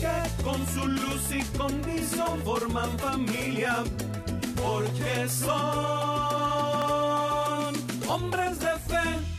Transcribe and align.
que 0.00 0.42
con 0.44 0.66
su 0.66 0.86
luz 0.86 1.30
y 1.30 1.42
condición 1.56 2.42
forman 2.44 2.98
familia, 2.98 3.84
porque 4.56 5.28
son 5.28 5.48
hombres 8.08 8.58
de 8.60 8.78
fe. 8.90 9.37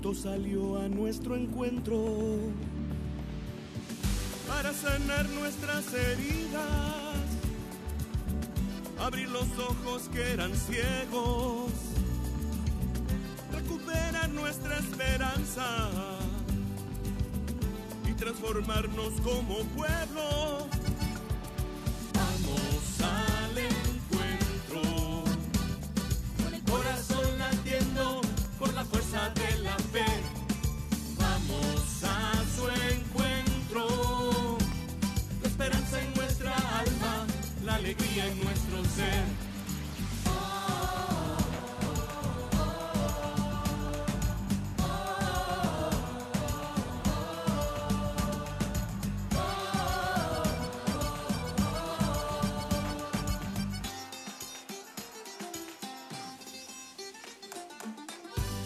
Cristo 0.00 0.14
salió 0.14 0.78
a 0.78 0.88
nuestro 0.88 1.36
encuentro 1.36 2.02
para 4.48 4.72
sanar 4.72 5.28
nuestras 5.28 5.92
heridas, 5.92 6.64
abrir 8.98 9.28
los 9.28 9.46
ojos 9.58 10.08
que 10.10 10.22
eran 10.22 10.54
ciegos 10.54 11.70
recuperar 13.52 14.30
nuestra 14.30 14.78
esperanza 14.78 15.90
y 18.08 18.12
transformarnos 18.14 19.12
como 19.22 19.58
pueblo. 19.76 20.66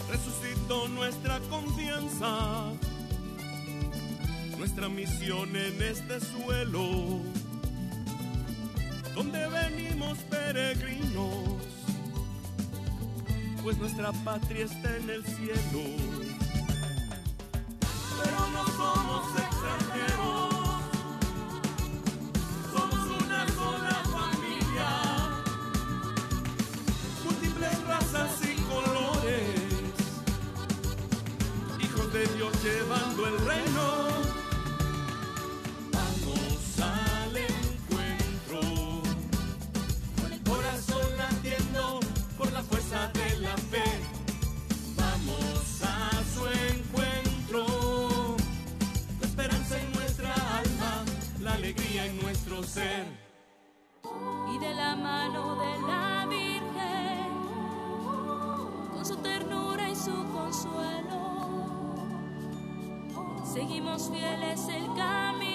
Resucitó 0.09 0.89
nuestra 0.89 1.41
confianza, 1.51 2.73
nuestra 4.59 4.89
misión 4.89 5.55
en 5.57 5.83
este 5.83 6.21
suelo, 6.21 7.21
peregrinos, 10.31 11.63
pues 13.63 13.79
nuestra 13.79 14.13
patria 14.25 14.65
está 14.65 14.97
en 14.97 15.11
el 15.11 15.25
cielo. 15.25 16.44
Seguimos 63.55 64.11
fieles 64.11 64.67
el 64.69 64.87
camino, 64.97 65.54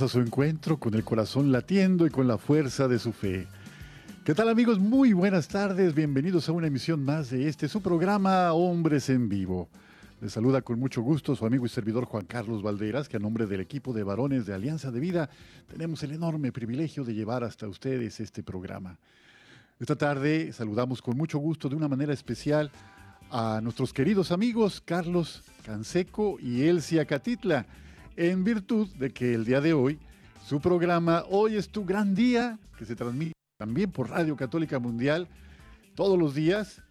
a 0.00 0.08
su 0.08 0.20
encuentro 0.20 0.78
con 0.78 0.94
el 0.94 1.04
corazón 1.04 1.52
latiendo 1.52 2.06
y 2.06 2.10
con 2.10 2.26
la 2.26 2.38
fuerza 2.38 2.88
de 2.88 2.98
su 2.98 3.12
fe. 3.12 3.46
¿Qué 4.24 4.34
tal 4.34 4.48
amigos? 4.48 4.78
Muy 4.78 5.12
buenas 5.12 5.48
tardes, 5.48 5.94
bienvenidos 5.94 6.48
a 6.48 6.52
una 6.52 6.68
emisión 6.68 7.04
más 7.04 7.28
de 7.28 7.46
este 7.46 7.68
su 7.68 7.82
programa 7.82 8.54
Hombres 8.54 9.10
en 9.10 9.28
Vivo. 9.28 9.68
Les 10.22 10.32
saluda 10.32 10.62
con 10.62 10.78
mucho 10.78 11.02
gusto 11.02 11.36
su 11.36 11.44
amigo 11.44 11.66
y 11.66 11.68
servidor 11.68 12.06
Juan 12.06 12.24
Carlos 12.24 12.62
Valderas, 12.62 13.06
que 13.06 13.18
a 13.18 13.20
nombre 13.20 13.44
del 13.44 13.60
equipo 13.60 13.92
de 13.92 14.02
varones 14.02 14.46
de 14.46 14.54
Alianza 14.54 14.90
de 14.90 14.98
Vida 14.98 15.28
tenemos 15.68 16.02
el 16.02 16.12
enorme 16.12 16.52
privilegio 16.52 17.04
de 17.04 17.12
llevar 17.12 17.44
hasta 17.44 17.68
ustedes 17.68 18.18
este 18.18 18.42
programa. 18.42 18.96
Esta 19.78 19.96
tarde 19.96 20.54
saludamos 20.54 21.02
con 21.02 21.18
mucho 21.18 21.38
gusto 21.38 21.68
de 21.68 21.76
una 21.76 21.88
manera 21.88 22.14
especial 22.14 22.70
a 23.30 23.60
nuestros 23.62 23.92
queridos 23.92 24.32
amigos 24.32 24.80
Carlos 24.82 25.42
Canseco 25.66 26.38
y 26.40 26.62
Elsia 26.62 27.04
Catitla, 27.04 27.66
en 28.16 28.44
virtud 28.44 28.88
de 28.96 29.12
que 29.12 29.34
el 29.34 29.44
día 29.44 29.60
de 29.60 29.72
hoy, 29.72 29.98
su 30.46 30.60
programa 30.60 31.24
Hoy 31.28 31.56
es 31.56 31.68
tu 31.68 31.84
gran 31.84 32.14
día, 32.14 32.58
que 32.78 32.84
se 32.84 32.96
transmite 32.96 33.32
también 33.58 33.90
por 33.90 34.10
Radio 34.10 34.36
Católica 34.36 34.78
Mundial, 34.78 35.28
todos 35.94 36.18
los 36.18 36.34
días, 36.34 36.82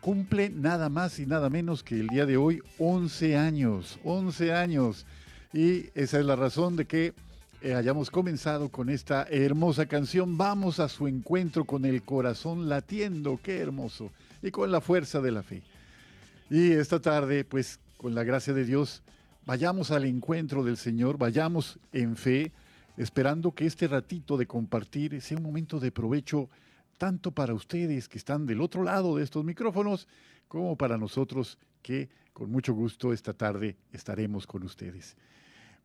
cumple 0.00 0.50
nada 0.50 0.88
más 0.88 1.18
y 1.18 1.26
nada 1.26 1.50
menos 1.50 1.82
que 1.82 1.98
el 1.98 2.06
día 2.06 2.26
de 2.26 2.36
hoy 2.36 2.62
11 2.78 3.36
años, 3.36 3.98
11 4.04 4.52
años. 4.52 5.06
Y 5.52 5.86
esa 5.94 6.18
es 6.18 6.24
la 6.24 6.36
razón 6.36 6.76
de 6.76 6.86
que 6.86 7.14
eh, 7.60 7.74
hayamos 7.74 8.10
comenzado 8.10 8.68
con 8.68 8.88
esta 8.88 9.26
hermosa 9.30 9.86
canción. 9.86 10.38
Vamos 10.38 10.80
a 10.80 10.88
su 10.88 11.08
encuentro 11.08 11.64
con 11.64 11.84
el 11.84 12.02
corazón 12.02 12.68
latiendo, 12.68 13.40
qué 13.42 13.58
hermoso, 13.58 14.10
y 14.42 14.50
con 14.50 14.70
la 14.70 14.80
fuerza 14.80 15.20
de 15.20 15.32
la 15.32 15.42
fe. 15.42 15.62
Y 16.50 16.72
esta 16.72 17.00
tarde, 17.00 17.44
pues 17.44 17.80
con 17.96 18.14
la 18.14 18.24
gracia 18.24 18.54
de 18.54 18.64
Dios, 18.64 19.02
vayamos 19.48 19.90
al 19.92 20.04
encuentro 20.04 20.62
del 20.62 20.76
Señor, 20.76 21.16
vayamos 21.16 21.78
en 21.90 22.16
fe, 22.16 22.52
esperando 22.98 23.52
que 23.52 23.64
este 23.64 23.88
ratito 23.88 24.36
de 24.36 24.46
compartir 24.46 25.22
sea 25.22 25.38
un 25.38 25.42
momento 25.42 25.80
de 25.80 25.90
provecho 25.90 26.50
tanto 26.98 27.30
para 27.30 27.54
ustedes 27.54 28.10
que 28.10 28.18
están 28.18 28.44
del 28.44 28.60
otro 28.60 28.82
lado 28.82 29.16
de 29.16 29.24
estos 29.24 29.42
micrófonos, 29.46 30.06
como 30.48 30.76
para 30.76 30.98
nosotros 30.98 31.56
que 31.80 32.10
con 32.34 32.50
mucho 32.50 32.74
gusto 32.74 33.10
esta 33.14 33.32
tarde 33.32 33.78
estaremos 33.90 34.46
con 34.46 34.64
ustedes. 34.64 35.16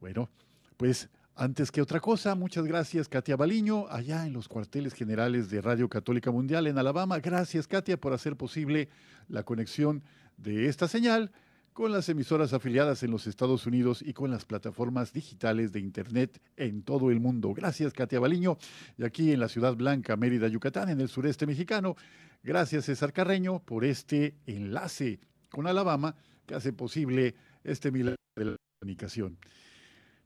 Bueno, 0.02 0.30
pues 0.76 1.08
antes 1.34 1.72
que 1.72 1.82
otra 1.82 2.02
cosa, 2.02 2.36
muchas 2.36 2.66
gracias 2.66 3.08
Katia 3.08 3.38
Baliño, 3.38 3.88
allá 3.88 4.28
en 4.28 4.34
los 4.34 4.50
cuarteles 4.50 4.94
generales 4.94 5.50
de 5.50 5.62
Radio 5.62 5.88
Católica 5.88 6.32
Mundial 6.32 6.68
en 6.68 6.78
Alabama. 6.78 7.18
Gracias 7.20 7.66
Katia 7.66 7.96
por 7.96 8.12
hacer 8.12 8.36
posible 8.36 8.90
la 9.30 9.44
conexión 9.44 10.04
de 10.36 10.68
esta 10.68 10.90
señal 10.90 11.32
con 11.74 11.92
las 11.92 12.08
emisoras 12.08 12.54
afiliadas 12.54 13.02
en 13.04 13.12
los 13.12 13.26
Estados 13.26 13.66
Unidos 13.66 14.04
y 14.06 14.14
con 14.14 14.30
las 14.30 14.46
plataformas 14.46 15.12
digitales 15.12 15.72
de 15.74 15.80
Internet 15.80 16.40
en 16.56 16.84
todo 16.84 17.10
el 17.10 17.20
mundo. 17.20 17.54
Gracias 17.54 17.94
Katia 17.94 18.20
Baliño. 18.20 18.58
Y 18.98 19.04
aquí 19.04 19.32
en 19.32 19.40
la 19.40 19.50
Ciudad 19.50 19.76
Blanca, 19.76 20.16
Mérida, 20.16 20.48
Yucatán, 20.48 20.90
en 20.90 21.02
el 21.02 21.10
sureste 21.10 21.48
mexicano. 21.48 21.96
Gracias 22.44 22.86
César 22.86 23.12
Carreño 23.12 23.60
por 23.60 23.86
este 23.86 24.36
enlace 24.46 25.20
con 25.50 25.66
Alabama 25.66 26.16
que 26.46 26.56
hace 26.56 26.74
posible 26.74 27.36
este 27.64 27.92
milagro 27.92 28.18
de 28.36 28.46
la 28.46 28.56
comunicación. 28.80 29.38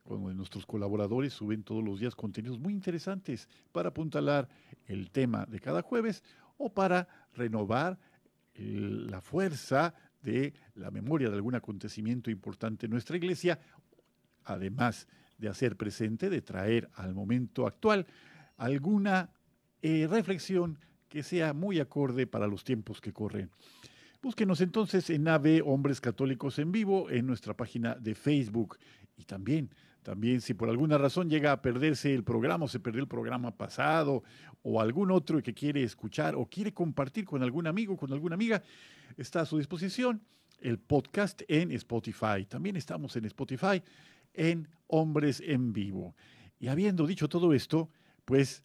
donde 0.04 0.34
nuestros 0.34 0.66
colaboradores 0.66 1.32
suben 1.32 1.62
todos 1.62 1.82
los 1.82 1.98
días 1.98 2.14
contenidos 2.14 2.58
muy 2.58 2.72
interesantes 2.72 3.48
para 3.72 3.88
apuntalar 3.88 4.48
el 4.86 5.10
tema 5.10 5.46
de 5.46 5.58
cada 5.60 5.82
jueves 5.82 6.22
o 6.58 6.72
para 6.72 7.08
renovar 7.34 7.98
la 8.54 9.20
fuerza 9.20 9.94
de 10.22 10.54
la 10.74 10.90
memoria 10.90 11.28
de 11.28 11.36
algún 11.36 11.54
acontecimiento 11.54 12.30
importante 12.30 12.86
en 12.86 12.92
nuestra 12.92 13.16
iglesia 13.16 13.60
además 14.46 15.06
de 15.38 15.48
hacer 15.48 15.76
presente, 15.76 16.30
de 16.30 16.40
traer 16.40 16.88
al 16.94 17.14
momento 17.14 17.66
actual 17.66 18.06
alguna 18.56 19.30
eh, 19.82 20.06
reflexión 20.08 20.78
que 21.08 21.22
sea 21.22 21.52
muy 21.52 21.78
acorde 21.78 22.26
para 22.26 22.46
los 22.46 22.64
tiempos 22.64 23.00
que 23.00 23.12
corren. 23.12 23.50
Búsquenos 24.22 24.60
entonces 24.60 25.10
en 25.10 25.28
AVE 25.28 25.62
Hombres 25.64 26.00
Católicos 26.00 26.58
en 26.58 26.72
Vivo 26.72 27.10
en 27.10 27.26
nuestra 27.26 27.54
página 27.54 27.94
de 27.94 28.14
Facebook 28.14 28.78
y 29.16 29.24
también 29.24 29.70
también 30.02 30.40
si 30.40 30.54
por 30.54 30.70
alguna 30.70 30.98
razón 30.98 31.28
llega 31.28 31.50
a 31.50 31.60
perderse 31.60 32.14
el 32.14 32.22
programa 32.22 32.66
o 32.66 32.68
se 32.68 32.78
perdió 32.78 33.02
el 33.02 33.08
programa 33.08 33.56
pasado 33.56 34.22
o 34.62 34.80
algún 34.80 35.10
otro 35.10 35.42
que 35.42 35.52
quiere 35.52 35.82
escuchar 35.82 36.36
o 36.36 36.46
quiere 36.46 36.72
compartir 36.72 37.24
con 37.24 37.42
algún 37.42 37.66
amigo, 37.66 37.96
con 37.96 38.12
alguna 38.12 38.34
amiga, 38.34 38.62
está 39.16 39.40
a 39.40 39.46
su 39.46 39.58
disposición 39.58 40.22
el 40.60 40.78
podcast 40.78 41.42
en 41.48 41.72
Spotify. 41.72 42.46
También 42.48 42.76
estamos 42.76 43.16
en 43.16 43.24
Spotify 43.24 43.82
en 44.32 44.68
Hombres 44.86 45.42
en 45.44 45.72
Vivo. 45.72 46.14
Y 46.60 46.68
habiendo 46.68 47.04
dicho 47.06 47.28
todo 47.28 47.52
esto, 47.52 47.90
pues, 48.24 48.62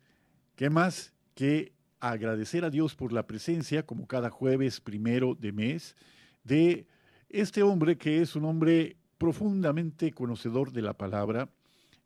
¿qué 0.56 0.69
más 0.69 1.13
que 1.33 1.74
agradecer 2.01 2.65
a 2.65 2.69
Dios 2.69 2.95
por 2.95 3.13
la 3.13 3.27
presencia, 3.27 3.86
como 3.86 4.07
cada 4.07 4.30
jueves 4.30 4.81
primero 4.81 5.36
de 5.36 5.51
mes, 5.51 5.95
de 6.44 6.86
este 7.30 7.63
hombre 7.63 7.98
que 7.98 8.21
es 8.21 8.36
un 8.36 8.45
hombre 8.45 8.98
profundamente 9.18 10.12
conocedor 10.12 10.71
de 10.71 10.81
la 10.81 10.94
palabra, 10.94 11.50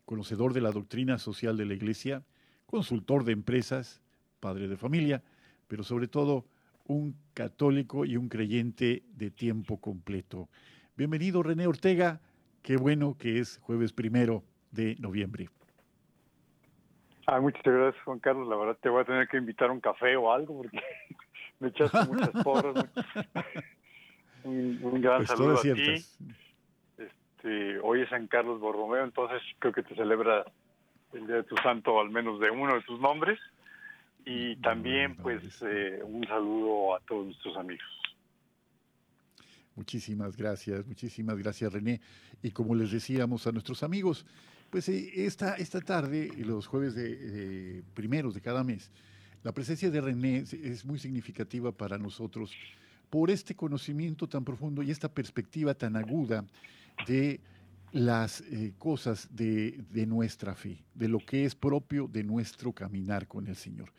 conocedor 0.04 0.52
de 0.52 0.60
la 0.60 0.70
doctrina 0.70 1.18
social 1.18 1.56
de 1.56 1.64
la 1.64 1.74
Iglesia, 1.74 2.22
consultor 2.66 3.24
de 3.24 3.32
empresas, 3.32 4.00
padre 4.38 4.68
de 4.68 4.76
familia, 4.76 5.24
pero 5.66 5.82
sobre 5.82 6.06
todo 6.06 6.46
un 6.84 7.16
católico 7.34 8.04
y 8.04 8.16
un 8.16 8.28
creyente 8.28 9.02
de 9.14 9.30
tiempo 9.30 9.80
completo. 9.80 10.48
Bienvenido 10.96 11.42
René 11.42 11.66
Ortega 11.66 12.20
Qué 12.66 12.76
bueno 12.76 13.16
que 13.16 13.38
es 13.38 13.58
jueves 13.58 13.92
primero 13.92 14.42
de 14.72 14.96
noviembre. 14.98 15.50
Ah, 17.26 17.40
muchas 17.40 17.62
gracias, 17.64 18.02
Juan 18.04 18.20
Carlos. 18.20 18.48
La 18.48 18.56
verdad 18.56 18.78
te 18.80 18.88
voy 18.88 19.02
a 19.02 19.04
tener 19.04 19.28
que 19.28 19.36
invitar 19.36 19.70
un 19.70 19.80
café 19.80 20.16
o 20.16 20.32
algo 20.32 20.58
porque 20.58 20.78
me 21.60 21.68
echaste 21.68 22.04
muchas 22.06 22.30
porras. 22.44 22.86
un, 24.44 25.00
gran 25.00 25.18
pues 25.18 25.28
saludo 25.28 25.58
a 25.58 25.62
ti. 25.62 26.04
Este, 26.96 27.78
hoy 27.80 28.02
es 28.02 28.08
San 28.10 28.28
Carlos 28.28 28.60
Borromeo, 28.60 29.04
entonces 29.04 29.42
creo 29.58 29.72
que 29.72 29.82
te 29.82 29.96
celebra 29.96 30.44
el 31.12 31.26
Día 31.26 31.36
de 31.36 31.44
tu 31.44 31.56
Santo, 31.56 32.00
al 32.00 32.10
menos 32.10 32.38
de 32.38 32.50
uno 32.50 32.74
de 32.74 32.82
tus 32.82 33.00
nombres. 33.00 33.40
Y 34.24 34.56
también, 34.56 35.16
pues, 35.16 35.62
eh, 35.62 36.00
un 36.02 36.26
saludo 36.26 36.96
a 36.96 37.00
todos 37.00 37.26
nuestros 37.26 37.56
amigos. 37.56 37.86
Muchísimas 39.76 40.36
gracias, 40.36 40.86
muchísimas 40.86 41.38
gracias 41.38 41.72
René. 41.72 42.00
Y 42.42 42.50
como 42.50 42.74
les 42.74 42.90
decíamos 42.90 43.46
a 43.46 43.52
nuestros 43.52 43.82
amigos, 43.82 44.26
pues 44.76 44.90
eh, 44.90 45.24
esta, 45.24 45.54
esta 45.54 45.80
tarde, 45.80 46.30
los 46.36 46.66
jueves 46.66 46.94
de, 46.94 47.82
primeros 47.94 48.34
de 48.34 48.42
cada 48.42 48.62
mes, 48.62 48.90
la 49.42 49.54
presencia 49.54 49.90
de 49.90 50.02
René 50.02 50.44
es 50.62 50.84
muy 50.84 50.98
significativa 50.98 51.72
para 51.72 51.96
nosotros 51.96 52.52
por 53.08 53.30
este 53.30 53.56
conocimiento 53.56 54.28
tan 54.28 54.44
profundo 54.44 54.82
y 54.82 54.90
esta 54.90 55.08
perspectiva 55.08 55.72
tan 55.72 55.96
aguda 55.96 56.44
de 57.06 57.40
las 57.92 58.42
eh, 58.42 58.74
cosas 58.76 59.28
de, 59.30 59.82
de, 59.90 60.04
nuestra 60.04 60.54
fe, 60.54 60.84
de 60.92 61.08
lo 61.08 61.20
que 61.20 61.46
es 61.46 61.54
propio 61.54 62.06
de 62.06 62.22
nuestro 62.22 62.74
caminar 62.74 63.26
con 63.26 63.46
el 63.46 63.56
Señor. 63.56 63.94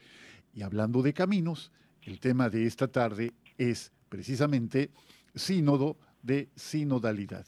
Y 0.53 0.61
hablando 0.61 1.01
de 1.01 1.11
caminos, 1.11 1.71
el 2.03 2.19
tema 2.19 2.51
de 2.51 2.67
esta 2.67 2.87
tarde 2.87 3.33
es 3.57 3.91
precisamente 4.09 4.91
sínodo 5.33 5.97
de 6.21 6.51
sinodalidad. 6.55 7.47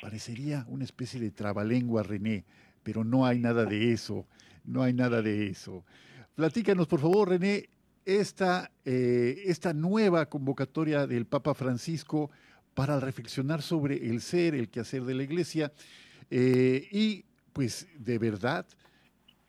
Parecería 0.00 0.64
una 0.68 0.84
especie 0.84 1.20
de 1.20 1.30
trabalengua, 1.30 2.02
René, 2.02 2.44
pero 2.82 3.04
no 3.04 3.26
hay 3.26 3.38
nada 3.38 3.64
de 3.64 3.92
eso, 3.92 4.26
no 4.64 4.82
hay 4.82 4.92
nada 4.92 5.22
de 5.22 5.48
eso. 5.48 5.84
Platícanos, 6.34 6.86
por 6.86 7.00
favor, 7.00 7.30
René, 7.30 7.68
esta, 8.04 8.70
eh, 8.84 9.42
esta 9.46 9.72
nueva 9.72 10.26
convocatoria 10.26 11.06
del 11.06 11.26
Papa 11.26 11.54
Francisco 11.54 12.30
para 12.74 13.00
reflexionar 13.00 13.62
sobre 13.62 14.08
el 14.08 14.20
ser, 14.20 14.54
el 14.54 14.68
quehacer 14.68 15.04
de 15.04 15.14
la 15.14 15.22
Iglesia, 15.22 15.72
eh, 16.30 16.86
y 16.92 17.24
pues 17.52 17.88
de 17.98 18.18
verdad 18.18 18.66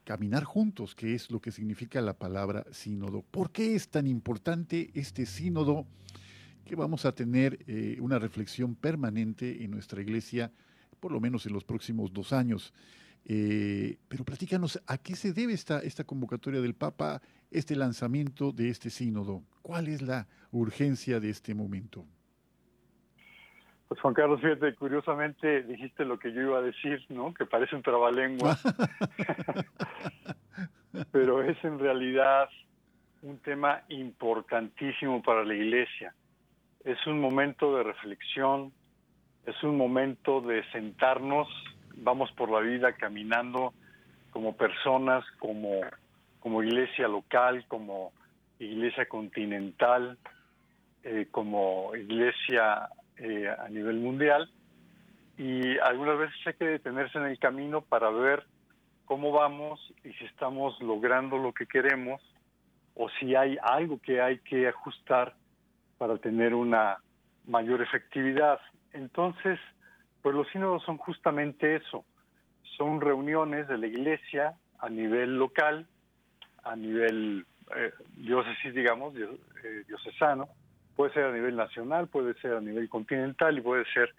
caminar 0.06 0.46
juntos, 0.46 0.96
que 0.96 1.13
es 1.13 1.30
lo 1.30 1.42
que 1.42 1.51
significa 1.51 2.00
la 2.00 2.13
palabra 2.13 2.66
sínodo. 2.72 3.24
¿Por 3.30 3.51
qué 3.51 3.75
es 3.75 3.89
tan 3.89 4.08
importante 4.08 4.89
este 4.94 5.25
sínodo? 5.25 5.86
Que 6.67 6.75
vamos 6.75 7.05
a 7.05 7.13
tener 7.13 7.59
eh, 7.65 7.97
una 8.01 8.19
reflexión 8.19 8.75
permanente 8.75 9.63
en 9.63 9.71
nuestra 9.71 10.01
iglesia, 10.01 10.51
por 11.00 11.13
lo 11.13 11.21
menos 11.21 11.45
en 11.45 11.53
los 11.53 11.63
próximos 11.63 12.12
dos 12.12 12.33
años. 12.33 12.74
Eh, 13.24 13.97
pero 14.07 14.25
platícanos, 14.25 14.81
¿a 14.86 14.97
qué 14.97 15.15
se 15.15 15.31
debe 15.31 15.53
esta, 15.53 15.79
esta 15.79 16.03
convocatoria 16.03 16.59
del 16.59 16.75
Papa, 16.75 17.21
este 17.51 17.75
lanzamiento 17.75 18.51
de 18.51 18.69
este 18.69 18.89
sínodo? 18.89 19.43
¿Cuál 19.62 19.88
es 19.88 20.01
la 20.01 20.27
urgencia 20.51 21.19
de 21.19 21.29
este 21.29 21.55
momento? 21.55 22.05
Pues 23.88 24.01
Juan 24.01 24.13
Carlos, 24.13 24.41
fíjate, 24.41 24.75
curiosamente 24.75 25.63
dijiste 25.63 26.03
lo 26.03 26.19
que 26.19 26.33
yo 26.33 26.41
iba 26.41 26.57
a 26.57 26.62
decir, 26.62 27.05
¿no? 27.07 27.33
Que 27.33 27.45
parece 27.45 27.77
un 27.77 27.81
trabalengua. 27.81 28.57
Pero 31.12 31.43
es 31.43 31.63
en 31.63 31.79
realidad 31.79 32.50
un 33.21 33.38
tema 33.39 33.83
importantísimo 33.88 35.21
para 35.21 35.45
la 35.45 35.53
iglesia. 35.53 36.13
Es 36.88 37.06
un 37.06 37.20
momento 37.20 37.75
de 37.75 37.84
reflexión, 37.84 38.72
es 39.46 39.62
un 39.62 39.75
momento 39.75 40.39
de 40.39 40.63
sentarnos, 40.72 41.50
vamos 41.98 42.32
por 42.32 42.50
la 42.50 42.62
vida 42.62 42.94
caminando 42.94 43.74
como 44.32 44.56
personas, 44.56 45.25
como, 45.38 45.82
como 46.39 46.63
iglesia 46.63 47.10
local, 47.10 47.65
como 47.67 48.13
iglesia 48.60 49.06
continental, 49.06 50.17
eh, 51.03 51.27
como 51.29 51.94
iglesia 51.94 52.88
eh, 53.17 53.50
a 53.50 53.67
nivel 53.67 53.98
mundial. 53.98 54.50
Y 55.38 55.77
algunas 55.79 56.17
veces 56.17 56.38
hay 56.46 56.53
que 56.53 56.67
detenerse 56.67 57.17
en 57.17 57.25
el 57.25 57.38
camino 57.38 57.82
para 57.82 58.10
ver 58.12 58.46
cómo 59.03 59.34
vamos 59.34 59.94
y 60.06 60.13
si 60.13 60.24
estamos 60.24 60.79
logrando 60.79 61.38
lo 61.38 61.51
que 61.51 61.65
queremos 61.65 62.22
o 62.96 63.10
si 63.20 63.36
hay 63.36 63.58
algo 63.62 64.00
que 64.00 64.22
hay 64.22 64.39
que 64.39 64.70
ajustar 64.70 65.36
para 65.98 66.18
tener 66.18 66.54
una 66.54 66.98
mayor 67.46 67.82
efectividad. 67.82 68.60
Entonces, 68.94 69.60
pues 70.22 70.36
los 70.36 70.48
sínodos 70.50 70.84
son 70.84 70.98
justamente 70.98 71.75
eso, 71.75 72.06
son 72.77 73.01
reuniones 73.01 73.68
de 73.68 73.77
la 73.77 73.88
iglesia 73.88 74.56
a 74.80 74.89
nivel 74.89 75.38
local, 75.38 75.88
a 76.63 76.75
nivel 76.75 77.46
eh, 77.75 77.92
diócesis, 78.16 78.74
digamos, 78.74 79.16
eh, 79.16 79.84
diocesano, 79.88 80.50
Puede 80.98 81.13
ser 81.13 81.25
a 81.25 81.32
nivel 81.32 81.56
nacional, 81.56 82.08
puede 82.08 82.34
ser 82.42 82.54
a 82.54 82.60
nivel 82.60 82.89
continental 82.89 83.56
y 83.56 83.62
puede 83.62 83.86
ser 83.94 84.16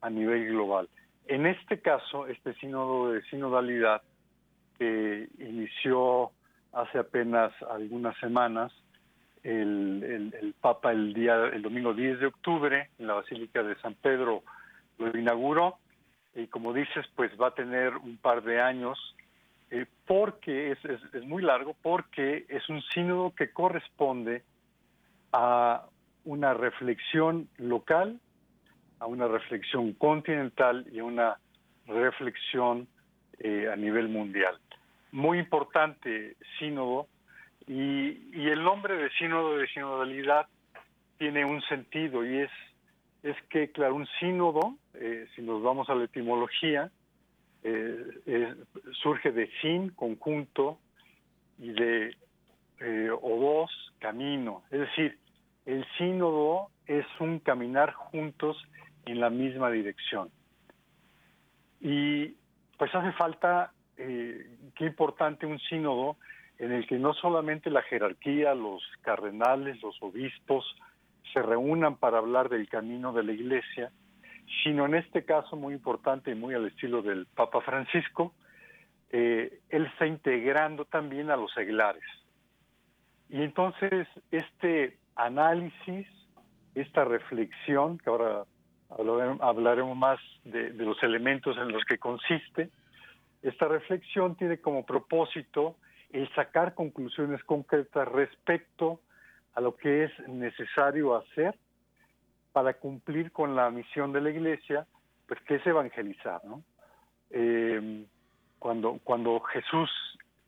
a 0.00 0.10
nivel 0.10 0.48
global. 0.48 0.88
En 1.28 1.46
este 1.46 1.80
caso, 1.80 2.26
este 2.26 2.54
sínodo 2.54 3.12
de 3.12 3.22
sinodalidad 3.30 4.02
que 4.78 5.28
inició 5.38 6.32
hace 6.72 6.98
apenas 6.98 7.52
algunas 7.70 8.18
semanas, 8.18 8.72
el, 9.42 10.54
Papa 10.60 10.92
el 10.92 11.14
día 11.14 11.46
el 11.52 11.62
domingo 11.62 11.94
10 11.94 12.20
de 12.20 12.26
octubre 12.26 12.90
en 12.98 13.06
la 13.06 13.14
Basílica 13.14 13.62
de 13.62 13.76
San 13.76 13.94
Pedro 13.94 14.42
lo 14.98 15.18
inauguró 15.18 15.78
y 16.34 16.46
como 16.48 16.72
dices 16.72 17.06
pues 17.16 17.30
va 17.40 17.48
a 17.48 17.54
tener 17.54 17.96
un 17.96 18.16
par 18.16 18.42
de 18.42 18.60
años 18.60 18.98
eh, 19.70 19.86
porque 20.06 20.72
es, 20.72 20.78
es, 20.84 21.24
muy 21.24 21.42
largo 21.42 21.76
porque 21.82 22.46
es 22.48 22.68
un 22.68 22.82
sínodo 22.94 23.34
que 23.34 23.50
corresponde 23.50 24.42
a 25.32 25.84
una 26.24 26.54
reflexión 26.54 27.48
local, 27.58 28.18
a 28.98 29.06
una 29.06 29.28
reflexión 29.28 29.92
continental 29.92 30.86
y 30.90 31.00
a 31.00 31.04
una 31.04 31.38
reflexión 31.86 32.88
eh, 33.38 33.68
a 33.72 33.76
nivel 33.76 34.08
mundial. 34.08 34.58
Muy 35.12 35.38
importante 35.38 36.36
sínodo 36.58 37.06
y, 37.68 38.48
el 38.48 38.62
nombre 38.62 38.96
de 38.96 39.10
sínodo 39.10 39.58
de 39.58 39.68
sinodalidad 39.68 40.46
tiene 41.18 41.44
un 41.44 41.60
sentido 41.62 42.24
y 42.24 42.38
es, 42.38 42.50
es 43.22 43.36
que, 43.50 43.70
claro, 43.70 43.94
un 43.94 44.06
sínodo, 44.18 44.76
eh, 44.94 45.26
si 45.34 45.42
nos 45.42 45.62
vamos 45.62 45.88
a 45.90 45.94
la 45.94 46.04
etimología, 46.04 46.90
eh, 47.62 48.54
surge 49.02 49.32
de 49.32 49.50
sin, 49.60 49.90
conjunto, 49.90 50.78
y 51.58 51.72
de 51.72 52.14
odos, 53.20 53.70
camino. 53.98 54.62
Es 54.70 54.80
decir, 54.80 55.18
el 55.66 55.84
sínodo 55.98 56.70
es 56.86 57.04
un 57.20 57.40
caminar 57.40 57.92
juntos 57.92 58.56
en 59.04 59.20
la 59.20 59.30
misma 59.30 59.70
dirección. 59.70 60.30
Y 61.80 62.34
pues 62.78 62.94
hace 62.94 63.12
falta, 63.12 63.72
eh, 63.96 64.46
qué 64.74 64.86
importante 64.86 65.46
un 65.46 65.58
sínodo 65.58 66.16
en 66.58 66.72
el 66.72 66.86
que 66.86 66.98
no 66.98 67.14
solamente 67.14 67.70
la 67.70 67.82
jerarquía, 67.82 68.54
los 68.54 68.82
cardenales, 69.02 69.80
los 69.82 69.96
obispos 70.02 70.64
se 71.32 71.42
reúnan 71.42 71.96
para 71.96 72.18
hablar 72.18 72.48
del 72.48 72.68
camino 72.68 73.12
de 73.12 73.22
la 73.22 73.32
iglesia, 73.32 73.92
sino 74.62 74.86
en 74.86 74.94
este 74.94 75.24
caso 75.24 75.56
muy 75.56 75.74
importante 75.74 76.30
y 76.30 76.34
muy 76.34 76.54
al 76.54 76.66
estilo 76.66 77.02
del 77.02 77.26
Papa 77.26 77.60
Francisco, 77.60 78.34
eh, 79.10 79.60
él 79.68 79.86
está 79.86 80.06
integrando 80.06 80.84
también 80.84 81.30
a 81.30 81.36
los 81.36 81.52
seglares. 81.52 82.04
Y 83.28 83.42
entonces 83.42 84.08
este 84.30 84.98
análisis, 85.16 86.06
esta 86.74 87.04
reflexión, 87.04 87.98
que 87.98 88.10
ahora 88.10 88.44
hablaremos 89.40 89.96
más 89.96 90.18
de, 90.44 90.70
los 90.72 91.02
elementos 91.02 91.56
en 91.58 91.72
los 91.72 91.84
que 91.84 91.98
consiste, 91.98 92.70
esta 93.42 93.68
reflexión 93.68 94.34
tiene 94.36 94.58
como 94.58 94.84
propósito 94.84 95.76
el 96.10 96.32
sacar 96.34 96.74
conclusiones 96.74 97.42
concretas 97.44 98.08
respecto 98.08 99.00
a 99.54 99.60
lo 99.60 99.76
que 99.76 100.04
es 100.04 100.28
necesario 100.28 101.16
hacer 101.16 101.54
para 102.52 102.74
cumplir 102.74 103.32
con 103.32 103.54
la 103.54 103.70
misión 103.70 104.12
de 104.12 104.20
la 104.20 104.30
Iglesia, 104.30 104.86
pues 105.26 105.40
que 105.42 105.56
es 105.56 105.66
evangelizar, 105.66 106.44
¿no? 106.44 106.62
Eh, 107.30 108.06
cuando, 108.58 108.98
cuando 109.04 109.38
Jesús 109.40 109.90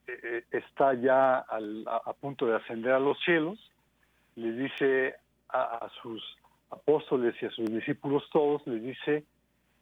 eh, 0.06 0.44
está 0.50 0.94
ya 0.94 1.38
a 1.38 2.12
punto 2.14 2.46
de 2.46 2.56
ascender 2.56 2.92
a 2.92 2.98
los 2.98 3.18
cielos, 3.20 3.70
les 4.36 4.56
dice 4.56 5.14
a, 5.48 5.88
sus 6.02 6.22
apóstoles 6.70 7.34
y 7.42 7.46
a 7.46 7.50
sus 7.50 7.70
discípulos 7.70 8.24
todos, 8.32 8.66
les 8.66 8.82
dice 8.82 9.24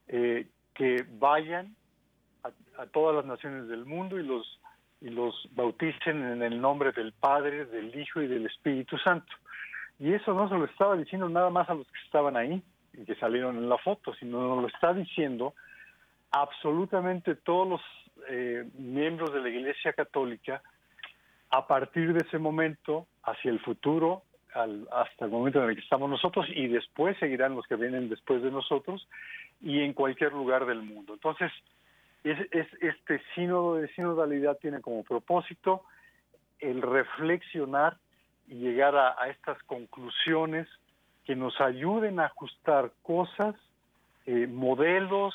eh, 0.08 0.48
que 0.74 1.04
vayan 1.18 1.74
a, 2.42 2.86
todas 2.86 3.16
las 3.16 3.24
naciones 3.26 3.68
del 3.68 3.84
mundo 3.84 4.18
y 4.18 4.22
los, 4.22 4.60
y 5.00 5.10
los 5.10 5.48
bauticen 5.52 6.24
en 6.24 6.42
el 6.42 6.60
nombre 6.60 6.92
del 6.92 7.12
Padre, 7.12 7.66
del 7.66 7.98
Hijo 7.98 8.20
y 8.20 8.26
del 8.26 8.46
Espíritu 8.46 8.98
Santo. 8.98 9.32
Y 9.98 10.12
eso 10.12 10.32
no 10.34 10.48
se 10.48 10.56
lo 10.56 10.64
estaba 10.64 10.96
diciendo 10.96 11.28
nada 11.28 11.50
más 11.50 11.68
a 11.68 11.74
los 11.74 11.86
que 11.86 11.98
estaban 12.04 12.36
ahí 12.36 12.62
y 12.92 13.04
que 13.04 13.14
salieron 13.16 13.56
en 13.56 13.68
la 13.68 13.78
foto, 13.78 14.14
sino 14.14 14.40
nos 14.40 14.62
lo 14.62 14.68
está 14.68 14.92
diciendo 14.92 15.54
absolutamente 16.30 17.34
todos 17.34 17.68
los 17.68 17.80
eh, 18.28 18.68
miembros 18.74 19.32
de 19.32 19.40
la 19.40 19.48
Iglesia 19.48 19.92
Católica 19.92 20.62
a 21.50 21.66
partir 21.66 22.12
de 22.12 22.26
ese 22.26 22.38
momento 22.38 23.06
hacia 23.22 23.50
el 23.50 23.60
futuro 23.60 24.22
hasta 24.90 25.24
el 25.24 25.30
momento 25.30 25.62
en 25.62 25.70
el 25.70 25.76
que 25.76 25.82
estamos 25.82 26.08
nosotros 26.10 26.46
y 26.48 26.66
después 26.68 27.16
seguirán 27.18 27.54
los 27.54 27.66
que 27.66 27.76
vienen 27.76 28.08
después 28.08 28.42
de 28.42 28.50
nosotros 28.50 29.06
y 29.60 29.80
en 29.80 29.92
cualquier 29.92 30.32
lugar 30.32 30.66
del 30.66 30.82
mundo. 30.82 31.14
Entonces, 31.14 31.52
es, 32.24 32.38
este 32.80 33.20
sínodo 33.34 33.76
de 33.76 33.88
sinodalidad 33.94 34.58
tiene 34.58 34.80
como 34.80 35.04
propósito 35.04 35.84
el 36.58 36.82
reflexionar 36.82 37.96
y 38.48 38.54
llegar 38.54 38.96
a, 38.96 39.28
estas 39.28 39.62
conclusiones 39.64 40.66
que 41.24 41.36
nos 41.36 41.60
ayuden 41.60 42.18
a 42.20 42.26
ajustar 42.26 42.92
cosas, 43.02 43.54
eh, 44.26 44.46
modelos 44.46 45.34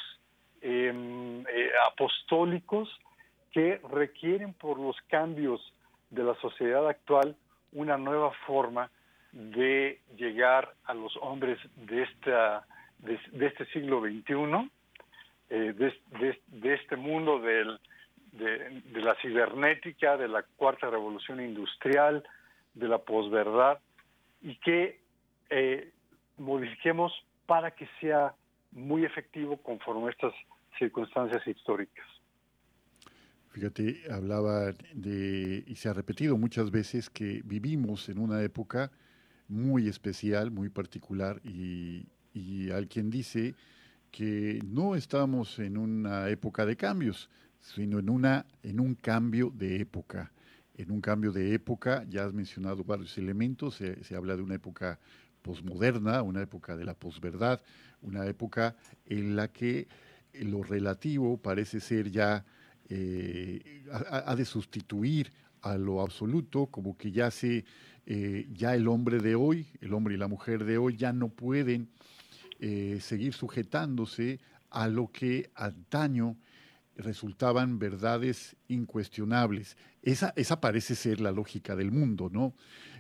em, 0.61 1.41
eh, 1.41 1.71
apostólicos 1.91 2.89
que 3.51 3.79
requieren 3.91 4.53
por 4.53 4.79
los 4.79 4.97
cambios 5.07 5.61
de 6.09 6.23
la 6.23 6.35
sociedad 6.35 6.87
actual 6.87 7.35
una 7.71 7.97
nueva 7.97 8.31
forma 8.45 8.89
de 9.31 9.99
llegar 10.15 10.73
a 10.85 10.93
los 10.93 11.15
hombres 11.17 11.57
de, 11.75 12.03
esta, 12.03 12.65
de, 12.99 13.45
este 13.45 13.65
siglo 13.67 14.01
XXI, 14.01 14.69
eh, 15.55 15.71
de, 15.71 16.73
este 16.73 16.95
mundo 16.95 17.39
del, 17.39 17.79
de, 18.31 19.01
la 19.01 19.15
cibernética, 19.21 20.17
de 20.17 20.27
la 20.27 20.41
cuarta 20.41 20.89
revolución 20.89 21.39
industrial, 21.39 22.23
de 22.73 22.87
la 22.87 22.97
posverdad, 22.97 23.77
y 24.41 24.55
que 24.55 24.99
eh, 25.51 25.91
modifiquemos 26.39 27.13
para 27.45 27.69
que 27.69 27.87
sea 28.01 28.33
muy 28.71 29.05
efectivo 29.05 29.57
conforme 29.57 30.07
a 30.07 30.09
estas 30.09 30.33
circunstancias 30.79 31.45
históricas. 31.45 32.07
Fíjate, 33.49 34.11
hablaba 34.11 34.71
de, 34.95 35.63
y 35.67 35.75
se 35.75 35.87
ha 35.87 35.93
repetido 35.93 36.35
muchas 36.35 36.71
veces, 36.71 37.11
que 37.11 37.41
vivimos 37.45 38.09
en 38.09 38.17
una 38.17 38.41
época 38.41 38.89
muy 39.47 39.87
especial, 39.87 40.49
muy 40.49 40.69
particular 40.69 41.39
y, 41.43 42.07
y 42.33 42.71
al 42.71 42.87
quien 42.87 43.11
dice 43.11 43.53
que 44.13 44.61
no 44.63 44.93
estamos 44.93 45.57
en 45.57 45.75
una 45.75 46.29
época 46.29 46.67
de 46.67 46.77
cambios, 46.77 47.31
sino 47.59 47.97
en, 47.97 48.11
una, 48.11 48.45
en 48.61 48.79
un 48.79 48.93
cambio 48.93 49.49
de 49.49 49.81
época. 49.81 50.31
En 50.75 50.91
un 50.91 51.01
cambio 51.01 51.31
de 51.31 51.55
época, 51.55 52.05
ya 52.07 52.23
has 52.23 52.31
mencionado 52.31 52.83
varios 52.83 53.17
elementos, 53.17 53.75
se, 53.75 54.15
habla 54.15 54.35
de 54.35 54.43
una 54.43 54.53
época 54.53 54.99
posmoderna, 55.41 56.21
una 56.21 56.43
época 56.43 56.77
de 56.77 56.85
la 56.85 56.93
posverdad, 56.93 57.59
una 58.03 58.27
época 58.27 58.75
en 59.07 59.35
la 59.35 59.47
que 59.47 59.87
lo 60.33 60.61
relativo 60.61 61.37
parece 61.37 61.79
ser 61.79 62.11
ya, 62.11 62.45
eh, 62.89 63.83
ha, 63.91 64.35
de 64.35 64.45
sustituir 64.45 65.33
a 65.63 65.75
lo 65.75 66.01
absoluto, 66.01 66.67
como 66.67 66.95
que 66.97 67.11
ya 67.11 67.31
se, 67.31 67.65
eh, 68.05 68.47
ya 68.53 68.75
el 68.75 68.87
hombre 68.87 69.17
de 69.17 69.33
hoy, 69.33 69.65
el 69.81 69.91
hombre 69.91 70.13
y 70.13 70.17
la 70.17 70.27
mujer 70.27 70.65
de 70.65 70.77
hoy 70.77 70.97
ya 70.97 71.13
no 71.13 71.29
pueden 71.29 71.89
eh, 72.65 73.01
seguir 73.01 73.33
sujetándose 73.33 74.39
a 74.69 74.87
lo 74.87 75.11
que 75.11 75.51
antaño 75.53 76.37
resultaban 76.95 77.77
verdades 77.77 78.55
incuestionables. 78.69 79.75
Esa, 80.01 80.31
esa 80.37 80.61
parece 80.61 80.95
ser 80.95 81.19
la 81.19 81.33
lógica 81.33 81.75
del 81.75 81.91
mundo, 81.91 82.29
¿no? 82.31 82.53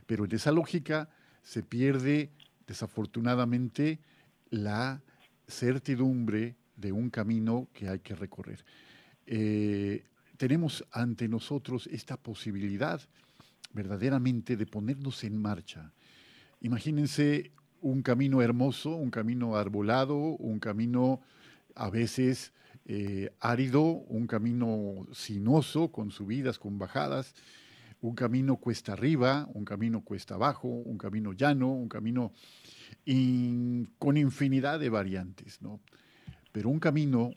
Pero 0.05 0.25
en 0.25 0.35
esa 0.35 0.51
lógica 0.51 1.07
se 1.43 1.63
pierde 1.63 2.29
desafortunadamente 2.67 4.01
la 4.49 5.01
certidumbre 5.47 6.57
de 6.75 6.91
un 6.91 7.09
camino 7.09 7.69
que 7.71 7.87
hay 7.87 7.99
que 7.99 8.15
recorrer. 8.15 8.65
Eh, 9.25 10.03
tenemos 10.35 10.83
ante 10.91 11.29
nosotros 11.29 11.87
esta 11.87 12.17
posibilidad 12.17 12.99
verdaderamente 13.71 14.57
de 14.57 14.65
ponernos 14.65 15.23
en 15.23 15.41
marcha. 15.41 15.93
Imagínense 16.59 17.53
un 17.83 18.01
camino 18.01 18.41
hermoso, 18.41 18.95
un 18.95 19.11
camino 19.11 19.57
arbolado, 19.57 20.15
un 20.17 20.59
camino 20.59 21.19
a 21.75 21.89
veces 21.89 22.53
eh, 22.85 23.33
árido, 23.41 23.83
un 23.83 24.25
camino 24.25 25.05
sinuoso, 25.11 25.91
con 25.91 26.09
subidas, 26.09 26.57
con 26.59 26.79
bajadas, 26.79 27.35
un 27.99 28.15
camino 28.15 28.55
cuesta 28.55 28.93
arriba, 28.93 29.49
un 29.53 29.65
camino 29.65 30.01
cuesta 30.01 30.35
abajo, 30.35 30.69
un 30.69 30.97
camino 30.97 31.33
llano, 31.33 31.73
un 31.73 31.89
camino 31.89 32.31
con 33.99 34.17
infinidad 34.17 34.79
de 34.79 34.89
variantes, 34.89 35.61
¿no? 35.61 35.81
Pero 36.53 36.69
un 36.69 36.79
camino, 36.79 37.31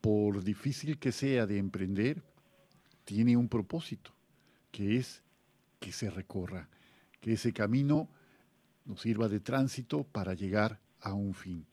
por 0.00 0.42
difícil 0.42 0.98
que 0.98 1.12
sea 1.12 1.46
de 1.46 1.58
emprender, 1.58 2.22
tiene 3.04 3.36
un 3.36 3.48
propósito, 3.48 4.14
que 4.70 4.96
es 4.96 5.22
que 5.80 5.92
se 5.92 6.08
recorra, 6.08 6.70
que 7.20 7.34
ese 7.34 7.52
camino 7.52 8.08
nos 8.84 9.00
sirva 9.00 9.28
de 9.28 9.40
tránsito 9.40 10.04
para 10.04 10.34
llegar 10.34 10.80
a 11.00 11.14
un 11.14 11.34
fin. 11.34 11.66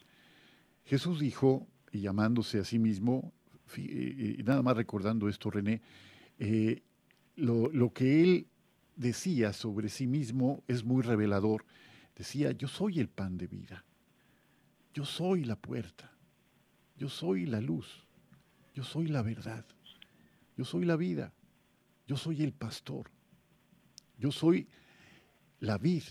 Jesús 0.85 1.19
dijo 1.19 1.67
y 1.91 2.01
llamándose 2.01 2.59
a 2.59 2.63
sí 2.63 2.79
mismo, 2.79 3.33
y 3.77 4.41
nada 4.43 4.61
más 4.61 4.75
recordando 4.75 5.29
esto, 5.29 5.51
René, 5.51 5.81
eh, 6.39 6.81
lo, 7.35 7.69
lo, 7.71 7.93
que 7.93 8.23
él 8.23 8.47
decía 8.95 9.53
sobre 9.53 9.89
sí 9.89 10.07
mismo 10.07 10.63
es 10.67 10.83
muy 10.83 11.03
revelador. 11.03 11.65
Decía, 12.15 12.51
yo 12.51 12.67
soy 12.67 12.99
el 12.99 13.07
pan 13.07 13.37
de 13.37 13.47
vida, 13.47 13.85
yo 14.93 15.05
soy 15.05 15.45
la 15.45 15.55
puerta, 15.55 16.11
yo 16.97 17.07
soy 17.07 17.45
la 17.45 17.61
luz, 17.61 18.05
yo 18.73 18.83
soy 18.83 19.07
la 19.07 19.21
verdad, 19.21 19.65
yo 20.57 20.65
soy 20.65 20.85
la 20.85 20.95
vida, 20.95 21.33
yo 22.07 22.17
soy 22.17 22.43
el 22.43 22.51
pastor, 22.51 23.09
yo 24.17 24.31
soy 24.31 24.67
la 25.59 25.77
vid. 25.77 26.03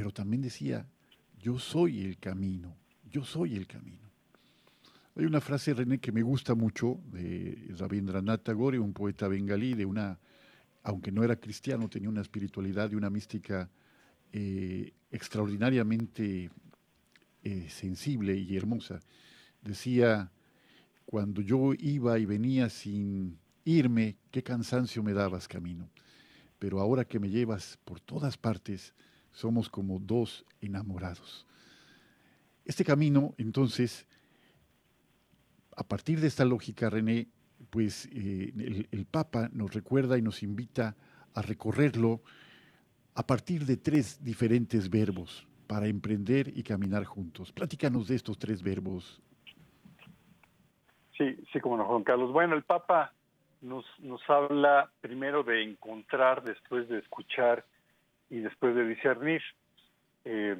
Pero 0.00 0.12
también 0.12 0.40
decía, 0.40 0.88
yo 1.38 1.58
soy 1.58 2.00
el 2.06 2.16
camino, 2.16 2.74
yo 3.12 3.22
soy 3.22 3.54
el 3.54 3.66
camino. 3.66 4.08
Hay 5.14 5.26
una 5.26 5.42
frase, 5.42 5.74
René, 5.74 5.98
que 5.98 6.10
me 6.10 6.22
gusta 6.22 6.54
mucho 6.54 7.02
de 7.12 7.66
Rabindranath 7.76 8.44
Tagore, 8.44 8.78
un 8.78 8.94
poeta 8.94 9.28
bengalí, 9.28 9.74
de 9.74 9.84
una, 9.84 10.18
aunque 10.84 11.12
no 11.12 11.22
era 11.22 11.36
cristiano, 11.36 11.90
tenía 11.90 12.08
una 12.08 12.22
espiritualidad 12.22 12.90
y 12.90 12.94
una 12.94 13.10
mística 13.10 13.68
eh, 14.32 14.90
extraordinariamente 15.10 16.50
eh, 17.42 17.68
sensible 17.68 18.34
y 18.34 18.56
hermosa. 18.56 19.00
Decía, 19.60 20.32
cuando 21.04 21.42
yo 21.42 21.74
iba 21.78 22.18
y 22.18 22.24
venía 22.24 22.70
sin 22.70 23.38
irme, 23.66 24.16
qué 24.30 24.42
cansancio 24.42 25.02
me 25.02 25.12
dabas 25.12 25.46
camino. 25.46 25.90
Pero 26.58 26.80
ahora 26.80 27.04
que 27.04 27.20
me 27.20 27.28
llevas 27.28 27.78
por 27.84 28.00
todas 28.00 28.38
partes, 28.38 28.94
somos 29.32 29.68
como 29.68 29.98
dos 29.98 30.44
enamorados. 30.60 31.46
Este 32.64 32.84
camino, 32.84 33.34
entonces, 33.38 34.06
a 35.76 35.84
partir 35.84 36.20
de 36.20 36.26
esta 36.26 36.44
lógica, 36.44 36.90
René, 36.90 37.28
pues 37.70 38.08
eh, 38.12 38.86
el, 38.90 39.06
Papa 39.06 39.48
nos 39.52 39.74
recuerda 39.74 40.16
y 40.18 40.22
nos 40.22 40.42
invita 40.42 40.96
a 41.34 41.42
recorrerlo 41.42 42.20
a 43.14 43.26
partir 43.26 43.64
de 43.66 43.76
tres 43.76 44.22
diferentes 44.22 44.88
verbos 44.88 45.46
para 45.66 45.86
emprender 45.86 46.56
y 46.56 46.62
caminar 46.62 47.04
juntos. 47.04 47.52
Platícanos 47.52 48.08
de 48.08 48.16
estos 48.16 48.38
tres 48.38 48.62
verbos. 48.62 49.20
Sí, 51.16 51.36
sí, 51.52 51.60
como 51.60 51.76
no, 51.76 51.84
Juan 51.84 52.02
Carlos. 52.02 52.32
Bueno, 52.32 52.56
el 52.56 52.62
Papa 52.62 53.12
nos, 53.60 53.84
nos 53.98 54.20
habla 54.28 54.90
primero 55.00 55.42
de 55.42 55.62
encontrar, 55.62 56.42
después 56.42 56.88
de 56.88 56.98
escuchar 56.98 57.64
y 58.30 58.38
después 58.38 58.74
de 58.74 58.86
discernir. 58.86 59.42
Eh, 60.24 60.56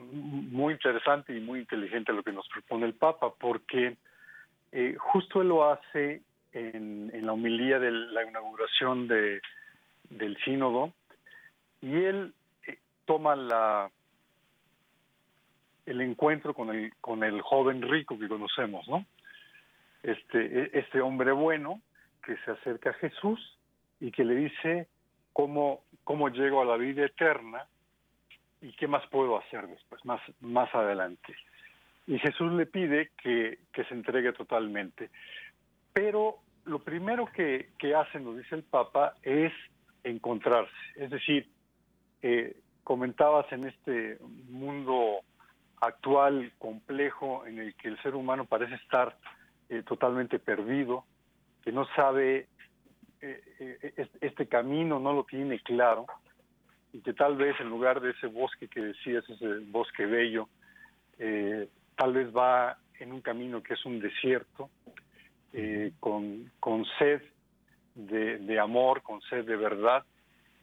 muy 0.00 0.74
interesante 0.74 1.36
y 1.36 1.40
muy 1.40 1.60
inteligente 1.60 2.12
lo 2.12 2.22
que 2.22 2.32
nos 2.32 2.48
propone 2.48 2.86
el 2.86 2.94
Papa, 2.94 3.34
porque 3.38 3.96
eh, 4.72 4.96
justo 4.98 5.42
él 5.42 5.48
lo 5.48 5.70
hace 5.70 6.22
en, 6.52 7.10
la 7.26 7.32
homilía 7.32 7.78
de 7.78 7.90
la 7.90 8.24
inauguración 8.24 9.06
de, 9.08 9.40
del 10.08 10.36
sínodo, 10.44 10.92
y 11.80 11.94
él 11.94 12.32
eh, 12.66 12.78
toma 13.04 13.36
la 13.36 13.90
el 15.84 16.00
encuentro 16.00 16.54
con 16.54 16.70
el 16.70 16.92
con 17.00 17.24
el 17.24 17.42
joven 17.42 17.82
rico 17.82 18.18
que 18.18 18.28
conocemos, 18.28 18.86
¿no? 18.88 19.04
Este 20.02 20.38
e, 20.38 20.70
este 20.74 21.00
hombre 21.00 21.32
bueno 21.32 21.80
que 22.24 22.36
se 22.44 22.52
acerca 22.52 22.90
a 22.90 22.94
Jesús 22.94 23.58
y 24.00 24.12
que 24.12 24.24
le 24.24 24.36
dice 24.36 24.88
cómo 25.32 25.82
cómo 26.04 26.28
llego 26.28 26.62
a 26.62 26.64
la 26.64 26.76
vida 26.76 27.06
eterna 27.06 27.66
y 28.60 28.72
qué 28.72 28.86
más 28.86 29.06
puedo 29.08 29.38
hacer 29.38 29.66
después, 29.66 30.04
más, 30.04 30.20
más 30.40 30.72
adelante. 30.74 31.34
Y 32.06 32.18
Jesús 32.18 32.52
le 32.52 32.66
pide 32.66 33.10
que, 33.22 33.58
se 33.74 33.94
entregue 33.94 34.32
totalmente. 34.32 35.10
Pero 35.92 36.38
lo 36.64 36.80
primero 36.80 37.26
que, 37.26 37.70
que 37.78 37.94
hace, 37.94 38.20
nos 38.20 38.36
dice 38.36 38.54
el 38.54 38.62
Papa, 38.62 39.14
es 39.22 39.52
encontrarse. 40.04 40.72
Es 40.96 41.10
decir, 41.10 41.48
eh, 42.22 42.56
comentabas 42.84 43.50
en 43.52 43.64
este 43.66 44.18
mundo 44.48 45.20
actual, 45.80 46.52
complejo, 46.58 47.46
en 47.46 47.58
el 47.58 47.74
que 47.74 47.88
el 47.88 48.00
ser 48.02 48.14
humano 48.14 48.44
parece 48.44 48.74
estar 48.76 49.16
eh, 49.68 49.82
totalmente 49.82 50.38
perdido, 50.38 51.04
que 51.64 51.72
no 51.72 51.86
sabe 51.96 52.46
este 54.20 54.46
camino, 54.48 54.98
no 54.98 55.12
lo 55.12 55.24
tiene 55.24 55.60
claro, 55.60 56.06
y 56.92 57.00
que 57.00 57.14
tal 57.14 57.36
vez 57.36 57.58
en 57.60 57.68
lugar 57.68 58.00
de 58.00 58.10
ese 58.10 58.26
bosque 58.26 58.68
que 58.68 58.80
decías, 58.80 59.28
ese 59.28 59.58
bosque 59.66 60.04
bello, 60.04 60.48
eh, 61.18 61.68
tal 61.96 62.12
vez 62.12 62.34
va 62.34 62.76
en 62.98 63.12
un 63.12 63.20
camino 63.22 63.62
que 63.62 63.74
es 63.74 63.84
un 63.86 63.98
desierto, 64.00 64.70
eh, 65.54 65.92
con, 66.00 66.50
con, 66.60 66.84
sed 66.98 67.22
de, 67.94 68.58
amor, 68.58 69.02
con 69.02 69.20
sed 69.22 69.44
de 69.44 69.56
verdad, 69.56 70.04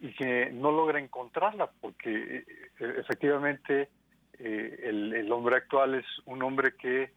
y 0.02 0.14
que 0.14 0.50
no 0.52 0.72
logra 0.72 1.00
encontrarla, 1.00 1.70
porque 1.82 2.38
eh, 2.38 2.46
efectivamente 2.98 3.90
el, 4.40 5.30
hombre 5.32 5.58
actual 5.58 5.96
es 5.96 6.06
un 6.26 6.42
hombre 6.44 6.74
que 6.76 7.12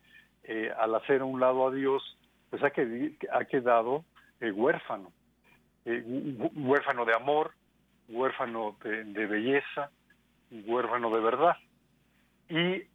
al 0.77 0.95
hacer 0.97 1.21
a 1.21 1.25
un 1.25 1.39
lado 1.39 1.69
a 1.69 1.71
Dios, 1.71 2.19
pues 2.51 2.63
ha, 2.65 2.71
que, 2.71 3.17
ha 3.33 3.45
quedado 3.45 4.05
huérfano, 4.41 5.13
huérfano 5.85 7.05
de 7.05 7.15
amor, 7.15 7.53
huérfano 8.09 8.77
de, 8.83 9.27
belleza, 9.27 9.91
huérfano 10.51 11.11
de 11.11 11.21
verdad. 11.21 11.57
Y 12.49 12.57
eh, 12.59 12.89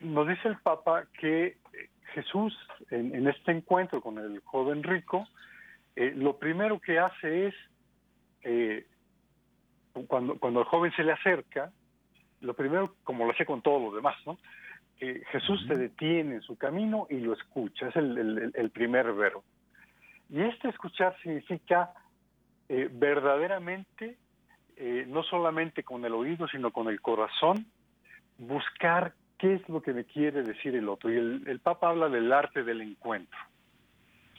nos 0.00 0.28
dice 0.28 0.48
el 0.48 0.58
Papa 0.58 1.06
que 1.18 1.46
eh, 1.46 1.56
Jesús, 2.14 2.56
en, 2.90 3.26
este 3.28 3.52
encuentro 3.52 4.00
con 4.00 4.18
el 4.18 4.40
joven 4.40 4.82
rico, 4.82 5.26
eh, 5.94 6.12
lo 6.14 6.38
primero 6.38 6.80
que 6.80 6.98
hace 6.98 7.48
es, 7.48 7.54
cuando, 10.06 10.38
cuando 10.38 10.60
el 10.60 10.66
joven 10.66 10.92
se 10.94 11.02
le 11.02 11.12
acerca, 11.12 11.72
lo 12.40 12.54
primero, 12.54 12.94
como 13.02 13.24
lo 13.24 13.32
hace 13.32 13.44
con 13.44 13.60
todos 13.60 13.82
los 13.82 13.94
demás, 13.94 14.14
¿no? 14.24 14.38
Jesús 14.98 15.62
se 15.66 15.74
detiene 15.74 16.36
en 16.36 16.42
su 16.42 16.56
camino 16.56 17.06
y 17.10 17.18
lo 17.18 17.34
escucha, 17.34 17.88
es 17.88 17.96
el, 17.96 18.52
el 18.54 18.70
primer 18.70 19.12
verbo. 19.12 19.44
Y 20.30 20.40
este 20.40 20.68
escuchar 20.68 21.14
significa 21.22 21.92
verdaderamente 22.68 24.16
eh, 24.78 25.06
no 25.08 25.22
solamente 25.22 25.82
con 25.84 26.04
el 26.04 26.12
oído, 26.12 26.46
sino 26.48 26.70
con 26.70 26.88
el 26.88 27.00
corazón, 27.00 27.64
buscar 28.36 29.14
qué 29.38 29.54
es 29.54 29.68
lo 29.70 29.80
que 29.80 29.94
me 29.94 30.04
quiere 30.04 30.42
decir 30.42 30.76
el 30.76 30.90
otro. 30.90 31.10
Y 31.10 31.16
el, 31.16 31.60
Papa 31.60 31.88
habla 31.88 32.10
del 32.10 32.30
arte 32.30 32.62
del 32.62 32.82
encuentro. 32.82 33.38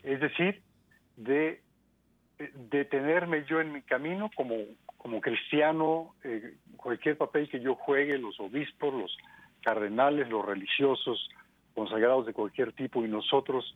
es 0.04 0.20
decir, 0.20 0.62
de 1.16 1.62
detenerme 2.70 3.46
yo 3.46 3.60
en 3.62 3.74
mi 3.74 3.82
camino 3.82 4.30
como, 4.36 4.56
como 4.98 5.22
cristiano, 5.22 6.14
eh, 6.24 6.58
cualquier 6.76 7.18
papel 7.18 7.50
que 7.50 7.60
yo 7.60 7.74
juegue, 7.74 8.20
los 8.20 8.40
obispos, 8.40 8.94
los 8.94 9.18
cardenales, 9.64 10.30
los 10.30 10.46
religiosos, 10.46 11.30
consagrados 11.74 12.28
de 12.28 12.34
cualquier 12.34 12.74
tipo 12.74 13.04
y 13.04 13.08
nosotros 13.08 13.76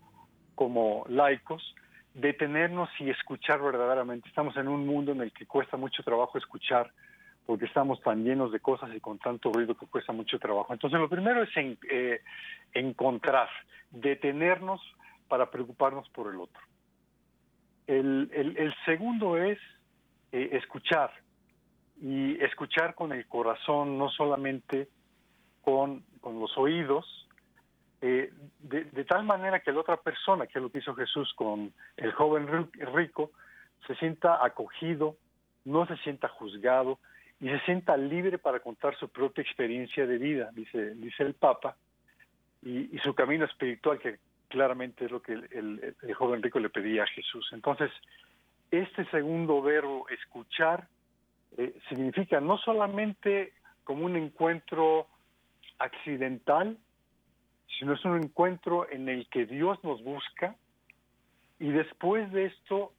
como 0.54 1.06
laicos, 1.10 1.74
detenernos 2.14 2.90
y 3.00 3.10
escuchar 3.10 3.62
verdaderamente. 3.62 4.28
Estamos 4.28 4.56
en 4.58 4.68
un 4.68 4.86
mundo 4.86 5.12
en 5.12 5.22
el 5.22 5.32
que 5.32 5.46
cuesta 5.46 5.78
mucho 5.78 6.04
trabajo 6.04 6.38
escuchar 6.38 6.92
porque 7.46 7.66
estamos 7.66 8.00
tan 8.02 8.24
llenos 8.24 8.52
de 8.52 8.60
cosas 8.60 8.90
y 8.96 9.00
con 9.00 9.18
tanto 9.18 9.52
ruido 9.52 9.76
que 9.76 9.88
cuesta 9.88 10.14
mucho 10.14 10.40
trabajo. 10.40 10.74
Entonces, 10.74 11.00
lo 11.00 11.10
primero 11.10 11.44
es 11.44 11.50
eh, 11.58 12.22
encontrar, 12.74 13.50
detenernos 13.90 14.82
para 15.28 15.50
preocuparnos 15.50 16.08
por 16.10 16.34
el 16.34 16.40
otro. 16.40 16.62
El, 17.88 18.74
segundo 18.86 19.38
es 19.38 19.60
eh, 20.32 20.50
escuchar, 20.54 21.12
y 22.02 22.42
escuchar 22.44 22.96
con 22.96 23.12
el 23.12 23.28
corazón, 23.28 23.98
no 23.98 24.10
solamente 24.10 24.88
con, 25.62 26.04
los 26.24 26.58
oídos, 26.58 27.28
eh, 28.02 28.34
de, 28.60 29.06
tal 29.06 29.24
manera 29.24 29.60
que 29.60 29.72
la 29.72 29.82
otra 29.82 29.98
persona, 29.98 30.48
que 30.48 30.58
es 30.58 30.64
lo 30.64 30.72
que 30.72 30.80
hizo 30.80 30.96
Jesús 30.96 31.34
con 31.36 31.74
el 31.98 32.12
joven 32.14 32.70
rico, 32.94 33.32
se 33.86 33.96
sienta 33.96 34.44
acogido, 34.44 35.16
no 35.66 35.86
se 35.86 35.98
sienta 35.98 36.28
juzgado 36.28 37.00
y 37.40 37.50
se 37.50 37.60
sienta 37.62 37.98
libre 37.98 38.38
para 38.38 38.60
contar 38.60 38.96
su 38.98 39.10
propia 39.10 39.44
experiencia 39.44 40.06
de 40.06 40.18
vida, 40.18 40.50
dice, 40.54 40.96
dice 40.96 41.24
el 41.24 41.34
Papa, 41.34 41.76
y, 42.64 42.96
y 42.96 43.00
su 43.00 43.14
camino 43.16 43.46
espiritual, 43.46 44.00
que 44.00 44.20
claramente 44.52 45.06
es 45.06 45.12
lo 45.12 45.22
que 45.22 45.34
el, 45.34 45.96
joven 46.16 46.44
rico 46.44 46.60
le 46.60 46.70
pedía 46.70 47.04
a 47.04 47.08
Jesús. 47.08 47.50
Entonces, 47.54 47.90
este 48.70 49.06
segundo 49.06 49.62
verbo, 49.62 50.08
escuchar, 50.10 50.88
eh, 51.58 51.74
significa 51.90 52.40
no 52.40 52.58
solamente 52.60 53.54
como 53.84 54.06
un 54.06 54.16
encuentro 54.16 55.08
accidental, 55.80 56.78
sino 57.78 57.94
es 57.94 58.06
un 58.06 58.18
encuentro 58.18 58.90
en 58.90 59.10
el 59.10 59.28
que 59.30 59.46
Dios 59.46 59.84
nos 59.84 60.04
busca 60.04 60.56
y 61.60 61.70
después 61.70 62.32
de 62.32 62.46
esto, 62.46 62.92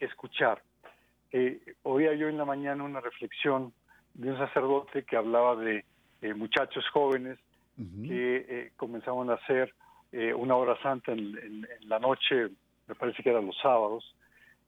escuchar. 0.00 0.62
Eh, 1.30 1.60
oía 1.84 2.14
yo 2.14 2.28
en 2.28 2.36
la 2.36 2.44
mañana 2.44 2.84
una 2.84 3.00
reflexión 3.00 3.72
de 4.14 4.32
un 4.32 4.38
sacerdote 4.38 5.04
que 5.04 5.16
hablaba 5.16 5.56
de 5.56 5.84
eh, 6.20 6.34
muchachos 6.34 6.84
jóvenes 6.92 7.38
que 8.06 8.70
comenzaban 8.76 9.30
a 9.30 9.34
hacer 9.34 9.74
eh, 10.12 10.34
una 10.34 10.56
hora 10.56 10.80
santa 10.82 11.12
en, 11.12 11.66
la 11.86 11.98
noche, 11.98 12.48
me 12.86 12.94
parece 12.94 13.22
que 13.22 13.30
eran 13.30 13.46
los 13.46 13.56
sábados, 13.62 14.14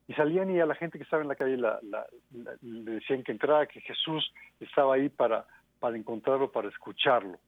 y 0.08 0.14
salían 0.14 0.50
y 0.50 0.58
a 0.58 0.64
la 0.64 0.74
gente 0.74 0.96
que 0.96 1.04
estaba 1.04 1.22
en 1.22 1.28
la 1.28 1.36
calle 1.36 1.58
le 1.58 2.90
decían 2.92 3.22
que 3.22 3.32
entrara, 3.32 3.66
que 3.66 3.82
Jesús 3.82 4.32
estaba 4.58 4.94
ahí 4.94 5.10
para, 5.10 5.46
para 5.80 5.98
encontrarlo, 5.98 6.50
para 6.50 6.68
escucharlo 6.68 7.38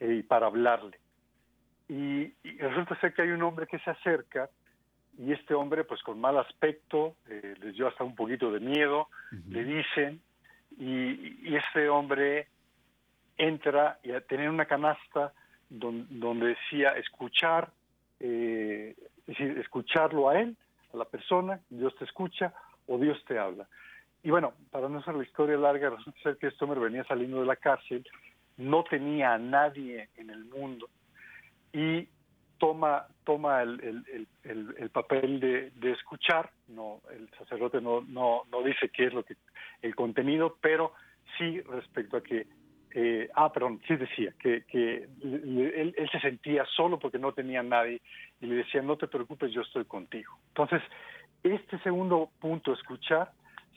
eh, 0.00 0.16
y 0.20 0.22
para 0.22 0.46
hablarle. 0.46 0.98
Y, 1.88 2.32
resulta 2.58 2.98
ser 3.00 3.14
que 3.14 3.22
hay 3.22 3.30
un 3.30 3.42
hombre 3.42 3.66
que 3.66 3.78
se 3.78 3.90
acerca 3.90 4.50
y 5.18 5.32
este 5.32 5.54
hombre, 5.54 5.84
pues 5.84 6.02
con 6.02 6.20
mal 6.20 6.36
aspecto, 6.38 7.16
eh, 7.28 7.54
les 7.60 7.74
dio 7.74 7.88
hasta 7.88 8.04
un 8.04 8.14
poquito 8.14 8.52
de 8.52 8.60
miedo, 8.60 9.08
le 9.48 9.64
dicen, 9.64 10.20
y, 10.78 11.48
y 11.48 11.56
este 11.56 11.88
hombre 11.88 12.48
entra 13.38 13.98
y 14.02 14.12
a 14.12 14.20
tener 14.20 14.50
una 14.50 14.66
canasta 14.66 15.32
donde, 15.68 16.48
decía 16.48 16.90
escuchar, 16.96 17.70
eh, 18.20 18.94
es 18.98 19.26
decir, 19.26 19.58
escucharlo 19.58 20.28
a 20.28 20.40
él, 20.40 20.56
a 20.92 20.96
la 20.96 21.04
persona, 21.04 21.60
Dios 21.68 21.94
te 21.96 22.04
escucha 22.04 22.52
o 22.86 22.98
Dios 22.98 23.22
te 23.26 23.38
habla. 23.38 23.68
Y 24.22 24.30
bueno, 24.30 24.54
para 24.70 24.88
no 24.88 24.98
hacer 24.98 25.14
la 25.14 25.24
historia 25.24 25.56
larga, 25.56 25.90
resulta 25.90 26.20
ser 26.22 26.36
que 26.36 26.48
este 26.48 26.64
hombre 26.64 26.80
venía 26.80 27.04
saliendo 27.04 27.40
de 27.40 27.46
la 27.46 27.56
cárcel, 27.56 28.06
no 28.56 28.84
tenía 28.84 29.34
a 29.34 29.38
nadie 29.38 30.08
en 30.16 30.30
el 30.30 30.44
mundo 30.44 30.88
y 31.72 32.08
toma 32.58 33.06
toma 33.24 33.62
el, 33.62 34.26
el, 34.44 34.90
papel 34.90 35.40
de, 35.40 35.70
de, 35.72 35.92
escuchar 35.92 36.50
no 36.68 37.02
el 37.10 37.28
sacerdote 37.38 37.80
no, 37.80 38.00
no 38.02 38.42
no 38.50 38.62
dice 38.62 38.88
qué 38.88 39.06
es 39.06 39.12
lo 39.12 39.24
que 39.24 39.36
el 39.82 39.94
contenido 39.94 40.56
pero 40.60 40.94
sí 41.36 41.60
respecto 41.60 42.16
a 42.16 42.22
que 42.22 42.46
eh, 42.98 43.28
ah, 43.34 43.52
perdón, 43.52 43.78
sí 43.86 43.94
decía 43.94 44.32
que, 44.38 44.64
él, 45.22 46.08
se 46.10 46.18
sentía 46.18 46.64
solo 46.64 46.98
porque 46.98 47.18
no 47.18 47.32
tenía 47.32 47.62
nadie 47.62 48.00
y 48.40 48.46
le 48.46 48.54
decía, 48.54 48.80
no 48.80 48.96
te 48.96 49.06
preocupes, 49.06 49.52
yo 49.52 49.60
estoy 49.60 49.84
contigo. 49.84 50.38
Entonces, 50.48 50.80
este 51.42 51.78
segundo 51.80 52.30
punto, 52.40 52.72
escuchar, 52.72 53.32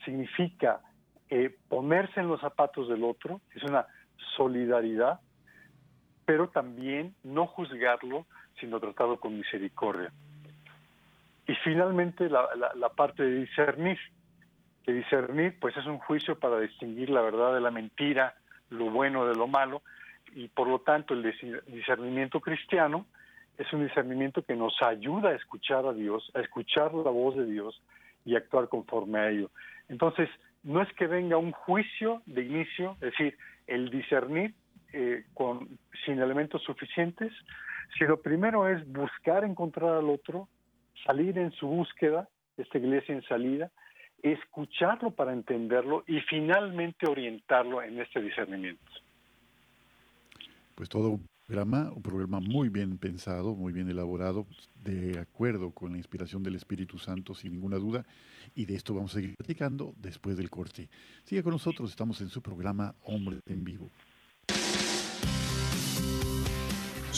significa 0.06 0.80
eh, 1.28 1.54
ponerse 1.68 2.20
en 2.20 2.28
los 2.28 2.40
zapatos 2.40 2.88
del 2.88 3.04
otro, 3.04 3.42
es 3.54 3.62
una 3.62 3.84
solidaridad, 4.36 5.20
pero 6.30 6.48
también 6.48 7.12
no 7.24 7.48
juzgarlo, 7.48 8.24
sino 8.60 8.78
tratarlo 8.78 9.18
con 9.18 9.36
misericordia. 9.36 10.12
Y 11.48 11.56
finalmente 11.64 12.30
la, 12.30 12.48
la 12.76 12.88
parte 12.90 13.24
de 13.24 13.40
discernir, 13.40 13.98
que 14.84 14.92
discernir 14.92 15.58
pues 15.58 15.76
es 15.76 15.86
un 15.86 15.98
juicio 15.98 16.38
para 16.38 16.60
distinguir 16.60 17.10
la 17.10 17.20
verdad 17.20 17.52
de 17.52 17.60
la 17.60 17.72
mentira, 17.72 18.36
lo 18.68 18.90
bueno 18.90 19.26
de 19.26 19.34
lo 19.34 19.48
malo, 19.48 19.82
y 20.32 20.46
por 20.46 20.68
lo 20.68 20.78
tanto 20.78 21.14
el 21.14 21.34
discernimiento 21.66 22.38
cristiano 22.38 23.06
es 23.58 23.72
un 23.72 23.84
discernimiento 23.84 24.44
que 24.44 24.54
nos 24.54 24.80
ayuda 24.82 25.30
a 25.30 25.34
escuchar 25.34 25.84
a 25.84 25.92
Dios, 25.92 26.30
a 26.36 26.38
escuchar 26.42 26.94
la 26.94 27.10
voz 27.10 27.34
de 27.34 27.46
Dios 27.46 27.82
y 28.24 28.36
actuar 28.36 28.68
conforme 28.68 29.18
a 29.18 29.30
ello. 29.30 29.50
Entonces, 29.88 30.28
no 30.62 30.80
es 30.80 30.92
que 30.92 31.08
venga 31.08 31.38
un 31.38 31.50
juicio 31.50 32.22
de 32.26 32.44
inicio, 32.44 32.92
es 33.00 33.10
decir, 33.10 33.36
el 33.66 33.90
discernir 33.90 34.54
eh, 34.92 35.24
con, 35.34 35.78
sin 36.04 36.18
elementos 36.18 36.62
suficientes, 36.62 37.32
sino 37.98 38.16
primero 38.16 38.68
es 38.68 38.86
buscar 38.90 39.44
encontrar 39.44 39.96
al 39.96 40.08
otro, 40.08 40.48
salir 41.04 41.38
en 41.38 41.52
su 41.52 41.66
búsqueda, 41.66 42.28
esta 42.56 42.78
iglesia 42.78 43.14
en 43.14 43.22
salida, 43.22 43.70
escucharlo 44.22 45.10
para 45.12 45.32
entenderlo 45.32 46.04
y 46.06 46.20
finalmente 46.20 47.06
orientarlo 47.06 47.82
en 47.82 48.00
este 48.00 48.20
discernimiento. 48.20 48.84
Pues 50.74 50.88
todo 50.88 51.10
un 51.10 51.26
programa, 51.46 51.90
un 51.94 52.02
programa 52.02 52.40
muy 52.40 52.68
bien 52.68 52.98
pensado, 52.98 53.54
muy 53.54 53.72
bien 53.72 53.88
elaborado, 53.88 54.46
de 54.84 55.18
acuerdo 55.18 55.72
con 55.72 55.92
la 55.92 55.98
inspiración 55.98 56.42
del 56.42 56.54
Espíritu 56.54 56.98
Santo, 56.98 57.34
sin 57.34 57.52
ninguna 57.52 57.76
duda, 57.76 58.04
y 58.54 58.66
de 58.66 58.76
esto 58.76 58.94
vamos 58.94 59.12
a 59.12 59.14
seguir 59.14 59.34
platicando 59.36 59.94
después 59.96 60.36
del 60.36 60.50
corte. 60.50 60.88
Sigue 61.24 61.42
con 61.42 61.52
nosotros, 61.52 61.90
estamos 61.90 62.20
en 62.20 62.28
su 62.28 62.40
programa 62.40 62.94
Hombre 63.04 63.40
en 63.46 63.64
Vivo. 63.64 63.90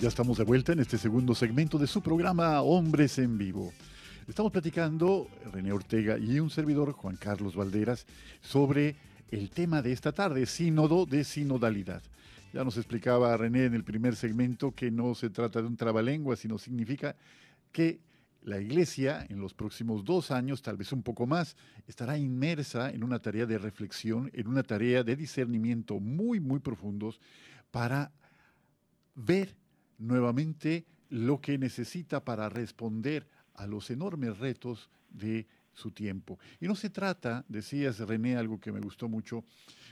Ya 0.00 0.08
estamos 0.08 0.38
de 0.38 0.44
vuelta 0.44 0.72
en 0.72 0.80
este 0.80 0.96
segundo 0.96 1.34
segmento 1.34 1.76
de 1.76 1.86
su 1.86 2.00
programa 2.00 2.62
Hombres 2.62 3.18
en 3.18 3.36
Vivo. 3.36 3.70
Estamos 4.26 4.50
platicando, 4.50 5.28
René 5.52 5.72
Ortega 5.72 6.16
y 6.16 6.40
un 6.40 6.48
servidor, 6.48 6.92
Juan 6.92 7.16
Carlos 7.16 7.54
Valderas, 7.54 8.06
sobre 8.40 8.96
el 9.30 9.50
tema 9.50 9.82
de 9.82 9.92
esta 9.92 10.12
tarde, 10.12 10.46
sínodo 10.46 11.04
de 11.04 11.22
sinodalidad. 11.22 12.02
Ya 12.54 12.64
nos 12.64 12.78
explicaba 12.78 13.36
René 13.36 13.66
en 13.66 13.74
el 13.74 13.84
primer 13.84 14.16
segmento 14.16 14.72
que 14.72 14.90
no 14.90 15.14
se 15.14 15.28
trata 15.28 15.60
de 15.60 15.68
un 15.68 15.76
trabalengua, 15.76 16.34
sino 16.34 16.56
significa 16.56 17.14
que 17.70 18.00
la 18.40 18.58
Iglesia 18.58 19.26
en 19.28 19.38
los 19.38 19.52
próximos 19.52 20.02
dos 20.06 20.30
años, 20.30 20.62
tal 20.62 20.78
vez 20.78 20.92
un 20.92 21.02
poco 21.02 21.26
más, 21.26 21.56
estará 21.86 22.16
inmersa 22.16 22.88
en 22.90 23.04
una 23.04 23.18
tarea 23.18 23.44
de 23.44 23.58
reflexión, 23.58 24.30
en 24.32 24.48
una 24.48 24.62
tarea 24.62 25.04
de 25.04 25.14
discernimiento 25.14 26.00
muy, 26.00 26.40
muy 26.40 26.60
profundos 26.60 27.20
para 27.70 28.12
ver 29.14 29.60
nuevamente 30.00 30.84
lo 31.10 31.40
que 31.40 31.58
necesita 31.58 32.24
para 32.24 32.48
responder 32.48 33.28
a 33.54 33.66
los 33.66 33.90
enormes 33.90 34.38
retos 34.38 34.90
de 35.10 35.46
su 35.72 35.90
tiempo. 35.90 36.38
Y 36.60 36.66
no 36.66 36.74
se 36.74 36.90
trata, 36.90 37.44
decías 37.48 37.98
René, 38.00 38.36
algo 38.36 38.58
que 38.58 38.72
me 38.72 38.80
gustó 38.80 39.08
mucho, 39.08 39.44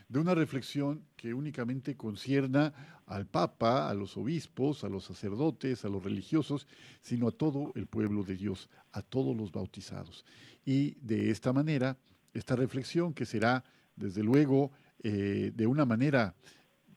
de 0.08 0.18
una 0.18 0.34
reflexión 0.34 1.04
que 1.16 1.34
únicamente 1.34 1.96
concierna 1.96 3.02
al 3.06 3.26
Papa, 3.26 3.88
a 3.88 3.94
los 3.94 4.16
obispos, 4.16 4.84
a 4.84 4.88
los 4.88 5.04
sacerdotes, 5.04 5.84
a 5.84 5.88
los 5.88 6.02
religiosos, 6.02 6.66
sino 7.00 7.28
a 7.28 7.32
todo 7.32 7.72
el 7.74 7.86
pueblo 7.86 8.24
de 8.24 8.36
Dios, 8.36 8.70
a 8.92 9.02
todos 9.02 9.36
los 9.36 9.52
bautizados. 9.52 10.24
Y 10.64 10.94
de 11.00 11.30
esta 11.30 11.52
manera, 11.52 11.98
esta 12.32 12.56
reflexión 12.56 13.12
que 13.12 13.26
será, 13.26 13.64
desde 13.96 14.22
luego, 14.22 14.72
eh, 15.02 15.52
de 15.54 15.66
una 15.66 15.84
manera, 15.84 16.34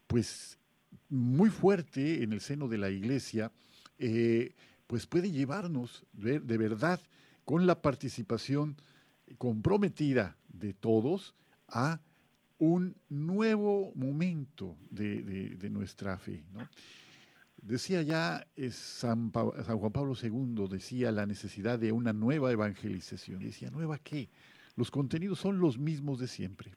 pues, 0.07 0.57
muy 1.11 1.49
fuerte 1.49 2.23
en 2.23 2.31
el 2.31 2.39
seno 2.39 2.67
de 2.67 2.77
la 2.77 2.89
Iglesia, 2.89 3.51
eh, 3.99 4.55
pues 4.87 5.05
puede 5.05 5.29
llevarnos 5.29 6.05
de, 6.13 6.39
verdad 6.39 6.99
con 7.45 7.67
la 7.67 7.81
participación 7.81 8.77
comprometida 9.37 10.37
de 10.47 10.73
todos 10.73 11.35
a 11.67 11.99
un 12.57 12.95
nuevo 13.09 13.91
momento 13.93 14.77
de, 14.89 15.69
nuestra 15.69 16.17
fe. 16.17 16.43
Decía 17.61 18.01
ya 18.03 18.47
San, 18.71 19.31
San, 19.33 19.77
Juan 19.77 19.91
Pablo 19.91 20.13
II, 20.21 20.67
decía 20.69 21.11
la 21.11 21.25
necesidad 21.25 21.77
de 21.77 21.91
una 21.91 22.13
nueva 22.13 22.51
evangelización. 22.51 23.43
decía, 23.43 23.69
¿nueva 23.69 23.99
qué? 23.99 24.29
Los 24.75 24.89
contenidos 24.91 25.39
son 25.39 25.59
los 25.59 25.77
mismos 25.77 26.19
de 26.19 26.27
siempre, 26.27 26.73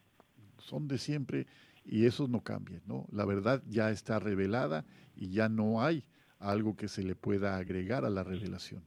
son 0.59 0.89
de 0.89 0.99
siempre 0.99 1.47
y 1.85 2.07
esos 2.07 2.29
no 2.29 2.43
cambian. 2.43 2.83
¿no? 2.87 3.07
La 3.13 3.25
verdad 3.25 3.63
ya 3.67 3.91
está 3.91 4.19
revelada 4.19 4.85
y 5.15 5.31
ya 5.31 5.49
no 5.49 5.83
hay 5.83 6.05
algo 6.39 6.77
que 6.77 6.89
se 6.89 7.03
le 7.03 7.15
pueda 7.15 7.57
agregar 7.57 8.05
a 8.05 8.11
la 8.11 8.25
revelación. 8.25 8.85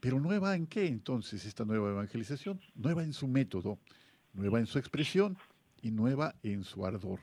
Pero 0.00 0.20
nueva 0.20 0.54
en 0.54 0.66
qué 0.66 0.86
entonces 0.86 1.44
esta 1.44 1.64
nueva 1.64 1.90
evangelización? 1.90 2.60
Nueva 2.74 3.02
en 3.02 3.12
su 3.12 3.26
método, 3.26 3.78
nueva 4.32 4.60
en 4.60 4.66
su 4.66 4.78
expresión 4.78 5.36
y 5.82 5.90
nueva 5.90 6.34
en 6.42 6.64
su 6.64 6.86
ardor. 6.86 7.20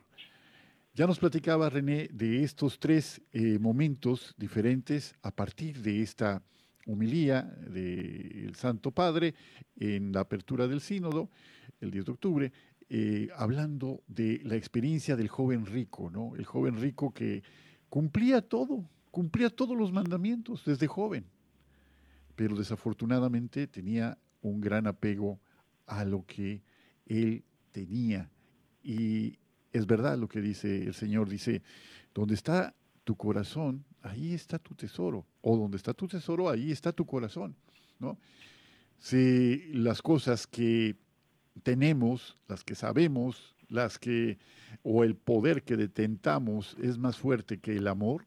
Ya 0.93 1.07
nos 1.07 1.19
platicaba 1.19 1.69
René 1.69 2.09
de 2.11 2.43
estos 2.43 2.79
tres 2.79 3.21
eh, 3.33 3.59
momentos 3.59 4.33
diferentes 4.38 5.13
a 5.21 5.31
partir 5.31 5.81
de 5.81 6.01
esta 6.01 6.41
humilía 6.85 7.43
del 7.67 8.55
Santo 8.55 8.91
Padre 8.91 9.33
en 9.75 10.11
la 10.11 10.21
apertura 10.21 10.67
del 10.67 10.79
sínodo, 10.79 11.29
el 11.81 11.91
10 11.91 12.05
de 12.05 12.11
octubre, 12.11 12.53
eh, 12.89 13.30
hablando 13.36 14.04
de 14.08 14.41
la 14.43 14.56
experiencia 14.56 15.15
del 15.15 15.28
joven 15.28 15.65
rico, 15.65 16.10
¿no? 16.10 16.36
El 16.36 16.45
joven 16.45 16.80
rico 16.80 17.13
que 17.13 17.43
cumplía 17.89 18.41
todo, 18.41 18.89
cumplía 19.12 19.50
todos 19.50 19.76
los 19.78 19.91
mandamientos 19.91 20.63
desde 20.65 20.88
joven, 20.88 21.26
pero 22.36 22.56
desafortunadamente 22.56 23.67
tenía 23.67 24.17
un 24.41 24.62
gran 24.62 24.86
apego 24.88 25.39
a 25.88 26.06
lo 26.06 26.26
que 26.26 26.62
él 27.06 27.43
tenía 27.71 28.30
y 28.84 29.39
es 29.74 29.88
verdad 29.88 30.17
lo 30.17 30.28
que 30.28 30.39
dice 30.39 30.84
el 30.84 30.93
Señor, 30.93 31.28
dice, 31.28 31.63
donde 32.13 32.36
está 32.36 32.76
tu 33.04 33.15
corazón, 33.15 33.84
ahí 34.02 34.34
está 34.34 34.60
tu 34.60 34.76
tesoro, 34.76 35.26
o 35.41 35.58
donde 35.58 35.78
está 35.78 35.93
tu 35.93 36.08
tesoro, 36.08 36.50
ahí 36.50 36.71
está 36.71 36.93
tu 36.93 37.06
corazón, 37.06 37.56
¿no? 38.00 38.17
Si 38.98 39.74
las 39.74 40.02
cosas 40.02 40.48
que 40.48 40.95
tenemos, 41.63 42.38
las 42.48 42.63
que 42.63 42.76
sabemos, 42.76 43.56
las 43.70 43.98
que, 44.00 44.38
o 44.84 45.04
el 45.04 45.15
poder 45.15 45.63
que 45.63 45.78
detentamos 45.78 46.76
es 46.82 46.98
más 46.98 47.18
fuerte 47.18 47.60
que 47.60 47.76
el 47.76 47.88
amor, 47.88 48.26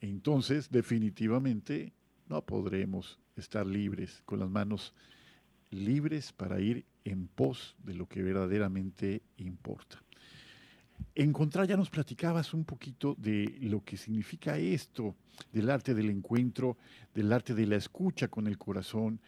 entonces 0.00 0.70
definitivamente 0.70 1.92
no 2.28 2.42
podremos 2.42 3.18
estar 3.36 3.66
libres, 3.66 4.22
con 4.24 4.40
las 4.40 4.50
manos 4.50 4.94
libres 5.70 6.32
para 6.32 6.60
ir 6.60 6.84
en 7.04 7.26
pos 7.28 7.76
de 7.82 7.94
lo 7.94 8.06
que 8.06 8.22
verdaderamente 8.22 9.22
importa. 9.36 10.02
Encontrar, 11.14 11.66
ya 11.66 11.76
nos 11.76 11.90
platicabas 11.90 12.54
un 12.54 12.64
poquito 12.64 13.14
de 13.18 13.56
lo 13.62 13.84
que 13.84 13.96
significa 13.96 14.58
esto, 14.58 15.14
del 15.52 15.70
arte 15.70 15.94
del 15.94 16.10
encuentro, 16.10 16.76
del 17.14 17.32
arte 17.32 17.54
de 17.54 17.66
la 17.66 17.76
escucha 17.76 18.28
con 18.28 18.46
el 18.46 18.58
corazón, 18.58 19.20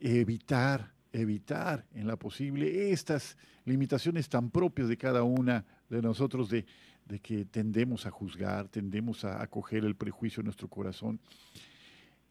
evitar, 0.00 0.92
evitar 1.20 1.84
en 1.94 2.06
la 2.06 2.16
posible 2.16 2.92
estas 2.92 3.36
limitaciones 3.64 4.28
tan 4.28 4.50
propias 4.50 4.88
de 4.88 4.96
cada 4.96 5.22
una 5.22 5.64
de 5.88 6.02
nosotros 6.02 6.48
de, 6.48 6.66
de 7.04 7.20
que 7.20 7.44
tendemos 7.44 8.06
a 8.06 8.10
juzgar, 8.10 8.68
tendemos 8.68 9.24
a 9.24 9.42
acoger 9.42 9.84
el 9.84 9.96
prejuicio 9.96 10.40
en 10.40 10.46
nuestro 10.46 10.68
corazón. 10.68 11.20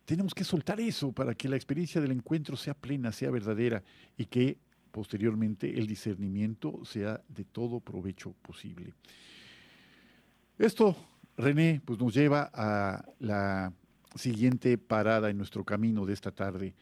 Tenemos 0.06 0.34
que 0.34 0.44
soltar 0.44 0.80
eso 0.80 1.12
para 1.12 1.34
que 1.34 1.50
la 1.50 1.56
experiencia 1.56 2.00
del 2.00 2.12
encuentro 2.12 2.56
sea 2.56 2.74
plena, 2.74 3.12
sea 3.12 3.32
verdadera 3.32 3.84
y 4.18 4.26
que 4.26 4.58
posteriormente 4.92 5.78
el 5.78 5.88
discernimiento 5.88 6.86
sea 6.86 7.22
de 7.28 7.44
todo 7.44 7.80
provecho 7.80 8.34
posible. 8.42 8.94
Esto, 10.58 10.96
René, 11.36 11.82
pues 11.84 12.00
nos 12.00 12.14
lleva 12.14 12.50
a 12.54 13.04
la 13.20 13.74
siguiente 14.16 14.78
parada 14.78 15.30
en 15.30 15.38
nuestro 15.38 15.66
camino 15.66 16.06
de 16.06 16.14
esta 16.14 16.32
tarde. 16.32 16.74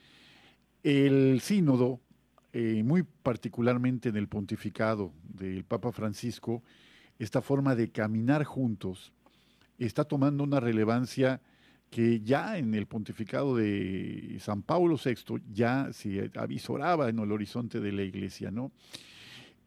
El 0.83 1.39
sínodo, 1.39 2.01
eh, 2.51 2.83
muy 2.83 3.03
particularmente 3.03 4.09
en 4.09 4.17
el 4.17 4.27
pontificado 4.27 5.13
del 5.23 5.63
Papa 5.63 5.93
Francisco, 5.93 6.61
esta 7.17 7.41
forma 7.41 7.73
de 7.73 7.89
caminar 7.89 8.43
juntos 8.43 9.13
está 9.77 10.03
tomando 10.03 10.43
una 10.43 10.59
relevancia 10.59 11.41
que 11.89 12.19
ya 12.19 12.57
en 12.57 12.73
el 12.73 12.85
pontificado 12.85 13.55
de 13.55 14.37
San 14.41 14.61
Pablo 14.61 14.97
VI 14.97 15.41
ya 15.53 15.93
se 15.93 16.29
avisoraba 16.35 17.07
en 17.07 17.19
el 17.19 17.31
horizonte 17.31 17.79
de 17.79 17.91
la 17.91 18.03
iglesia, 18.03 18.51
¿no? 18.51 18.71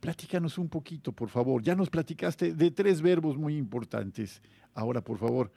Platícanos 0.01 0.59
un 0.59 0.69
poquito, 0.69 1.13
por 1.13 1.31
favor. 1.31 1.63
Ya 1.63 1.75
nos 1.75 1.89
platicaste 1.89 2.53
de 2.53 2.71
tres 2.71 3.01
verbos 3.01 3.39
muy 3.39 3.57
importantes. 3.57 4.43
Ahora, 4.75 5.01
por 5.01 5.19
favor, 5.19 5.51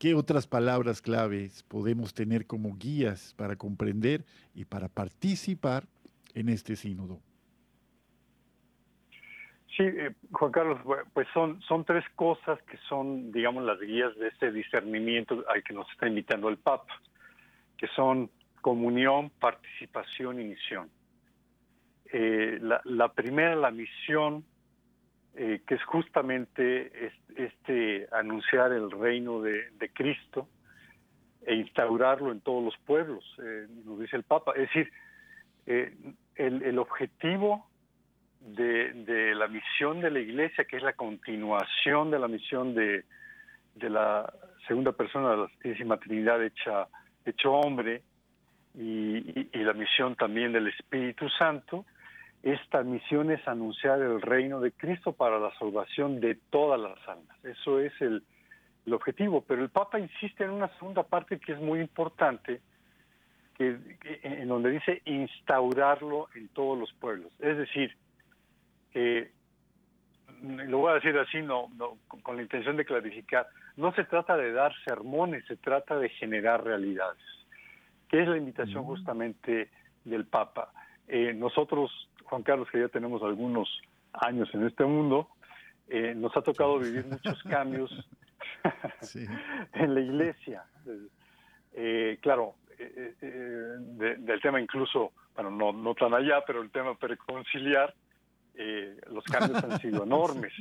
¿qué 0.00 0.14
otras 0.14 0.48
palabras 0.48 1.02
claves 1.02 1.62
podemos 1.64 2.14
tener 2.14 2.46
como 2.46 2.74
guías 2.76 3.34
para 3.36 3.54
comprender 3.54 4.24
y 4.54 4.64
para 4.64 4.88
participar 4.88 5.84
en 6.34 6.48
este 6.48 6.74
sínodo? 6.74 7.20
Sí, 9.76 9.84
eh, 9.84 10.14
Juan 10.32 10.50
Carlos, 10.50 10.80
pues 11.12 11.28
son, 11.32 11.60
son 11.62 11.84
tres 11.84 12.04
cosas 12.16 12.60
que 12.62 12.78
son, 12.88 13.30
digamos, 13.30 13.62
las 13.62 13.78
guías 13.78 14.16
de 14.18 14.28
este 14.28 14.50
discernimiento 14.50 15.44
al 15.48 15.62
que 15.62 15.74
nos 15.74 15.88
está 15.92 16.08
invitando 16.08 16.48
el 16.48 16.56
Papa, 16.56 17.00
que 17.76 17.86
son 17.88 18.30
comunión, 18.62 19.30
participación 19.38 20.40
y 20.40 20.44
misión. 20.44 20.90
Eh, 22.12 22.58
la, 22.60 23.12
primera, 23.12 23.54
la 23.54 23.70
misión, 23.70 24.44
eh, 25.42 25.62
que 25.66 25.74
es 25.74 25.84
justamente 25.84 27.12
este, 27.34 28.06
anunciar 28.12 28.72
el 28.72 28.90
reino 28.90 29.40
de, 29.40 29.90
Cristo 29.94 30.48
e 31.46 31.54
instaurarlo 31.54 32.30
en 32.30 32.40
todos 32.42 32.62
los 32.62 32.76
pueblos, 32.84 33.24
nos 33.86 33.98
dice 33.98 34.16
el 34.16 34.24
Papa. 34.24 34.52
Es 34.54 34.68
decir, 34.68 34.92
el, 35.66 36.62
el 36.62 36.78
objetivo 36.78 37.70
de, 38.40 39.34
la 39.34 39.48
misión 39.48 40.02
de 40.02 40.10
la 40.10 40.20
iglesia, 40.20 40.64
que 40.64 40.76
es 40.76 40.82
la 40.82 40.92
continuación 40.92 42.10
de 42.10 42.18
la 42.18 42.28
misión 42.28 42.74
de, 42.74 43.04
de 43.76 43.90
la 43.90 44.30
segunda 44.66 44.92
persona 44.92 45.30
de 45.30 45.36
la 45.38 45.48
Santísima 45.48 45.96
Trinidad 45.98 46.44
hecha, 46.44 46.86
hecho 47.24 47.52
hombre, 47.52 48.02
y, 48.74 49.48
la 49.54 49.72
misión 49.72 50.16
también 50.16 50.52
del 50.52 50.68
Espíritu 50.68 51.28
Santo, 51.30 51.84
esta 52.42 52.82
misión 52.82 53.30
es 53.30 53.46
anunciar 53.46 54.00
el 54.00 54.20
reino 54.22 54.60
de 54.60 54.72
Cristo 54.72 55.12
para 55.12 55.38
la 55.38 55.52
salvación 55.58 56.20
de 56.20 56.36
todas 56.50 56.80
las 56.80 56.98
almas. 57.08 57.36
Eso 57.44 57.80
es 57.80 57.92
el, 58.00 58.22
el 58.86 58.94
objetivo. 58.94 59.44
Pero 59.46 59.62
el 59.62 59.68
Papa 59.68 59.98
insiste 60.00 60.44
en 60.44 60.50
una 60.50 60.68
segunda 60.78 61.02
parte 61.02 61.38
que 61.38 61.52
es 61.52 61.60
muy 61.60 61.80
importante, 61.80 62.60
que, 63.58 63.76
en 64.22 64.48
donde 64.48 64.70
dice 64.70 65.02
instaurarlo 65.04 66.28
en 66.34 66.48
todos 66.48 66.78
los 66.78 66.90
pueblos. 66.94 67.30
Es 67.40 67.58
decir, 67.58 67.94
eh, 68.94 69.30
lo 70.42 70.78
voy 70.78 70.92
a 70.92 70.94
decir 70.94 71.16
así, 71.18 71.42
no, 71.42 71.68
no, 71.76 71.98
con 72.22 72.36
la 72.36 72.42
intención 72.42 72.76
de 72.76 72.86
clarificar, 72.86 73.46
no 73.76 73.92
se 73.92 74.04
trata 74.04 74.36
de 74.38 74.52
dar 74.52 74.72
sermones, 74.84 75.44
se 75.44 75.56
trata 75.56 75.98
de 75.98 76.08
generar 76.08 76.64
realidades. 76.64 77.22
que 78.08 78.22
es 78.22 78.28
la 78.28 78.36
invitación 78.36 78.84
justamente 78.84 79.70
del 80.04 80.26
Papa. 80.26 80.72
Eh, 81.06 81.32
nosotros, 81.32 82.09
Juan 82.30 82.42
Carlos, 82.42 82.68
que 82.70 82.80
ya 82.80 82.88
tenemos 82.88 83.22
algunos 83.22 83.68
años 84.12 84.48
en 84.54 84.66
este 84.66 84.84
mundo, 84.84 85.28
eh, 85.88 86.14
nos 86.14 86.34
ha 86.36 86.42
tocado 86.42 86.78
vivir 86.78 87.04
muchos 87.06 87.42
cambios 87.42 87.90
en 89.74 89.94
la 89.94 90.00
iglesia. 90.00 90.64
Eh, 91.72 92.18
claro, 92.22 92.54
del 92.78 94.40
tema 94.40 94.60
incluso, 94.60 95.12
bueno, 95.34 95.50
no, 95.50 95.72
no 95.72 95.94
tan 95.94 96.14
allá, 96.14 96.42
pero 96.46 96.62
el 96.62 96.70
tema 96.70 96.94
preconciliar, 96.94 97.94
los 99.10 99.24
cambios 99.24 99.62
han 99.64 99.78
sido 99.80 100.04
enormes. 100.04 100.52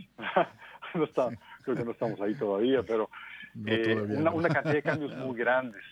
no 0.95 1.03
está, 1.03 1.29
creo 1.63 1.77
que 1.77 1.85
no 1.85 1.91
estamos 1.91 2.19
ahí 2.19 2.35
todavía, 2.35 2.83
pero 2.83 3.09
una, 3.55 4.31
una, 4.31 4.49
cantidad 4.49 4.73
de 4.73 4.83
cambios 4.83 5.15
muy 5.17 5.37
grandes. 5.37 5.83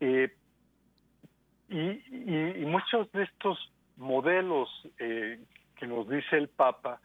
Eh, 0.00 0.34
y, 1.68 2.64
muchos 2.66 3.10
de 3.12 3.24
estos 3.24 3.72
modelos 3.96 4.68
eh, 4.98 5.40
que 5.76 5.86
nos 5.86 6.08
dice 6.08 6.36
el 6.36 6.48
Papa, 6.48 7.00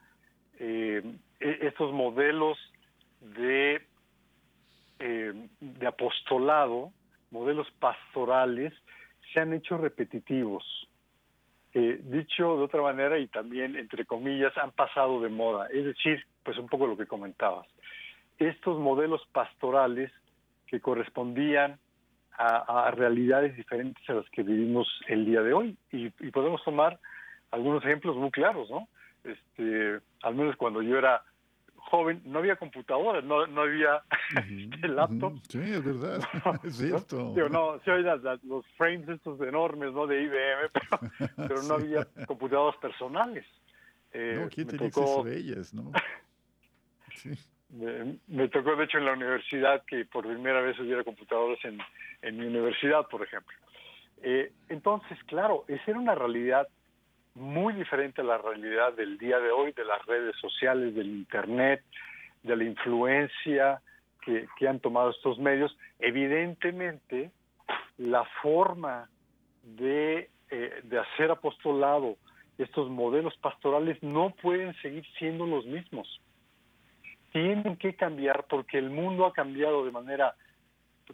eh, 0.58 1.02
e, 1.40 1.58
estos 1.62 1.92
modelos 1.92 2.58
de, 3.20 3.82
eh, 4.98 5.48
de 5.60 5.86
apostolado, 5.86 6.92
modelos 7.30 7.70
pastorales, 7.78 8.72
se 9.32 9.40
han 9.40 9.52
hecho 9.52 9.78
repetitivos. 9.78 10.64
dicho 11.74 12.58
de 12.58 12.64
otra 12.64 12.82
manera 12.82 13.18
y 13.18 13.28
también, 13.28 13.76
entre 13.76 14.04
comillas, 14.04 14.56
han 14.58 14.72
pasado 14.72 15.22
de 15.22 15.30
moda. 15.30 15.68
Es 15.68 15.84
decir, 15.86 16.22
pues 16.42 16.58
un 16.58 16.68
poco 16.68 16.86
lo 16.86 16.98
que 16.98 17.06
comentabas. 17.06 17.66
Estos 18.38 18.78
modelos 18.78 19.26
pastorales 19.32 20.12
que 20.66 20.80
correspondían 20.80 21.78
a, 22.38 22.90
realidades 22.92 23.56
diferentes 23.56 24.08
a 24.08 24.14
las 24.14 24.28
que 24.30 24.42
vivimos 24.42 24.88
el 25.08 25.26
día 25.26 25.42
de 25.42 25.52
hoy. 25.52 25.76
Y, 25.90 26.10
podemos 26.30 26.62
tomar 26.64 26.98
algunos 27.50 27.84
ejemplos 27.84 28.16
muy 28.16 28.30
claros, 28.30 28.70
¿no? 28.70 28.88
Este, 29.24 30.00
al 30.22 30.34
menos 30.34 30.56
cuando 30.56 30.82
yo 30.82 30.98
era 30.98 31.22
joven, 31.76 32.22
no 32.24 32.38
había 32.38 32.56
computadoras, 32.56 33.22
no, 33.24 33.46
no 33.46 33.62
había 33.62 34.02
este, 34.50 34.88
laptop. 34.88 35.34
Sí, 35.48 35.60
es 35.60 35.84
verdad, 35.84 36.20
es 36.64 36.76
cierto. 36.76 37.34
no, 37.50 37.80
sí 37.84 37.90
había 37.90 38.16
los 38.44 38.66
frames 38.76 39.08
estos 39.08 39.40
enormes, 39.40 39.92
¿no? 39.92 40.06
De 40.06 40.22
IBM, 40.22 40.70
pero, 40.72 41.28
pero 41.36 41.62
no 41.62 41.74
había 41.74 42.06
computadoras 42.26 42.78
personales. 42.80 43.44
Eh, 44.12 44.38
no, 44.40 44.48
¿quién 44.48 44.66
tenía 44.66 44.90
tocó... 44.90 45.26
ellas, 45.26 45.72
no? 45.72 45.92
Sí. 47.14 47.30
Me, 47.72 48.48
tocó, 48.48 48.76
de 48.76 48.84
hecho, 48.84 48.98
en 48.98 49.06
la 49.06 49.14
universidad 49.14 49.82
que 49.86 50.04
por 50.04 50.26
primera 50.26 50.60
vez 50.60 50.78
hubiera 50.78 51.04
computadoras 51.04 51.58
en, 51.64 52.38
mi 52.38 52.46
universidad, 52.46 53.06
por 53.08 53.22
ejemplo. 53.22 53.56
Eh, 54.22 54.52
entonces, 54.68 55.18
claro, 55.24 55.64
esa 55.68 55.90
era 55.90 55.98
una 55.98 56.14
realidad 56.14 56.68
muy 57.34 57.72
diferente 57.72 58.20
a 58.20 58.24
la 58.24 58.36
realidad 58.36 58.92
del 58.92 59.16
día 59.16 59.38
de 59.38 59.50
hoy, 59.50 59.72
de 59.72 59.86
las 59.86 60.04
redes 60.04 60.36
sociales, 60.36 60.94
del 60.94 61.08
Internet, 61.08 61.82
de 62.42 62.56
la 62.56 62.64
influencia 62.64 63.80
que, 64.20 64.46
que 64.58 64.68
han 64.68 64.80
tomado 64.80 65.10
estos 65.10 65.38
medios. 65.38 65.74
Evidentemente, 65.98 67.30
la 67.96 68.24
forma 68.42 69.08
de, 69.62 70.28
eh, 70.50 70.80
de 70.82 70.98
hacer 70.98 71.30
apostolado, 71.30 72.18
estos 72.58 72.90
modelos 72.90 73.34
pastorales 73.38 74.02
no 74.02 74.34
pueden 74.42 74.74
seguir 74.82 75.06
siendo 75.18 75.46
los 75.46 75.64
mismos 75.64 76.20
tienen 77.32 77.76
que 77.76 77.94
cambiar 77.94 78.44
porque 78.48 78.78
el 78.78 78.90
mundo 78.90 79.26
ha 79.26 79.32
cambiado 79.32 79.84
de 79.84 79.90
manera, 79.90 80.34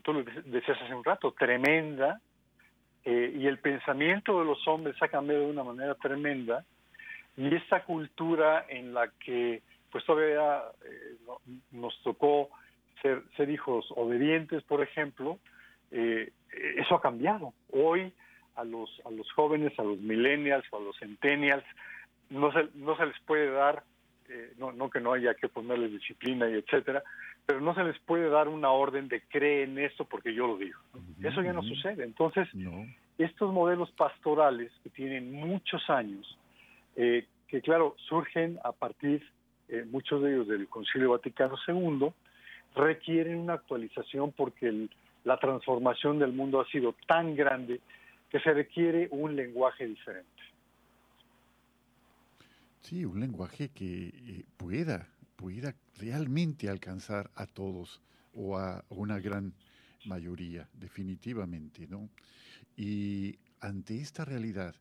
tú 0.03 0.13
lo 0.13 0.23
decías 0.23 0.81
hace 0.83 0.95
un 0.95 1.05
rato, 1.05 1.33
tremenda, 1.33 2.21
eh, 3.05 3.33
y 3.37 3.47
el 3.47 3.59
pensamiento 3.59 4.39
de 4.41 4.45
los 4.45 4.67
hombres 4.67 4.97
ha 5.01 5.09
cambiado 5.09 5.43
de 5.43 5.51
una 5.51 5.65
manera 5.65 5.95
tremenda, 5.95 6.65
y 7.37 7.55
esta 7.55 7.85
cultura 7.85 8.67
en 8.69 8.93
la 8.93 9.09
que 9.25 9.63
pues 9.91 10.05
todavía 10.05 10.63
eh, 10.85 11.17
nos 11.71 11.99
tocó 12.03 12.51
ser, 13.01 13.23
ser 13.37 13.49
hijos 13.49 13.87
obedientes, 13.97 14.63
por 14.65 14.83
ejemplo, 14.83 15.39
eh, 15.91 16.33
eso 16.77 16.97
ha 16.97 17.01
cambiado. 17.01 17.55
Hoy 17.73 18.13
a 18.57 18.65
los, 18.65 18.91
a 19.07 19.11
los 19.11 19.31
jóvenes, 19.33 19.79
a 19.79 19.85
los 19.85 19.99
millennials 19.99 20.67
o 20.73 20.77
a 20.79 20.81
los 20.81 20.99
centennials, 20.99 21.65
no 22.29 22.53
se, 22.53 22.69
no 22.75 22.97
se 22.97 23.07
les 23.07 23.19
puede 23.21 23.51
dar 23.51 23.85
eh, 24.29 24.53
no, 24.59 24.73
no 24.73 24.91
que 24.91 25.01
no 25.01 25.13
haya 25.13 25.35
que 25.35 25.49
ponerles 25.49 25.93
disciplina 25.93 26.49
y 26.49 26.55
etcétera, 26.55 27.03
pero 27.47 27.61
no 27.61 27.75
se 27.75 27.83
les 27.83 27.99
puede 28.01 28.29
dar 28.29 28.49
una 28.49 28.71
orden 28.71 29.09
de 29.09 29.23
cree 29.23 29.65
en 29.65 29.79
esto 29.79 30.05
porque 30.05 30.35
yo 30.35 30.47
lo 30.47 30.59
digo. 30.59 30.79
Eso 31.23 31.43
ya 31.43 31.53
no 31.53 31.63
sucede. 31.63 32.05
Entonces, 32.05 32.47
estos 33.17 33.53
modelos 33.53 33.91
pastorales 33.93 34.71
que 34.83 34.91
tienen 34.91 35.33
muchos 35.33 35.89
años, 35.89 36.39
eh, 36.97 37.27
que 37.49 37.63
claro, 37.63 37.97
surgen 38.09 38.59
a 38.65 38.73
partir, 38.73 39.25
eh, 39.69 39.85
muchos 39.91 40.23
de 40.23 40.35
ellos 40.35 40.49
del 40.49 40.69
Concilio 40.69 41.13
Vaticano 41.13 41.57
II, 41.67 42.13
requieren 42.75 43.39
una 43.39 43.55
actualización 43.55 44.33
porque 44.33 44.89
la 45.25 45.39
transformación 45.39 46.19
del 46.19 46.33
mundo 46.33 46.61
ha 46.61 46.67
sido 46.67 46.95
tan 47.07 47.35
grande 47.35 47.81
que 48.31 48.41
se 48.41 48.53
requiere 48.53 49.09
un 49.11 49.35
lenguaje 49.35 49.87
diferente. 49.87 50.29
Sí, 52.83 53.05
un 53.05 53.21
lenguaje 53.21 53.71
que 53.71 54.09
eh, 54.09 54.45
pueda, 54.57 55.07
realmente 55.99 56.69
alcanzar 56.69 57.31
a 57.35 57.47
todos 57.47 58.01
o 58.33 58.57
a 58.57 58.85
una 58.89 59.19
gran 59.19 59.55
mayoría, 60.05 60.69
definitivamente, 60.73 61.87
¿no? 61.87 62.09
Y 62.77 63.39
ante 63.61 64.01
esta 64.01 64.25
realidad, 64.25 64.75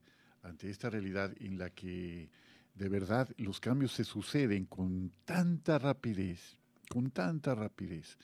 ante 0.44 0.70
esta 0.70 0.90
realidad 0.90 1.34
en 1.40 1.58
la 1.58 1.70
que 1.70 2.30
de 2.76 2.90
verdad 2.90 3.30
los 3.38 3.60
cambios 3.60 3.94
se 3.94 4.04
suceden 4.04 4.66
con 4.66 5.12
tanta 5.26 5.80
rapidez, 5.80 6.58
con 6.90 7.12
tanta 7.12 7.56
rapidez, 7.56 8.18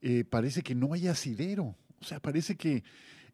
eh, 0.00 0.24
parece 0.24 0.62
que 0.62 0.74
no 0.74 0.94
hay 0.94 1.08
asidero, 1.08 1.76
o 2.00 2.04
sea, 2.04 2.20
parece 2.20 2.56
que 2.56 2.82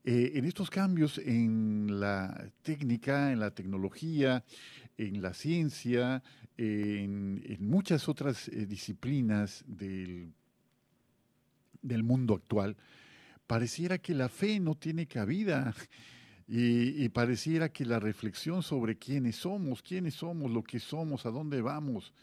eh, 0.04 0.32
en 0.34 0.44
estos 0.44 0.70
cambios 0.70 1.18
en 1.18 2.00
la 2.00 2.50
técnica, 2.62 3.32
en 3.32 3.40
la 3.40 3.50
tecnología, 3.50 4.44
en 4.96 5.20
la 5.20 5.34
ciencia, 5.34 6.22
en, 6.56 7.56
muchas 7.60 8.08
otras 8.08 8.48
eh, 8.48 8.66
disciplinas 8.66 9.64
del, 9.66 10.32
del 11.82 12.02
mundo 12.02 12.34
actual, 12.34 12.76
pareciera 13.46 13.98
que 13.98 14.14
la 14.14 14.28
fe 14.28 14.60
no 14.60 14.74
tiene 14.74 15.06
cabida. 15.06 15.74
Y, 16.50 17.04
y, 17.04 17.10
pareciera 17.10 17.68
que 17.68 17.84
la 17.84 18.00
reflexión 18.00 18.62
sobre 18.62 18.96
quiénes 18.96 19.36
somos, 19.36 19.82
quiénes 19.82 20.14
somos, 20.14 20.50
lo 20.50 20.62
que 20.62 20.80
somos, 20.80 21.26
a 21.26 21.30
dónde 21.30 21.60
vamos, 21.60 22.14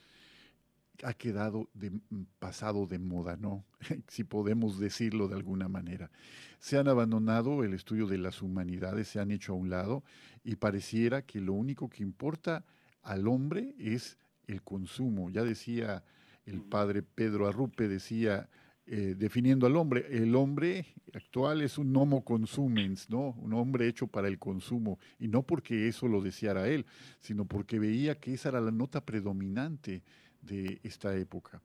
ha 1.03 1.13
quedado 1.13 1.69
de, 1.73 1.91
mm, 1.91 2.25
pasado 2.39 2.87
de 2.87 2.99
moda, 2.99 3.37
¿no? 3.37 3.65
si 4.07 4.23
podemos 4.23 4.79
decirlo 4.79 5.27
de 5.27 5.35
alguna 5.35 5.67
manera. 5.67 6.11
Se 6.59 6.77
han 6.77 6.87
abandonado 6.87 7.63
el 7.63 7.73
estudio 7.73 8.07
de 8.07 8.17
las 8.17 8.41
humanidades, 8.41 9.07
se 9.07 9.19
han 9.19 9.31
hecho 9.31 9.53
a 9.53 9.55
un 9.55 9.69
lado 9.69 10.03
y 10.43 10.55
pareciera 10.55 11.21
que 11.21 11.41
lo 11.41 11.53
único 11.53 11.89
que 11.89 12.03
importa 12.03 12.65
al 13.01 13.27
hombre 13.27 13.75
es 13.77 14.17
el 14.47 14.61
consumo. 14.61 15.29
Ya 15.29 15.43
decía 15.43 16.03
el 16.45 16.61
padre 16.61 17.01
Pedro 17.01 17.47
Arrupe, 17.47 17.87
decía, 17.87 18.49
eh, 18.87 19.15
definiendo 19.17 19.65
al 19.65 19.75
hombre, 19.77 20.05
el 20.11 20.35
hombre 20.35 20.85
actual 21.13 21.61
es 21.61 21.79
un 21.79 21.95
homo 21.95 22.23
consumens, 22.23 23.09
¿no? 23.09 23.31
Un 23.41 23.53
hombre 23.53 23.87
hecho 23.87 24.05
para 24.05 24.27
el 24.27 24.37
consumo, 24.37 24.99
y 25.17 25.27
no 25.27 25.41
porque 25.41 25.87
eso 25.87 26.07
lo 26.07 26.21
deseara 26.21 26.67
él, 26.67 26.85
sino 27.19 27.45
porque 27.45 27.79
veía 27.79 28.19
que 28.19 28.35
esa 28.35 28.49
era 28.49 28.61
la 28.61 28.71
nota 28.71 29.03
predominante 29.03 30.03
de 30.45 30.79
esta 30.83 31.15
época. 31.15 31.61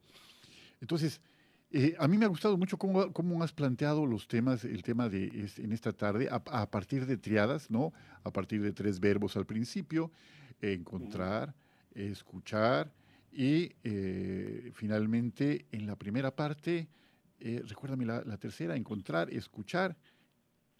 Entonces, 0.80 1.20
eh, 1.72 1.94
a 1.98 2.08
mí 2.08 2.18
me 2.18 2.24
ha 2.24 2.28
gustado 2.28 2.56
mucho 2.56 2.76
cómo, 2.78 3.12
cómo, 3.12 3.42
has 3.44 3.52
planteado 3.52 4.04
los 4.04 4.26
temas, 4.26 4.64
el 4.64 4.82
tema 4.82 5.08
de 5.08 5.48
en 5.56 5.72
esta 5.72 5.92
tarde, 5.92 6.28
a, 6.30 6.68
partir 6.68 7.06
de 7.06 7.16
triadas, 7.16 7.70
¿no? 7.70 7.92
A 8.24 8.32
partir 8.32 8.60
de 8.60 8.72
tres 8.72 8.98
verbos 8.98 9.36
al 9.36 9.46
principio, 9.46 10.10
encontrar, 10.60 11.54
escuchar 11.94 12.92
y 13.30 13.72
eh, 13.84 14.72
finalmente 14.74 15.66
en 15.70 15.86
la 15.86 15.94
primera 15.94 16.34
parte, 16.34 16.88
eh, 17.38 17.62
recuérdame 17.64 18.04
la, 18.04 18.36
tercera, 18.36 18.74
encontrar, 18.74 19.30
escuchar 19.32 19.96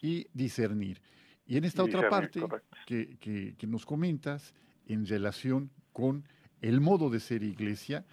y 0.01 0.27
discernir. 0.33 1.01
Y 1.45 1.55
en 1.55 1.63
esta 1.63 1.85
otra 1.85 2.09
parte 2.09 2.41
que, 2.85 3.17
que, 3.17 3.55
que 3.57 3.67
nos 3.67 3.85
comentas 3.85 4.53
en 4.87 5.05
relación 5.07 5.71
con 5.93 6.25
el 6.61 6.79
modo 6.79 7.09
de 7.09 7.19
ser 7.19 7.43
iglesia, 7.43 8.05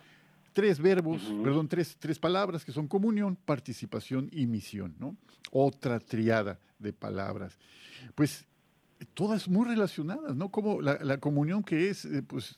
tres 0.52 0.80
verbos, 0.80 1.22
perdón, 1.44 1.68
tres, 1.68 1.96
tres 1.98 2.18
palabras 2.18 2.64
que 2.64 2.72
son 2.72 2.88
comunión, 2.88 3.36
participación 3.36 4.28
y 4.32 4.46
misión, 4.46 4.96
¿no? 4.98 5.16
Otra 5.52 6.00
triada 6.00 6.58
de 6.78 6.92
palabras. 6.92 7.58
Pues 8.14 8.46
todas 9.14 9.48
muy 9.48 9.66
relacionadas, 9.66 10.34
¿no? 10.34 10.50
Como 10.50 10.80
la, 10.80 11.18
comunión 11.18 11.62
que 11.62 11.90
es, 11.90 12.04
eh, 12.04 12.22
pues 12.22 12.56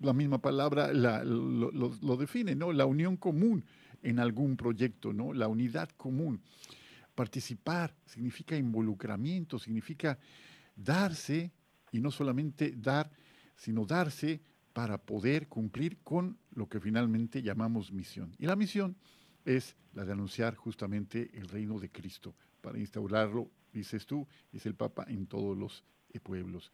la 0.00 0.12
misma 0.12 0.38
palabra 0.38 0.92
la, 0.92 1.22
lo, 1.24 1.70
lo, 1.72 2.16
define, 2.16 2.54
¿no? 2.54 2.72
La 2.72 2.86
unión 2.86 3.16
común 3.16 3.64
en 4.02 4.18
algún 4.18 4.56
proyecto, 4.56 5.12
¿no? 5.12 5.32
La 5.32 5.48
unidad 5.48 5.90
común. 5.96 6.40
participar, 7.14 7.94
significa 8.06 8.56
involucramiento, 8.56 9.58
significa 9.58 10.18
darse 10.74 11.52
y 11.92 12.00
no 12.00 12.10
solamente 12.10 12.72
dar, 12.76 13.10
sino 13.56 13.84
darse 13.84 14.40
para 14.72 14.98
poder 14.98 15.48
cumplir 15.48 15.98
con 16.02 16.38
lo 16.54 16.68
que 16.68 16.80
finalmente 16.80 17.42
llamamos 17.42 17.92
misión. 17.92 18.32
Y 18.38 18.46
la 18.46 18.56
misión 18.56 18.96
es 19.44 19.76
la 19.94 20.04
de 20.04 20.12
anunciar 20.12 20.54
justamente 20.54 21.30
el 21.34 21.48
reino 21.48 21.78
de 21.78 21.90
Cristo, 21.90 22.34
para 22.60 22.78
instaurarlo, 22.78 23.50
dices 23.72 24.06
tú, 24.06 24.26
es 24.52 24.66
el 24.66 24.74
Papa 24.74 25.04
en 25.08 25.26
todos 25.26 25.56
los 25.56 25.84
eh, 26.12 26.20
pueblos. 26.20 26.72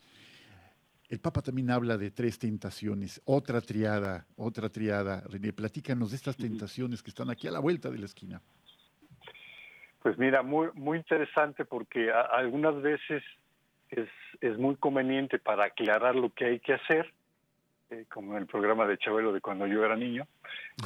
El 1.08 1.20
Papa 1.20 1.40
también 1.40 1.70
habla 1.70 1.96
de 1.96 2.10
tres 2.10 2.38
tentaciones, 2.38 3.22
otra 3.24 3.60
triada, 3.60 4.26
otra 4.34 4.68
triada. 4.68 5.22
René, 5.30 5.52
platícanos 5.52 6.10
de 6.10 6.16
estas 6.16 6.36
tentaciones 6.36 7.02
que 7.02 7.10
están 7.10 7.30
aquí 7.30 7.46
a 7.46 7.52
la 7.52 7.60
vuelta 7.60 7.90
de 7.90 7.98
la 7.98 8.06
esquina. 8.06 8.42
Pues 10.02 10.18
mira, 10.18 10.42
muy, 10.42 10.68
muy 10.74 10.98
interesante 10.98 11.64
porque 11.64 12.10
algunas 12.10 12.82
veces 12.82 13.22
es, 13.90 14.08
es 14.40 14.58
muy 14.58 14.74
conveniente 14.76 15.38
para 15.38 15.66
aclarar 15.66 16.16
lo 16.16 16.30
que 16.30 16.44
hay 16.44 16.60
que 16.60 16.74
hacer, 16.74 17.12
eh, 17.90 18.04
como 18.12 18.32
en 18.32 18.38
el 18.38 18.46
programa 18.46 18.86
de 18.86 18.98
Chabelo 18.98 19.32
de 19.32 19.40
cuando 19.40 19.66
yo 19.66 19.84
era 19.84 19.96
niño, 19.96 20.26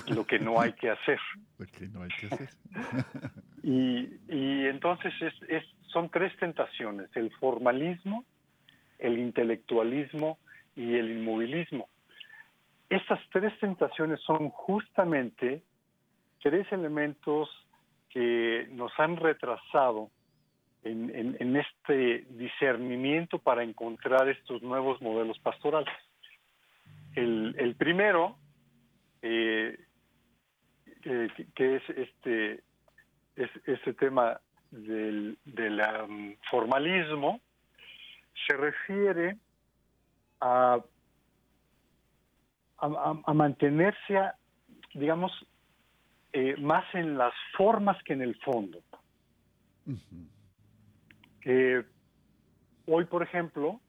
lo 0.09 0.27
que 0.27 0.39
no 0.39 0.61
hay 0.61 0.73
que 0.75 0.91
hacer. 0.91 1.19
Lo 1.59 1.67
que 1.67 1.89
no 1.89 2.03
hay 2.03 2.09
que 2.19 2.27
hacer. 2.27 2.49
y, 3.63 4.19
y 4.29 4.67
entonces 4.67 5.13
es, 5.21 5.35
es, 5.49 5.65
son 5.93 6.09
tres 6.11 6.37
tentaciones, 6.39 7.09
el 7.15 7.31
formalismo, 7.37 8.25
el 8.99 9.19
intelectualismo 9.19 10.39
y 10.77 10.95
el 10.95 11.11
inmovilismo. 11.11 11.89
Estas 12.89 13.21
tres 13.33 13.59
tentaciones 13.61 14.21
son 14.21 14.51
justamente 14.51 15.63
tres 16.43 16.71
elementos 16.73 17.49
que 18.09 18.69
nos 18.73 18.93
han 18.99 19.17
retrasado 19.17 20.11
en, 20.83 21.37
en, 21.39 21.57
este 21.57 22.27
discernimiento 22.31 23.39
para 23.39 23.63
encontrar 23.63 24.29
estos 24.29 24.63
nuevos 24.63 25.01
modelos 25.03 25.39
pastorales. 25.39 25.95
El, 27.15 27.55
el 27.59 27.75
primero, 27.75 28.37
eh, 29.23 29.79
eh, 31.05 31.29
que 31.55 31.77
es 31.77 31.83
este, 31.91 32.63
es, 33.37 33.51
este 33.67 33.95
tema 33.95 34.41
del, 34.71 35.39
del 35.45 35.81
um, 35.81 36.37
formalismo, 36.51 37.41
se 38.47 38.57
refiere 38.57 39.37
a, 40.41 40.79
a, 42.79 43.35
mantenerse, 43.35 44.19
digamos, 44.95 45.33
eh, 46.33 46.55
más 46.59 46.85
en 46.95 47.19
las 47.19 47.35
formas 47.57 48.03
que 48.05 48.13
en 48.13 48.23
el 48.23 48.37
fondo. 48.37 48.79
hoy, 52.87 53.05
por 53.05 53.23
ejemplo, 53.23 53.81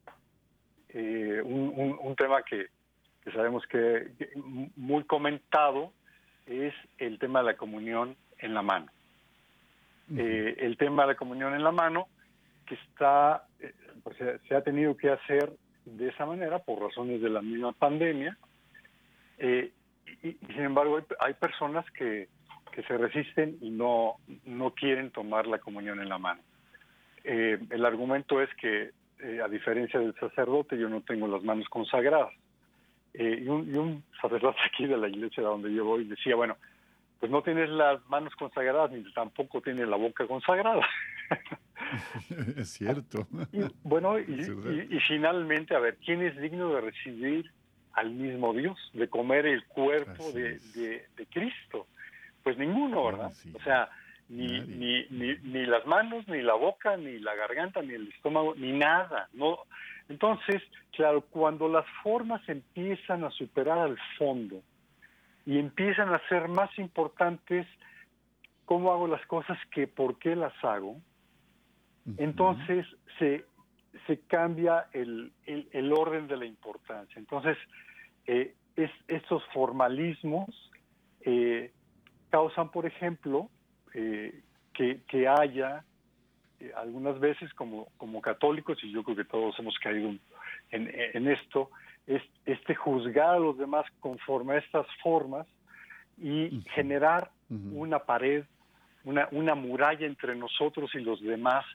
un, 0.94 1.98
un, 2.02 2.16
tema 2.16 2.42
que, 2.44 2.68
que 3.24 3.32
sabemos 3.32 3.66
que, 3.68 4.12
muy 4.76 5.04
comentado 5.04 5.94
es 6.48 6.74
el 6.98 7.20
tema 7.20 7.40
de 7.40 7.46
la 7.46 7.58
comunión 7.58 8.16
en 8.40 8.54
la 8.54 8.62
mano. 8.62 8.88
Eh, 10.18 10.56
el 10.60 10.76
tema 10.78 11.04
de 11.04 11.10
la 11.10 11.16
comunión 11.16 11.54
en 11.54 11.64
la 11.64 11.72
mano 11.72 12.08
que 12.66 12.76
está, 12.76 13.46
eh, 13.60 13.74
pues, 14.04 14.18
se 14.18 14.56
ha 14.56 14.62
tenido 14.62 14.98
que 14.98 15.10
hacer 15.10 15.54
de 15.86 16.10
esa 16.10 16.26
manera 16.26 16.60
por 16.60 16.82
razones 16.82 17.22
de 17.22 17.30
la 17.30 17.42
misma 17.42 17.72
pandemia. 17.72 18.38
Eh, 19.38 19.72
y, 20.24 20.34
sin 20.34 20.62
embargo 20.62 21.00
hay, 21.20 21.34
personas 21.36 21.90
que, 21.92 22.28
que, 22.72 22.84
se 22.84 22.98
resisten 22.98 23.58
y 23.62 23.70
no, 23.70 24.16
no 24.46 24.72
quieren 24.72 25.12
tomar 25.12 25.48
la 25.48 25.60
comunión 25.60 26.02
en 26.02 26.10
la 26.10 26.18
mano. 26.18 26.42
el 27.24 27.86
argumento 27.86 28.42
es 28.42 28.50
que, 28.56 28.92
a 29.42 29.48
diferencia 29.48 30.00
del 30.00 30.16
sacerdote, 30.16 30.78
yo 30.78 30.90
no 30.90 31.02
tengo 31.02 31.28
las 31.28 31.44
manos 31.44 31.70
consagradas. 31.70 32.34
Eh, 33.14 33.44
y, 33.44 33.48
un, 33.48 34.04
sacerdote 34.22 34.60
aquí 34.66 34.86
de 34.86 34.98
la 34.98 35.08
iglesia 35.08 35.44
donde 35.44 35.74
yo 35.74 35.86
voy 35.86 36.06
decía, 36.06 36.36
bueno, 36.36 36.58
pues 37.20 37.32
no 37.32 37.44
tienes 37.44 37.70
las 37.70 38.04
manos 38.10 38.34
consagradas 38.36 38.92
ni 38.92 39.04
tampoco 39.14 39.62
tienes 39.62 39.88
la 39.88 39.98
boca 39.98 40.26
consagrada. 40.28 40.88
es 42.58 42.70
cierto. 42.70 43.28
Y, 43.52 43.62
bueno, 43.84 44.20
y, 44.20 45.00
finalmente, 45.08 45.76
a 45.76 45.80
ver, 45.80 45.98
¿quién 46.04 46.22
es 46.22 46.40
digno 46.40 46.74
de 46.74 46.82
recibir 46.82 47.52
al 47.94 48.12
mismo 48.12 48.54
Dios, 48.54 48.78
de 48.94 49.08
comer 49.10 49.46
el 49.46 49.66
cuerpo 49.66 50.32
de, 50.32 50.60
de, 50.74 51.26
Cristo? 51.30 51.88
Pues 52.44 52.58
ninguno, 52.58 53.06
¿verdad? 53.06 53.32
O 53.54 53.62
sea, 53.62 53.90
ni, 54.30 54.62
ni, 54.62 55.06
ni, 55.10 55.36
ni, 55.44 55.66
las 55.66 55.86
manos, 55.86 56.28
ni 56.28 56.42
la 56.42 56.54
boca, 56.54 56.98
ni 56.98 57.20
la 57.20 57.36
garganta, 57.36 57.82
ni 57.82 57.94
el 57.94 58.08
estómago, 58.08 58.56
ni 58.56 58.72
nada. 58.72 59.30
No, 59.34 59.60
entonces, 60.12 60.62
claro, 60.92 61.22
cuando 61.22 61.70
las 61.70 61.86
formas 62.04 62.42
empiezan 62.50 63.24
a 63.24 63.32
superar 63.32 63.80
al 63.80 63.98
fondo 64.18 64.62
y 65.46 65.58
empiezan 65.58 66.14
a 66.14 66.22
ser 66.28 66.50
más 66.50 66.70
importantes 66.78 67.66
cómo 68.66 68.92
hago 68.92 69.08
las 69.08 69.26
cosas 69.28 69.58
que 69.74 69.88
por 69.88 70.20
qué 70.20 70.36
las 70.36 70.54
hago, 70.64 70.98
entonces 72.18 72.86
se, 73.20 73.46
se 74.06 74.20
cambia 74.28 74.88
el, 74.92 75.32
el, 75.46 75.94
orden 75.94 76.28
de 76.28 76.36
la 76.36 76.46
importancia. 76.46 77.18
Entonces, 77.18 77.58
eh, 78.26 78.54
es, 78.76 78.92
estos 79.08 79.44
formalismos 79.54 80.50
eh, 81.22 81.72
causan, 82.32 82.70
por 82.70 82.86
ejemplo, 82.86 83.50
eh, 83.94 84.42
que, 84.74 85.04
que 85.08 85.28
haya 85.28 85.86
eh, 86.62 86.72
algunas 86.76 87.20
veces 87.20 87.54
como, 87.54 87.88
como 87.98 88.22
católicos, 88.22 88.78
y 88.84 88.92
yo 88.92 89.04
creo 89.04 89.18
que 89.18 89.26
todos 89.26 89.58
hemos 89.60 89.78
caído 89.80 90.10
en, 90.10 90.22
en 90.72 91.28
esto, 91.28 91.70
es 92.08 92.22
este 92.46 92.76
juzgar 92.76 93.36
a 93.36 93.40
los 93.40 93.58
demás 93.58 93.86
conforme 94.00 94.56
a 94.56 94.58
estas 94.60 94.88
formas 95.04 95.48
y 96.18 96.64
generar 96.76 97.32
una 97.50 98.00
pared, 98.00 98.46
una, 99.04 99.28
una 99.32 99.56
muralla 99.56 100.06
entre 100.06 100.36
nosotros 100.36 100.94
y 100.94 101.00
los 101.00 101.22
demás, 101.22 101.66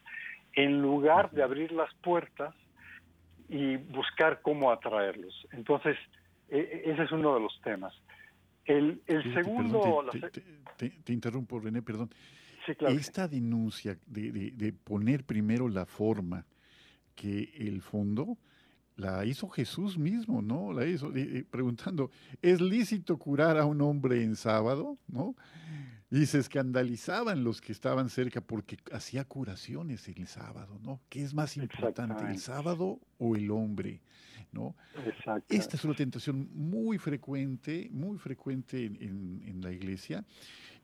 en 0.53 0.81
lugar 0.81 1.29
de 1.31 1.43
abrir 1.43 1.71
las 1.71 1.93
puertas 1.95 2.55
y 3.49 3.77
buscar 3.77 4.41
cómo 4.41 4.71
atraerlos. 4.71 5.47
Entonces, 5.51 5.97
e, 6.49 6.57
e, 6.57 6.91
ese 6.91 7.03
es 7.03 7.11
uno 7.11 7.35
de 7.35 7.41
los 7.41 7.61
temas. 7.61 7.93
El, 8.65 9.01
el 9.07 9.33
segundo... 9.33 10.05
te, 10.77 11.13
interrumpo, 11.13 11.59
René, 11.59 11.81
perdón. 11.81 12.09
Esta 12.89 13.27
denuncia 13.27 13.97
de, 14.05 14.73
poner 14.83 15.23
primero 15.23 15.69
la 15.69 15.85
forma 15.85 16.45
que 17.15 17.51
el 17.57 17.81
fondo, 17.81 18.37
la 18.95 19.25
hizo 19.25 19.47
Jesús 19.49 19.97
mismo, 19.97 20.41
¿no? 20.41 20.73
La 20.73 20.85
hizo 20.85 21.11
preguntando, 21.49 22.09
¿es 22.41 22.61
lícito 22.61 23.17
curar 23.17 23.57
a 23.57 23.65
un 23.65 23.81
hombre 23.81 24.23
en 24.23 24.35
sábado? 24.35 24.97
¿No? 25.07 25.35
Y 26.09 26.25
se 26.25 26.39
escandalizaban 26.39 27.43
los 27.43 27.59
que 27.59 27.71
estaban 27.71 28.09
cerca 28.09 28.41
porque 28.41 28.77
hacía 28.91 29.25
curaciones 29.25 30.07
el 30.07 30.25
sábado, 30.27 30.79
¿no? 30.81 31.01
¿Qué 31.09 31.21
es 31.21 31.33
más 31.33 31.57
importante, 31.57 32.23
el 32.25 32.39
sábado 32.39 32.99
o 33.17 33.35
el 33.35 33.51
hombre? 33.51 34.01
¿no? 34.51 34.75
Esta 35.49 35.75
es 35.75 35.83
una 35.83 35.95
tentación 35.95 36.49
muy 36.53 36.97
frecuente, 36.97 37.89
muy 37.91 38.17
frecuente 38.17 38.85
en, 38.85 39.59
la 39.61 39.71
iglesia, 39.71 40.23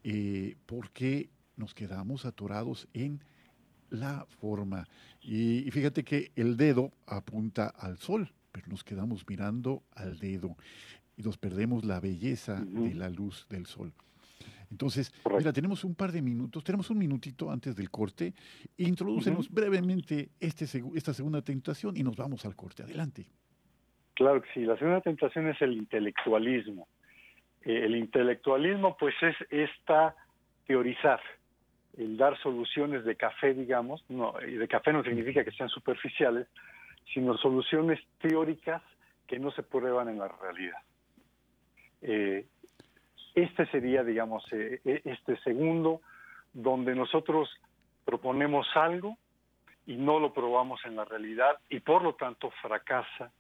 eh, 0.04 0.56
porque 0.66 1.30
nos 1.58 1.74
quedamos 1.74 2.26
atorados 2.26 2.88
en 2.93 3.22
la 3.89 4.26
forma. 4.39 4.88
Y, 5.22 5.70
fíjate 5.72 6.04
que 6.04 6.32
el 6.36 6.58
dedo 6.58 6.91
apunta 7.08 7.68
al 7.68 7.97
sol, 7.97 8.32
pero 8.51 8.68
nos 8.68 8.84
quedamos 8.84 9.26
mirando 9.28 9.84
al 9.95 10.18
dedo 10.18 10.56
y 11.16 11.22
nos 11.22 11.38
perdemos 11.38 11.86
la 11.86 11.99
belleza 11.99 12.60
de 12.66 12.93
la 12.95 13.10
luz 13.10 13.47
del 13.49 13.66
sol. 13.66 13.93
Entonces, 14.72 15.14
mira, 15.38 15.54
tenemos 15.54 15.84
un 15.84 15.93
par 15.93 16.12
de 16.12 16.22
minutos, 16.22 16.64
tenemos 16.64 16.89
un 16.89 16.97
minutito 16.97 17.51
antes 17.51 17.76
del 17.76 17.91
corte. 17.91 18.34
Introducemos 18.78 19.47
brevemente 19.47 20.30
este, 20.39 20.66
esta 20.95 21.14
segunda 21.14 21.43
tentación 21.43 21.95
y 21.95 22.01
nos 22.01 22.16
vamos 22.16 22.43
al 22.45 22.56
corte. 22.56 22.82
Adelante. 22.82 23.28
Claro 24.16 24.41
que 24.41 24.49
sí, 24.54 24.62
la 24.62 24.76
segunda 24.78 25.01
tentación 25.01 25.47
es 25.47 25.62
el 25.62 25.74
intelectualismo. 25.74 26.88
Eh, 27.62 27.86
el 27.86 27.95
intelectualismo, 27.95 28.97
pues, 28.97 29.14
es 29.22 29.36
esta 29.51 30.16
teorizar, 30.66 31.20
el 31.98 32.18
dar 32.18 32.38
soluciones 32.39 33.06
de 33.06 33.16
café, 33.16 33.54
digamos, 33.54 34.04
no, 34.10 34.34
y 34.41 34.56
de 34.56 34.68
café 34.68 34.91
no 34.91 35.04
significa 35.04 35.44
que 35.44 35.52
sean 35.52 35.70
superficiales, 35.70 36.48
sino 37.14 37.38
soluciones 37.38 38.00
teóricas 38.20 38.82
que 39.28 39.39
no 39.39 39.52
se 39.52 39.64
prueban 39.64 40.10
en 40.10 40.20
la 40.20 40.28
realidad. 40.28 40.78
Eh, 42.02 42.46
este 43.36 43.66
sería, 43.68 44.04
digamos, 44.04 44.44
eh, 44.52 44.82
e, 44.84 45.02
este 45.06 45.38
segundo, 45.38 46.02
donde 46.54 46.96
nosotros 46.96 47.50
proponemos 48.06 48.68
algo 48.76 49.18
y 49.86 49.96
no 49.96 50.20
lo 50.20 50.34
probamos 50.34 50.84
en 50.86 50.96
la 50.96 51.06
realidad 51.06 51.58
y 51.70 51.80
por 51.80 52.04
lo 52.04 52.16
tanto 52.16 52.52
fracasa 52.62 53.32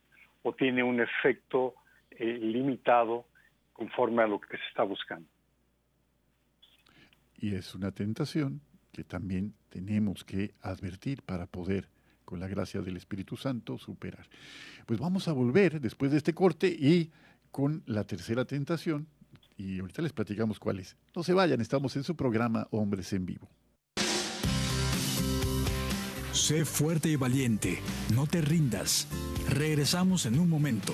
o 0.43 0.53
tiene 0.53 0.83
un 0.83 0.99
efecto 0.99 1.75
eh, 2.11 2.25
limitado 2.25 3.25
conforme 3.71 4.23
a 4.23 4.27
lo 4.27 4.39
que 4.39 4.57
se 4.57 4.63
está 4.69 4.83
buscando 4.83 5.32
y 7.37 7.55
es 7.55 7.75
una 7.75 7.91
tentación 7.91 8.61
que 8.91 9.03
también 9.03 9.53
tenemos 9.69 10.23
que 10.23 10.53
advertir 10.61 11.21
para 11.23 11.47
poder, 11.47 11.89
con 12.25 12.39
la 12.39 12.47
gracia 12.47 12.81
del 12.81 12.95
Espíritu 12.95 13.35
Santo, 13.35 13.77
superar. 13.77 14.27
Pues 14.85 14.99
vamos 14.99 15.27
a 15.27 15.33
volver 15.33 15.81
después 15.81 16.11
de 16.11 16.17
este 16.17 16.33
corte 16.33 16.67
y 16.67 17.11
con 17.51 17.83
la 17.85 18.03
tercera 18.03 18.45
tentación, 18.45 19.07
y 19.57 19.79
ahorita 19.79 20.01
les 20.01 20.13
platicamos 20.13 20.59
cuál 20.59 20.79
es. 20.79 20.95
No 21.15 21.23
se 21.23 21.33
vayan, 21.33 21.61
estamos 21.61 21.95
en 21.95 22.03
su 22.03 22.15
programa 22.15 22.67
Hombres 22.71 23.13
en 23.13 23.25
Vivo. 23.25 23.49
Sé 26.31 26.65
fuerte 26.65 27.09
y 27.09 27.15
valiente, 27.15 27.79
no 28.15 28.25
te 28.25 28.41
rindas. 28.41 29.07
Regresamos 29.49 30.25
en 30.25 30.39
un 30.39 30.49
momento. 30.49 30.93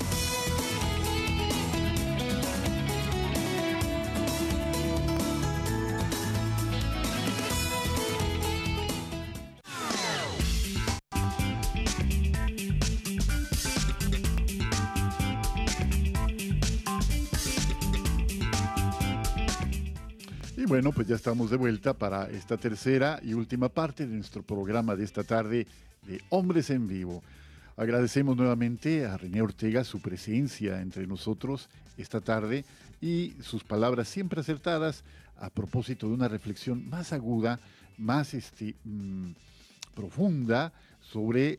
Y 20.61 20.65
bueno, 20.67 20.91
pues 20.91 21.07
ya 21.07 21.15
estamos 21.15 21.49
de 21.49 21.57
vuelta 21.57 21.95
para 21.95 22.29
esta 22.29 22.55
tercera 22.55 23.19
y 23.23 23.33
última 23.33 23.67
parte 23.67 24.05
de 24.05 24.15
nuestro 24.15 24.43
programa 24.43 24.95
de 24.95 25.03
esta 25.03 25.23
tarde 25.23 25.65
de 26.03 26.21
Hombres 26.29 26.69
en 26.69 26.87
Vivo. 26.87 27.23
Agradecemos 27.75 28.37
nuevamente 28.37 29.07
a 29.07 29.17
René 29.17 29.41
Ortega 29.41 29.83
su 29.83 29.99
presencia 30.03 30.79
entre 30.79 31.07
nosotros 31.07 31.67
esta 31.97 32.21
tarde 32.21 32.63
y 33.01 33.33
sus 33.41 33.63
palabras 33.63 34.07
siempre 34.07 34.41
acertadas 34.41 35.03
a 35.35 35.49
propósito 35.49 36.07
de 36.07 36.13
una 36.13 36.27
reflexión 36.27 36.87
más 36.87 37.11
aguda, 37.11 37.59
más 37.97 38.35
este, 38.35 38.75
mm, 38.83 39.31
profunda 39.95 40.73
sobre 40.99 41.57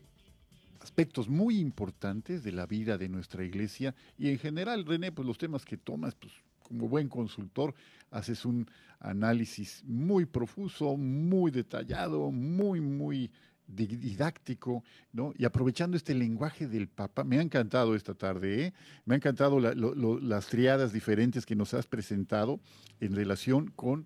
aspectos 0.79 1.27
muy 1.27 1.59
importantes 1.59 2.41
de 2.41 2.53
la 2.53 2.67
vida 2.67 2.97
de 2.97 3.09
nuestra 3.09 3.43
iglesia 3.43 3.93
y 4.17 4.29
en 4.29 4.39
general, 4.39 4.85
René, 4.85 5.11
pues 5.11 5.27
los 5.27 5.37
temas 5.37 5.65
que 5.65 5.75
tomas, 5.75 6.15
pues 6.15 6.31
como 6.63 6.87
buen 6.87 7.07
consultor, 7.09 7.73
haces 8.09 8.45
un 8.45 8.67
análisis 8.99 9.83
muy 9.85 10.25
profuso, 10.25 10.95
muy 10.97 11.51
detallado, 11.51 12.31
muy, 12.31 12.79
muy 12.81 13.31
di- 13.67 13.87
didáctico, 13.97 14.83
¿no? 15.11 15.33
Y 15.37 15.45
aprovechando 15.45 15.97
este 15.97 16.13
lenguaje 16.15 16.67
del 16.67 16.87
Papa, 16.87 17.23
me 17.23 17.37
ha 17.37 17.41
encantado 17.41 17.95
esta 17.95 18.13
tarde, 18.13 18.65
¿eh? 18.67 18.73
me 19.05 19.15
ha 19.15 19.17
encantado 19.17 19.59
las 19.59 20.47
triadas 20.47 20.93
diferentes 20.93 21.45
que 21.45 21.55
nos 21.55 21.73
has 21.73 21.85
presentado 21.87 22.59
en 22.99 23.15
relación 23.15 23.71
con 23.71 24.05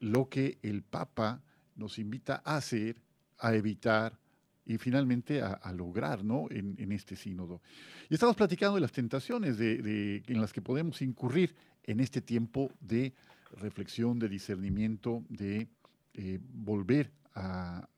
lo 0.00 0.28
que 0.28 0.58
el 0.62 0.82
Papa 0.82 1.42
nos 1.74 1.98
invita 1.98 2.42
a 2.44 2.56
hacer, 2.56 3.00
a 3.38 3.54
evitar 3.54 4.18
y 4.64 4.78
finalmente 4.78 5.42
a, 5.42 5.72
lograr 5.72 6.24
¿no? 6.24 6.46
en, 6.50 6.90
este 6.90 7.14
sínodo. 7.14 7.62
Y 8.10 8.14
estamos 8.14 8.34
platicando 8.34 8.74
de 8.74 8.80
las 8.80 8.90
tentaciones 8.92 9.58
de- 9.58 10.22
en 10.26 10.40
las 10.40 10.52
que 10.52 10.60
podemos 10.60 11.00
incurrir 11.02 11.54
en 11.86 12.00
este 12.00 12.20
tiempo 12.20 12.70
de 12.80 13.14
reflexión, 13.58 14.18
de 14.18 14.28
discernimiento, 14.28 15.24
de 15.28 15.68
eh, 16.14 16.38
volver 16.42 17.12
a, 17.34 17.88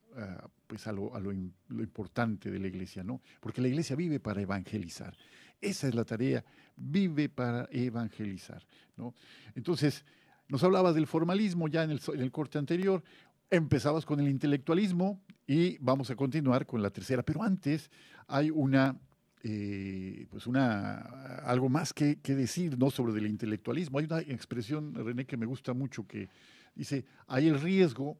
pues 0.67 0.85
a, 0.87 0.91
lo, 0.91 1.31
importante 1.33 2.51
de 2.51 2.59
la 2.59 2.67
iglesia, 2.67 3.03
¿no? 3.03 3.21
Porque 3.39 3.61
la 3.61 3.67
iglesia 3.67 3.95
vive 3.95 4.19
para 4.19 4.41
evangelizar. 4.41 5.15
Esa 5.61 5.87
es 5.87 5.95
la 5.95 6.05
tarea, 6.05 6.43
vive 6.75 7.29
para 7.29 7.67
evangelizar, 7.71 8.63
¿no? 8.97 9.13
Entonces, 9.55 10.05
nos 10.47 10.63
hablabas 10.63 10.95
del 10.95 11.07
formalismo 11.07 11.67
ya 11.67 11.83
en 11.83 11.91
el, 11.91 12.01
en 12.13 12.21
el 12.21 12.31
corte 12.31 12.57
anterior, 12.57 13.03
empezabas 13.49 14.05
con 14.05 14.19
el 14.19 14.27
intelectualismo 14.27 15.21
y 15.47 15.77
vamos 15.79 16.11
a 16.11 16.15
continuar 16.15 16.65
con 16.65 16.81
la 16.81 16.91
tercera, 16.91 17.23
pero 17.23 17.41
antes 17.41 17.89
hay 18.27 18.51
una, 18.51 18.99
eh, 19.43 20.25
pues 20.29 20.47
una, 20.47 20.97
algo 21.45 21.69
más 21.69 21.93
que, 21.93 22.17
que 22.21 22.35
decir 22.35 22.77
¿no? 22.77 22.89
sobre 22.91 23.17
el 23.19 23.27
intelectualismo. 23.27 23.99
Hay 23.99 24.05
una 24.05 24.19
expresión, 24.19 24.93
René, 24.93 25.25
que 25.25 25.37
me 25.37 25.45
gusta 25.45 25.73
mucho 25.73 26.05
que 26.05 26.29
dice, 26.75 27.05
hay 27.27 27.47
el 27.47 27.59
riesgo 27.59 28.17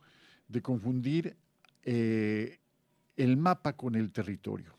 de 0.48 0.62
confundir 0.62 1.36
eh, 1.84 2.60
el 3.18 3.38
mapa 3.38 3.74
con 3.74 3.96
el 3.96 4.12
territorio. 4.12 4.76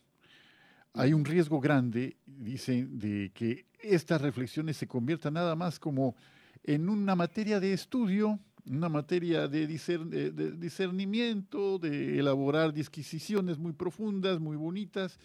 Hay 0.95 1.13
un 1.13 1.25
riesgo 1.25 1.61
grande, 1.61 2.17
dicen, 2.27 2.99
de 2.99 3.31
que 3.33 3.67
estas 3.81 4.21
reflexiones 4.21 4.77
se 4.77 4.89
conviertan 4.89 5.35
nada 5.35 5.55
más 5.55 5.79
como 5.79 6.17
en 6.65 6.89
una 6.89 7.15
materia 7.15 7.61
de 7.61 7.73
estudio, 7.73 8.41
una 8.67 8.89
materia 8.89 9.47
de, 9.47 9.69
discer- 9.69 10.05
de- 10.09 10.31
de 10.33 10.53
discernimiento, 10.53 11.79
de 11.79 12.19
elaborar 12.19 12.73
disquisiciones 12.73 13.57
muy 13.59 13.73
profundas, 13.73 14.41
muy 14.41 14.57
bonitas, 14.57 15.19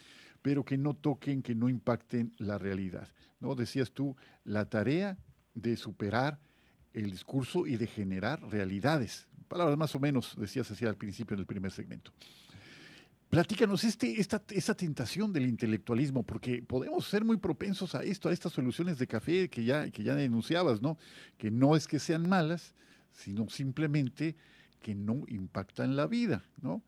pero 0.46 0.64
que 0.64 0.78
no 0.78 0.94
toquen, 0.94 1.42
que 1.42 1.56
no 1.56 1.70
impacten 1.70 2.32
la 2.38 2.60
realidad. 2.60 3.08
¿no? 3.40 3.56
Decías 3.56 3.92
tú, 3.92 4.16
la 4.44 4.70
tarea 4.70 5.18
de 5.56 5.76
superar 5.76 6.40
el 6.94 7.10
discurso 7.10 7.66
y 7.66 7.78
de 7.78 7.88
generar 7.88 8.40
realidades. 8.44 9.28
Palabras 9.48 9.76
más 9.76 9.96
o 9.96 10.00
menos, 10.00 10.36
decías 10.38 10.70
así 10.70 10.86
al 10.86 10.98
principio 10.98 11.36
del 11.36 11.48
primer 11.48 11.72
segmento. 11.72 12.12
Platícanos 13.28 13.84
este, 13.86 14.22
esta, 14.22 14.44
esta 14.52 14.76
tentación 14.76 15.34
del 15.34 15.48
intelectualismo, 15.48 16.22
porque 16.22 16.62
podemos 16.62 17.08
ser 17.08 17.26
muy 17.26 17.38
propensos 17.38 17.96
a 17.96 18.04
esto, 18.04 18.30
a 18.30 18.32
estas 18.32 18.54
soluciones 18.54 19.00
de 19.00 19.08
café 19.08 19.50
que 19.50 19.64
ya, 19.64 19.90
que 19.90 20.04
ya 20.04 20.14
denunciabas, 20.14 20.80
¿no? 20.80 21.00
Que 21.40 21.50
no 21.50 21.76
es 21.76 21.88
que 21.88 21.98
sean 21.98 22.30
malas, 22.30 22.76
sino 23.14 23.50
simplemente 23.50 24.36
que 24.80 24.94
no 24.94 25.24
impactan 25.28 25.96
la 25.96 26.06
vida, 26.06 26.46
¿no? 26.62 26.84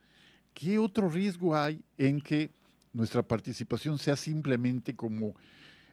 ¿Qué 0.54 0.78
otro 0.78 1.10
riesgo 1.10 1.56
hay 1.56 1.82
en 1.98 2.22
que 2.22 2.52
nuestra 2.94 3.24
participación 3.24 3.98
sea 3.98 4.16
simplemente 4.16 4.96
como 4.96 5.36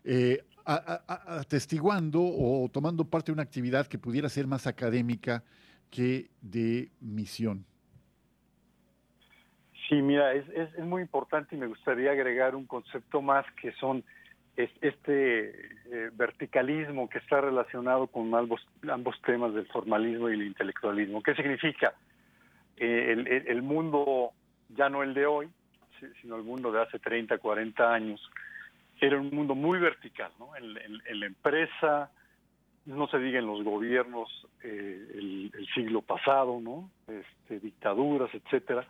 eh, 0.05 0.45
atestiguando 0.65 2.21
o 2.23 2.69
tomando 2.73 3.05
parte 3.05 3.27
de 3.27 3.35
una 3.35 3.43
actividad 3.43 3.87
que 3.87 3.99
pudiera 3.99 4.29
ser 4.29 4.47
más 4.47 4.67
académica 4.67 5.43
que 5.91 6.31
de 6.41 6.91
misión? 7.01 7.65
Sí, 9.89 9.97
mira, 9.97 10.33
es, 10.33 10.49
muy 10.79 11.03
importante 11.03 11.55
y 11.55 11.59
me 11.59 11.67
gustaría 11.67 12.11
agregar 12.11 12.55
un 12.55 12.67
concepto 12.67 13.21
más 13.21 13.45
que 13.61 13.73
son 13.73 14.03
es- 14.57 14.71
este 14.81 15.51
eh, 15.51 16.11
verticalismo 16.15 17.09
que 17.09 17.19
está 17.19 17.41
relacionado 17.41 18.07
con 18.07 18.35
ambos, 18.35 18.67
ambos 18.91 19.21
temas 19.23 19.53
del 19.53 19.67
formalismo 19.67 20.31
y 20.31 20.35
el 20.35 20.47
intelectualismo. 20.47 21.23
¿Qué 21.23 21.35
significa? 21.35 21.95
Eh, 22.77 23.13
el, 23.13 23.29
el- 23.47 23.63
mundo, 23.63 24.31
ya 24.71 24.89
no 24.89 25.03
el 25.03 25.13
de 25.15 25.27
hoy, 25.27 25.49
sino 26.21 26.37
el 26.37 26.43
mundo 26.43 26.71
de 26.73 26.83
hace 26.83 26.99
30, 26.99 27.39
40 27.39 27.93
años, 27.93 28.21
era 29.01 29.19
un 29.19 29.31
mundo 29.31 29.55
muy 29.55 29.79
vertical, 29.79 30.33
¿no? 30.39 30.55
En, 30.57 30.77
en- 30.77 31.03
en 31.07 31.21
la 31.21 31.27
empresa, 31.27 32.11
no 32.87 33.07
se 33.09 33.19
diga 33.19 33.39
en 33.39 33.47
los 33.47 33.63
gobiernos 33.65 34.29
eh, 34.63 35.07
el, 35.15 35.51
el 35.57 35.67
siglo 35.75 36.03
pasado, 36.03 36.61
¿no? 36.61 36.91
Este, 37.09 37.61
dictaduras, 37.61 38.33
etcétera 38.35 38.87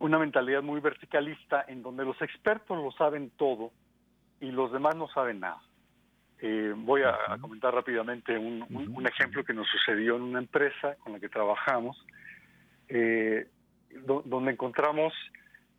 una 0.00 0.18
mentalidad 0.18 0.60
muy 0.62 0.80
verticalista 0.80 1.64
en 1.66 1.82
donde 1.82 2.04
los 2.04 2.20
expertos 2.20 2.76
lo 2.76 2.90
saben 2.92 3.30
todo 3.38 3.70
y 4.40 4.50
los 4.50 4.70
demás 4.72 4.96
no 4.96 5.08
saben 5.08 5.40
nada. 5.40 5.62
Eh, 6.40 6.74
voy 6.76 7.02
a, 7.02 7.10
a 7.32 7.38
comentar 7.38 7.72
rápidamente 7.72 8.36
un, 8.36 8.66
un- 8.68 8.94
un 8.94 9.06
ejemplo 9.06 9.44
que 9.44 9.54
nos 9.54 9.66
sucedió 9.68 10.16
en 10.16 10.22
una 10.22 10.40
empresa 10.40 10.96
con 10.96 11.12
la 11.14 11.20
que 11.20 11.28
trabajamos, 11.30 11.96
eh, 12.88 13.46
do- 14.04 14.22
donde 14.26 14.50
encontramos, 14.52 15.14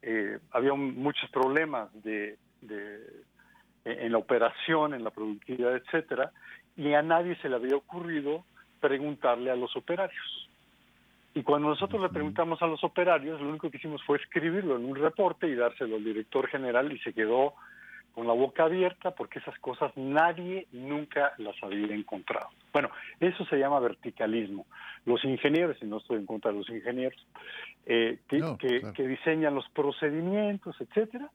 eh, 0.07 0.39
había 0.51 0.71
un- 0.73 0.95
muchos 0.95 1.29
problemas 1.31 1.89
de, 2.03 2.37
de- 2.61 3.23
en 3.85 4.11
la 4.11 4.17
operación, 4.19 4.93
en 4.93 5.03
la 5.03 5.09
productividad, 5.11 5.75
etcétera, 5.75 6.31
y 6.77 6.93
a 6.93 7.01
nadie 7.01 7.35
se 7.41 7.49
le 7.49 7.55
había 7.55 7.75
ocurrido 7.75 8.45
preguntarle 8.79 9.51
a 9.51 9.55
los 9.55 9.75
operarios. 9.75 10.49
Y 11.33 11.43
cuando 11.43 11.67
nosotros 11.69 12.01
le 12.01 12.09
preguntamos 12.09 12.61
a 12.61 12.67
los 12.67 12.83
operarios, 12.83 13.41
lo 13.41 13.49
único 13.49 13.69
que 13.69 13.77
hicimos 13.77 14.01
fue 14.03 14.17
escribirlo 14.17 14.75
en 14.77 14.85
un 14.85 14.95
reporte 14.95 15.47
y 15.47 15.55
dárselo 15.55 15.97
al 15.97 16.03
director 16.03 16.47
general 16.47 16.91
y 16.93 16.99
se 16.99 17.13
quedó 17.13 17.53
con 18.15 18.27
la 18.27 18.33
boca 18.33 18.63
abierta 18.63 19.11
porque 19.11 19.39
esas 19.39 19.59
cosas 19.59 19.91
nadie 19.97 20.67
nunca 20.71 21.33
las 21.37 21.61
había 21.61 21.93
encontrado. 21.93 22.47
Bueno, 22.71 22.89
eso 23.19 23.43
se 23.45 23.57
llama 23.57 23.81
verticalismo. 23.81 24.65
Los 25.05 25.25
ingenieros, 25.25 25.75
y 25.81 25.85
no 25.85 25.97
estoy 25.97 26.19
en 26.19 26.25
contra 26.25 26.51
de 26.51 26.57
los 26.59 26.69
ingenieros, 26.69 27.27
eh, 27.85 28.19
que, 28.29 29.03
diseñan 29.05 29.53
los 29.53 29.67
procedimientos, 29.71 30.79
etcétera, 30.79 31.29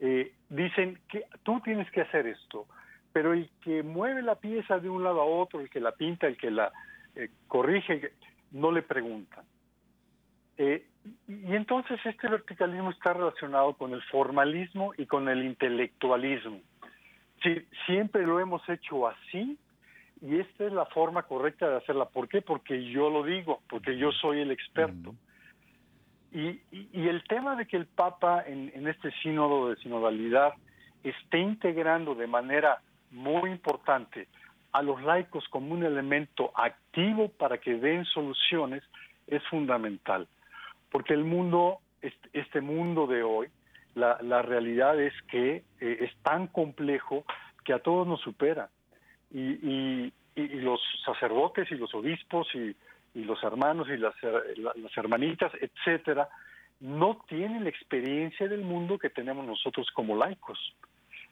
eh, 0.00 0.32
dicen 0.48 0.98
que 1.06 1.26
tú 1.42 1.60
tienes 1.60 1.90
que 1.90 2.00
hacer 2.00 2.26
esto, 2.26 2.66
pero 3.12 3.34
el 3.34 3.50
que 3.62 3.82
mueve 3.82 4.22
la 4.22 4.36
pieza 4.36 4.78
de 4.78 4.88
un 4.88 5.04
lado 5.04 5.20
a 5.20 5.26
otro, 5.26 5.60
el 5.60 5.68
que 5.68 5.80
la 5.80 5.92
pinta, 5.92 6.26
el 6.26 6.38
que 6.38 6.50
la 6.50 6.72
eh, 7.14 7.28
corrige, 7.46 8.12
no 8.52 8.72
le 8.72 8.80
preguntan. 8.80 9.44
Eh, 10.56 10.86
y 11.26 11.54
entonces 11.54 11.98
este 12.04 12.28
verticalismo 12.28 12.90
está 12.90 13.12
relacionado 13.12 13.74
con 13.74 13.92
el 13.92 14.02
formalismo 14.02 14.92
y 14.96 15.06
con 15.06 15.28
el 15.28 15.44
intelectualismo. 15.44 16.60
Sí, 17.42 17.66
siempre 17.86 18.26
lo 18.26 18.38
hemos 18.38 18.66
hecho 18.68 19.08
así 19.08 19.58
y 20.20 20.38
esta 20.38 20.66
es 20.66 20.72
la 20.72 20.84
forma 20.86 21.22
correcta 21.22 21.68
de 21.68 21.76
hacerla. 21.78 22.06
¿Por 22.06 22.28
qué? 22.28 22.42
Porque 22.42 22.90
yo 22.90 23.08
lo 23.08 23.22
digo, 23.22 23.62
porque 23.68 23.96
yo 23.96 24.12
soy 24.12 24.40
el 24.40 24.50
experto. 24.50 25.14
Y, 26.32 26.60
y, 26.70 27.08
el 27.08 27.24
tema 27.24 27.56
de 27.56 27.66
que 27.66 27.76
el 27.76 27.86
Papa 27.86 28.44
en, 28.46 28.70
en 28.74 28.86
este 28.86 29.10
sínodo 29.22 29.70
de 29.70 29.76
sinodalidad 29.76 30.52
esté 31.02 31.38
integrando 31.38 32.14
de 32.14 32.28
manera 32.28 32.80
muy 33.10 33.50
importante 33.50 34.28
a 34.72 34.82
los 34.82 35.02
laicos 35.02 35.48
como 35.48 35.74
un 35.74 35.82
elemento 35.82 36.52
activo 36.54 37.30
para 37.30 37.58
que 37.58 37.74
den 37.74 38.04
soluciones 38.04 38.84
es 39.26 39.42
fundamental. 39.48 40.28
Porque 40.90 41.14
el 41.14 41.24
mundo, 41.24 41.78
este 42.32 42.60
mundo 42.60 43.06
de 43.06 43.22
hoy, 43.22 43.48
la, 43.94 44.42
realidad 44.42 45.00
es 45.00 45.12
que 45.30 45.62
eh, 45.80 45.98
es 46.00 46.16
tan 46.22 46.46
complejo 46.46 47.24
que 47.64 47.72
a 47.72 47.80
todos 47.80 48.06
nos 48.06 48.20
supera. 48.20 48.70
Y, 49.30 49.40
y, 49.40 50.12
y, 50.34 50.48
los 50.60 50.80
sacerdotes 51.04 51.70
y 51.70 51.74
los 51.74 51.94
obispos 51.94 52.48
y, 52.54 52.74
los 53.14 53.42
hermanos 53.42 53.88
y 53.88 53.96
las, 53.96 54.14
las 54.22 54.96
hermanitas, 54.96 55.52
etcétera, 55.60 56.28
no 56.78 57.18
tienen 57.28 57.64
la 57.64 57.70
experiencia 57.70 58.48
del 58.48 58.62
mundo 58.62 58.98
que 58.98 59.10
tenemos 59.10 59.44
nosotros 59.44 59.88
como 59.92 60.16
laicos. 60.16 60.58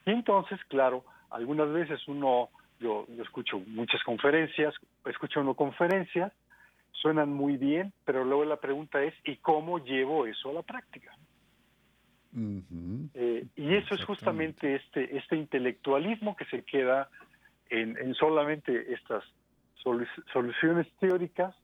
Y 0.04 0.10
entonces, 0.10 0.58
claro, 0.68 1.04
algunas 1.30 1.72
veces 1.72 2.00
uno, 2.08 2.50
yo, 2.80 3.06
yo 3.08 3.22
escucho 3.22 3.60
muchas 3.60 4.02
conferencias, 4.02 4.74
escucho 5.06 5.40
uno 5.40 5.54
conferencias, 5.54 6.32
suenan 6.92 7.32
muy 7.32 7.56
bien, 7.56 7.92
pero 8.04 8.24
luego 8.24 8.44
la 8.44 8.60
pregunta 8.60 9.02
es, 9.02 9.14
¿y 9.24 9.36
cómo 9.36 9.78
llevo 9.78 10.26
eso 10.26 10.50
a 10.50 10.54
la 10.54 10.62
práctica? 10.62 11.16
Eh, 13.14 13.46
y 13.56 13.74
eso 13.74 13.94
es 13.94 14.04
justamente 14.04 14.74
este, 14.76 15.16
este 15.16 15.36
intelectualismo 15.36 16.36
que 16.36 16.44
se 16.46 16.62
queda 16.62 17.08
en, 17.70 17.96
en 17.96 18.14
solamente 18.14 18.92
estas 18.92 19.24
soluciones 20.32 20.86
teóricas 20.98 21.54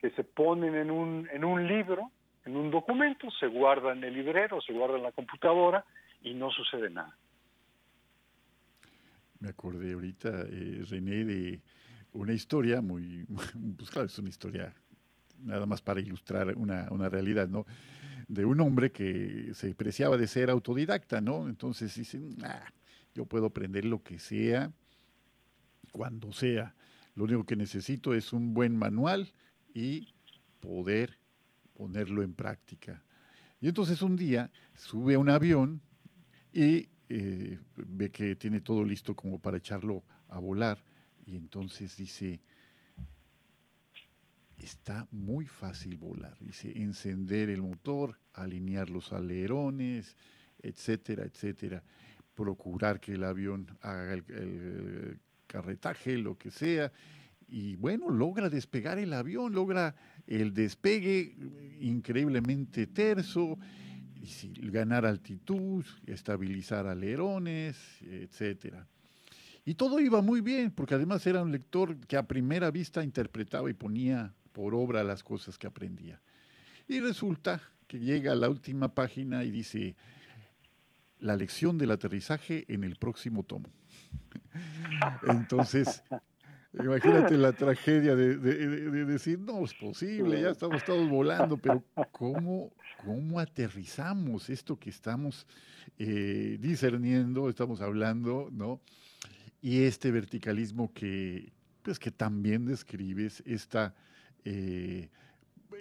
que 0.00 0.10
se 0.10 0.24
ponen 0.24 0.74
en 0.74 0.90
un, 0.90 1.28
en 1.32 1.44
un 1.44 1.66
libro, 1.66 2.10
en 2.44 2.56
un 2.56 2.70
documento, 2.70 3.30
se 3.32 3.46
guarda 3.46 3.92
en 3.92 4.04
el 4.04 4.14
librero, 4.14 4.60
se 4.60 4.72
guarda 4.72 4.96
en 4.96 5.02
la 5.02 5.12
computadora 5.12 5.84
y 6.22 6.34
no 6.34 6.50
sucede 6.50 6.90
nada. 6.90 7.16
Me 9.40 9.50
acordé 9.50 9.92
ahorita, 9.92 10.28
eh, 10.50 10.82
René, 10.88 11.24
de 11.24 11.60
una 12.16 12.32
historia 12.32 12.80
muy, 12.80 13.26
pues 13.76 13.90
claro, 13.90 14.06
es 14.06 14.18
una 14.18 14.28
historia 14.28 14.74
nada 15.42 15.66
más 15.66 15.82
para 15.82 16.00
ilustrar 16.00 16.56
una, 16.56 16.88
una 16.90 17.08
realidad, 17.08 17.48
¿no? 17.48 17.66
De 18.26 18.44
un 18.44 18.60
hombre 18.60 18.90
que 18.90 19.52
se 19.54 19.74
preciaba 19.74 20.16
de 20.16 20.26
ser 20.26 20.50
autodidacta, 20.50 21.20
¿no? 21.20 21.48
Entonces 21.48 21.94
dice, 21.94 22.20
ah, 22.42 22.64
yo 23.14 23.26
puedo 23.26 23.46
aprender 23.46 23.84
lo 23.84 24.02
que 24.02 24.18
sea, 24.18 24.72
cuando 25.92 26.32
sea. 26.32 26.74
Lo 27.14 27.24
único 27.24 27.44
que 27.44 27.56
necesito 27.56 28.14
es 28.14 28.32
un 28.32 28.52
buen 28.52 28.76
manual 28.76 29.32
y 29.72 30.14
poder 30.60 31.18
ponerlo 31.74 32.22
en 32.22 32.34
práctica. 32.34 33.04
Y 33.60 33.68
entonces 33.68 34.02
un 34.02 34.16
día 34.16 34.50
sube 34.74 35.14
a 35.14 35.18
un 35.18 35.28
avión 35.28 35.80
y 36.52 36.88
eh, 37.08 37.58
ve 37.76 38.10
que 38.10 38.34
tiene 38.36 38.60
todo 38.60 38.84
listo 38.84 39.14
como 39.14 39.38
para 39.38 39.58
echarlo 39.58 40.02
a 40.28 40.38
volar 40.38 40.82
y 41.26 41.36
entonces 41.36 41.96
dice, 41.96 42.40
está 44.56 45.06
muy 45.10 45.46
fácil 45.46 45.96
volar. 45.96 46.38
Dice, 46.40 46.72
encender 46.80 47.50
el 47.50 47.62
motor, 47.62 48.18
alinear 48.32 48.88
los 48.88 49.12
alerones, 49.12 50.16
etcétera, 50.62 51.24
etcétera. 51.24 51.82
Procurar 52.34 53.00
que 53.00 53.14
el 53.14 53.24
avión 53.24 53.76
haga 53.80 54.14
el, 54.14 55.18
carretaje, 55.48 56.16
lo 56.16 56.38
que 56.38 56.50
sea. 56.50 56.92
Y 57.48 57.76
bueno, 57.76 58.08
logra 58.10 58.48
despegar 58.48 58.98
el 58.98 59.12
avión, 59.12 59.52
logra 59.52 59.94
el 60.26 60.54
despegue 60.54 61.36
increíblemente 61.80 62.86
terso 62.86 63.58
ganar 64.56 65.06
altitud, 65.06 65.84
estabilizar 66.04 66.86
alerones, 66.86 67.76
etcétera. 68.02 68.86
Y 69.66 69.74
todo 69.74 69.98
iba 69.98 70.22
muy 70.22 70.40
bien, 70.40 70.70
porque 70.70 70.94
además 70.94 71.26
era 71.26 71.42
un 71.42 71.50
lector 71.50 71.98
que 72.06 72.16
a 72.16 72.28
primera 72.28 72.70
vista 72.70 73.02
interpretaba 73.02 73.68
y 73.68 73.74
ponía 73.74 74.32
por 74.52 74.76
obra 74.76 75.02
las 75.02 75.24
cosas 75.24 75.58
que 75.58 75.66
aprendía. 75.66 76.22
Y 76.86 77.00
resulta 77.00 77.60
que 77.88 77.98
llega 77.98 78.30
a 78.30 78.36
la 78.36 78.48
última 78.48 78.94
página 78.94 79.42
y 79.42 79.50
dice, 79.50 79.96
la 81.18 81.36
lección 81.36 81.78
del 81.78 81.90
aterrizaje 81.90 82.64
en 82.68 82.84
el 82.84 82.94
próximo 82.94 83.42
tomo. 83.42 83.68
Entonces, 85.28 86.04
Imagínate 86.78 87.38
la 87.38 87.52
tragedia 87.52 88.14
de, 88.14 88.36
decir, 88.36 89.38
no 89.38 89.64
es 89.64 89.72
posible, 89.72 90.42
ya 90.42 90.50
estamos 90.50 90.84
todos 90.84 91.08
volando, 91.08 91.56
pero 91.56 91.82
¿cómo, 92.12 92.70
cómo 93.02 93.40
aterrizamos 93.40 94.50
esto 94.50 94.78
que 94.78 94.90
estamos 94.90 95.46
eh, 95.98 96.58
discerniendo, 96.60 97.48
estamos 97.48 97.80
hablando, 97.80 98.50
¿no? 98.52 98.82
Y 99.66 99.82
este 99.82 100.12
verticalismo 100.12 100.92
que, 100.92 101.52
pues, 101.82 101.98
que 101.98 102.12
también 102.12 102.66
describes, 102.66 103.42
esta, 103.44 103.96
eh, 104.44 105.08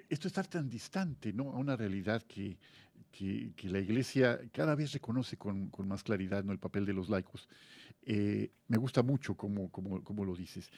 esto 0.10 0.28
estar 0.28 0.48
tan 0.48 0.68
distante, 0.68 1.32
¿no? 1.32 1.52
A 1.52 1.58
una 1.60 1.76
realidad 1.76 2.24
que, 2.24 2.58
que, 3.12 3.54
la 3.70 3.78
Iglesia 3.78 4.40
cada 4.52 4.74
vez 4.74 4.92
reconoce 4.92 5.38
con, 5.38 5.70
con, 5.70 5.88
más 5.88 6.02
claridad 6.02 6.44
¿no? 6.44 6.52
el 6.52 6.58
papel 6.58 6.84
de 6.84 6.94
los 6.94 7.10
laicos. 7.10 7.48
Eh, 8.02 8.50
me 8.70 8.78
gusta 8.78 9.04
mucho 9.04 9.36
como, 9.36 9.70
como, 9.70 10.04
como 10.04 10.26
lo 10.26 10.36
dices. 10.36 10.72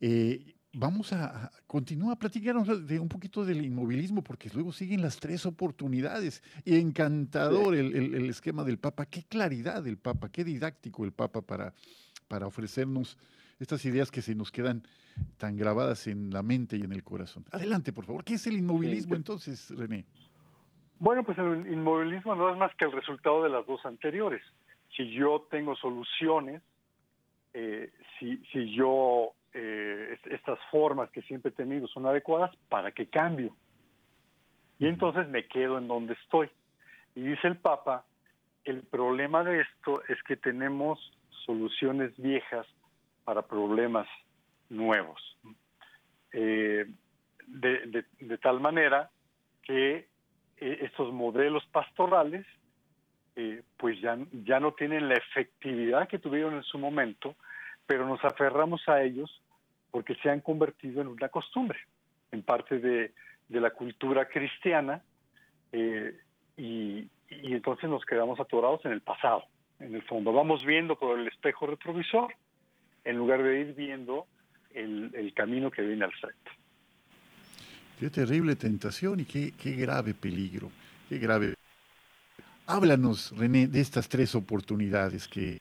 Eh, 0.00 0.54
vamos 0.72 1.12
a, 1.12 1.50
continuar 1.66 2.12
a 2.12 2.18
platicarnos 2.20 2.86
de 2.86 3.00
un 3.00 3.08
poquito 3.08 3.44
del 3.44 3.64
inmovilismo, 3.64 4.22
porque 4.22 4.48
luego 4.54 4.70
siguen 4.70 5.02
las 5.02 5.18
tres 5.18 5.46
oportunidades. 5.46 6.44
Y 6.64 6.76
encantador 6.76 7.74
el, 7.74 8.14
el, 8.14 8.30
esquema 8.30 8.62
del 8.62 8.78
Papa. 8.78 9.06
Qué 9.06 9.24
claridad 9.24 9.82
del 9.82 9.98
Papa, 9.98 10.30
qué 10.30 10.44
didáctico 10.44 11.04
el 11.04 11.10
Papa 11.10 11.42
para, 11.42 11.74
para 12.32 12.46
ofrecernos 12.46 13.18
estas 13.60 13.84
ideas 13.84 14.10
que 14.10 14.22
se 14.22 14.34
nos 14.34 14.50
quedan 14.50 14.84
tan 15.36 15.54
grabadas 15.54 16.06
en 16.06 16.30
la 16.30 16.42
mente 16.42 16.78
y 16.78 16.80
en 16.80 16.92
el 16.92 17.04
corazón. 17.04 17.44
Adelante, 17.52 17.92
por 17.92 18.06
favor. 18.06 18.24
¿Qué 18.24 18.34
es 18.34 18.46
el 18.46 18.56
inmovilismo 18.56 19.16
entonces, 19.16 19.70
René? 19.76 20.06
Bueno, 20.98 21.24
pues 21.24 21.36
el 21.36 21.70
inmovilismo 21.70 22.34
no 22.34 22.50
es 22.50 22.56
más 22.56 22.74
que 22.76 22.86
el 22.86 22.92
resultado 22.92 23.42
de 23.42 23.50
las 23.50 23.66
dos 23.66 23.84
anteriores. 23.84 24.42
Si 24.96 25.12
yo 25.12 25.46
tengo 25.50 25.76
soluciones, 25.76 26.62
eh, 27.52 27.92
si, 28.18 28.38
si 28.50 28.74
yo 28.74 29.32
eh, 29.52 30.18
estas 30.30 30.58
formas 30.70 31.10
que 31.10 31.20
siempre 31.20 31.50
he 31.50 31.54
tenido 31.54 31.86
son 31.86 32.06
adecuadas, 32.06 32.50
¿para 32.70 32.92
qué 32.92 33.08
cambio? 33.08 33.54
Y 34.78 34.86
entonces 34.86 35.28
me 35.28 35.46
quedo 35.48 35.76
en 35.76 35.86
donde 35.86 36.14
estoy. 36.14 36.48
Y 37.14 37.20
dice 37.20 37.46
el 37.46 37.58
Papa, 37.58 38.06
el 38.64 38.84
problema 38.84 39.44
de 39.44 39.60
esto 39.60 40.02
es 40.08 40.16
que 40.22 40.36
tenemos 40.36 40.98
soluciones 41.44 42.16
viejas 42.16 42.66
para 43.24 43.42
problemas 43.42 44.06
nuevos. 44.68 45.20
Eh, 46.32 46.86
de, 47.46 48.38
tal 48.38 48.60
manera 48.60 49.10
que 49.62 50.08
eh, 50.56 50.78
estos 50.80 51.12
modelos 51.12 51.64
pastorales 51.66 52.46
eh, 53.36 53.62
pues 53.76 54.00
ya, 54.00 54.18
ya 54.44 54.60
no 54.60 54.72
tienen 54.72 55.08
la 55.08 55.14
efectividad 55.14 56.08
que 56.08 56.18
tuvieron 56.18 56.54
en 56.54 56.62
su 56.62 56.78
momento, 56.78 57.36
pero 57.86 58.06
nos 58.06 58.24
aferramos 58.24 58.88
a 58.88 59.02
ellos 59.02 59.42
porque 59.90 60.14
se 60.16 60.30
han 60.30 60.40
convertido 60.40 61.02
en 61.02 61.08
una 61.08 61.28
costumbre, 61.28 61.78
en 62.30 62.42
parte 62.42 62.78
de, 62.78 63.12
de 63.48 63.60
la 63.60 63.70
cultura 63.70 64.26
cristiana, 64.26 65.02
y 65.74 67.08
entonces 67.30 67.88
nos 67.88 68.04
quedamos 68.04 68.38
atorados 68.38 68.84
en 68.84 68.92
el 68.92 69.00
pasado, 69.00 69.44
en 69.82 69.94
el 69.94 70.02
fondo. 70.02 70.32
Vamos 70.32 70.64
viendo 70.64 70.96
por 70.96 71.18
el 71.18 71.26
espejo 71.26 71.66
retrovisor, 71.66 72.34
en 73.04 73.16
lugar 73.16 73.42
de 73.42 73.60
ir 73.60 73.74
viendo 73.74 74.26
el, 74.70 75.32
camino 75.34 75.70
que 75.70 75.82
viene 75.82 76.04
al 76.04 76.12
frente. 76.12 76.50
Qué 77.98 78.10
terrible 78.10 78.56
tentación 78.56 79.20
y 79.20 79.24
qué, 79.24 79.52
qué 79.60 79.72
grave 79.72 80.14
peligro, 80.14 80.70
qué 81.08 81.18
grave. 81.18 81.54
Háblanos, 82.66 83.36
René, 83.36 83.66
de 83.66 83.80
estas 83.80 84.08
tres 84.08 84.34
oportunidades 84.34 85.28
que 85.28 85.58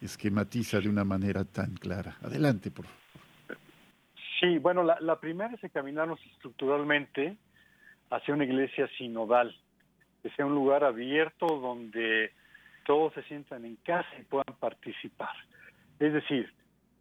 esquematiza 0.00 0.80
de 0.80 0.88
una 0.88 1.04
manera 1.04 1.44
tan 1.44 1.74
clara. 1.74 2.16
Adelante, 2.22 2.70
por 2.70 2.86
favor. 2.86 3.00
Sí, 4.40 4.58
bueno, 4.58 4.82
la, 4.82 4.98
la 5.00 5.20
primera 5.20 5.54
es 5.54 5.62
encaminarnos 5.62 6.18
estructuralmente 6.32 7.36
hacia 8.10 8.34
una 8.34 8.44
iglesia 8.44 8.88
sinodal, 8.98 9.56
que 10.22 10.30
sea 10.30 10.46
un 10.46 10.54
lugar 10.54 10.82
abierto 10.82 11.46
donde 11.46 12.32
todos 12.84 13.12
se 13.14 13.22
sientan 13.24 13.64
en 13.64 13.76
casa 13.76 14.08
y 14.18 14.24
puedan 14.24 14.54
participar. 14.58 15.34
Es 15.98 16.12
decir, 16.12 16.52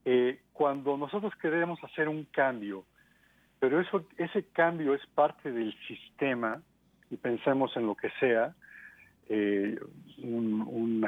eh, 0.06 0.42
cuando 0.54 0.98
nosotros 0.98 1.34
queremos 1.42 1.84
hacer 1.84 2.08
un 2.08 2.26
cambio, 2.26 2.86
pero 3.60 3.80
eso, 3.80 4.06
ese 4.18 4.48
cambio 4.48 4.94
es 4.94 5.06
parte 5.08 5.52
del 5.52 5.76
sistema, 5.88 6.62
y 7.10 7.18
pensemos 7.18 7.76
en 7.76 7.86
lo 7.86 7.96
que 7.96 8.10
sea, 8.20 8.56
eh, 9.30 9.80
un, 10.24 11.06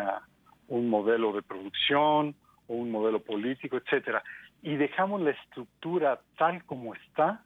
un 0.68 0.90
modelo 0.90 1.34
de 1.34 1.42
producción 1.42 2.36
o 2.68 2.76
un 2.76 2.92
modelo 2.92 3.22
político, 3.22 3.78
etcétera, 3.78 4.24
y 4.62 4.76
dejamos 4.76 5.22
la 5.22 5.32
estructura 5.32 6.22
tal 6.38 6.64
como 6.66 6.94
está, 6.94 7.44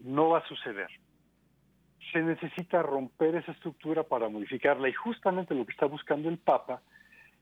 no 0.00 0.30
va 0.30 0.38
a 0.38 0.48
suceder 0.48 0.88
se 2.12 2.20
necesita 2.20 2.82
romper 2.82 3.36
esa 3.36 3.52
estructura 3.52 4.02
para 4.02 4.28
modificarla. 4.28 4.88
Y 4.88 4.92
justamente 4.92 5.54
lo 5.54 5.64
que 5.64 5.72
está 5.72 5.86
buscando 5.86 6.28
el 6.28 6.38
Papa 6.38 6.82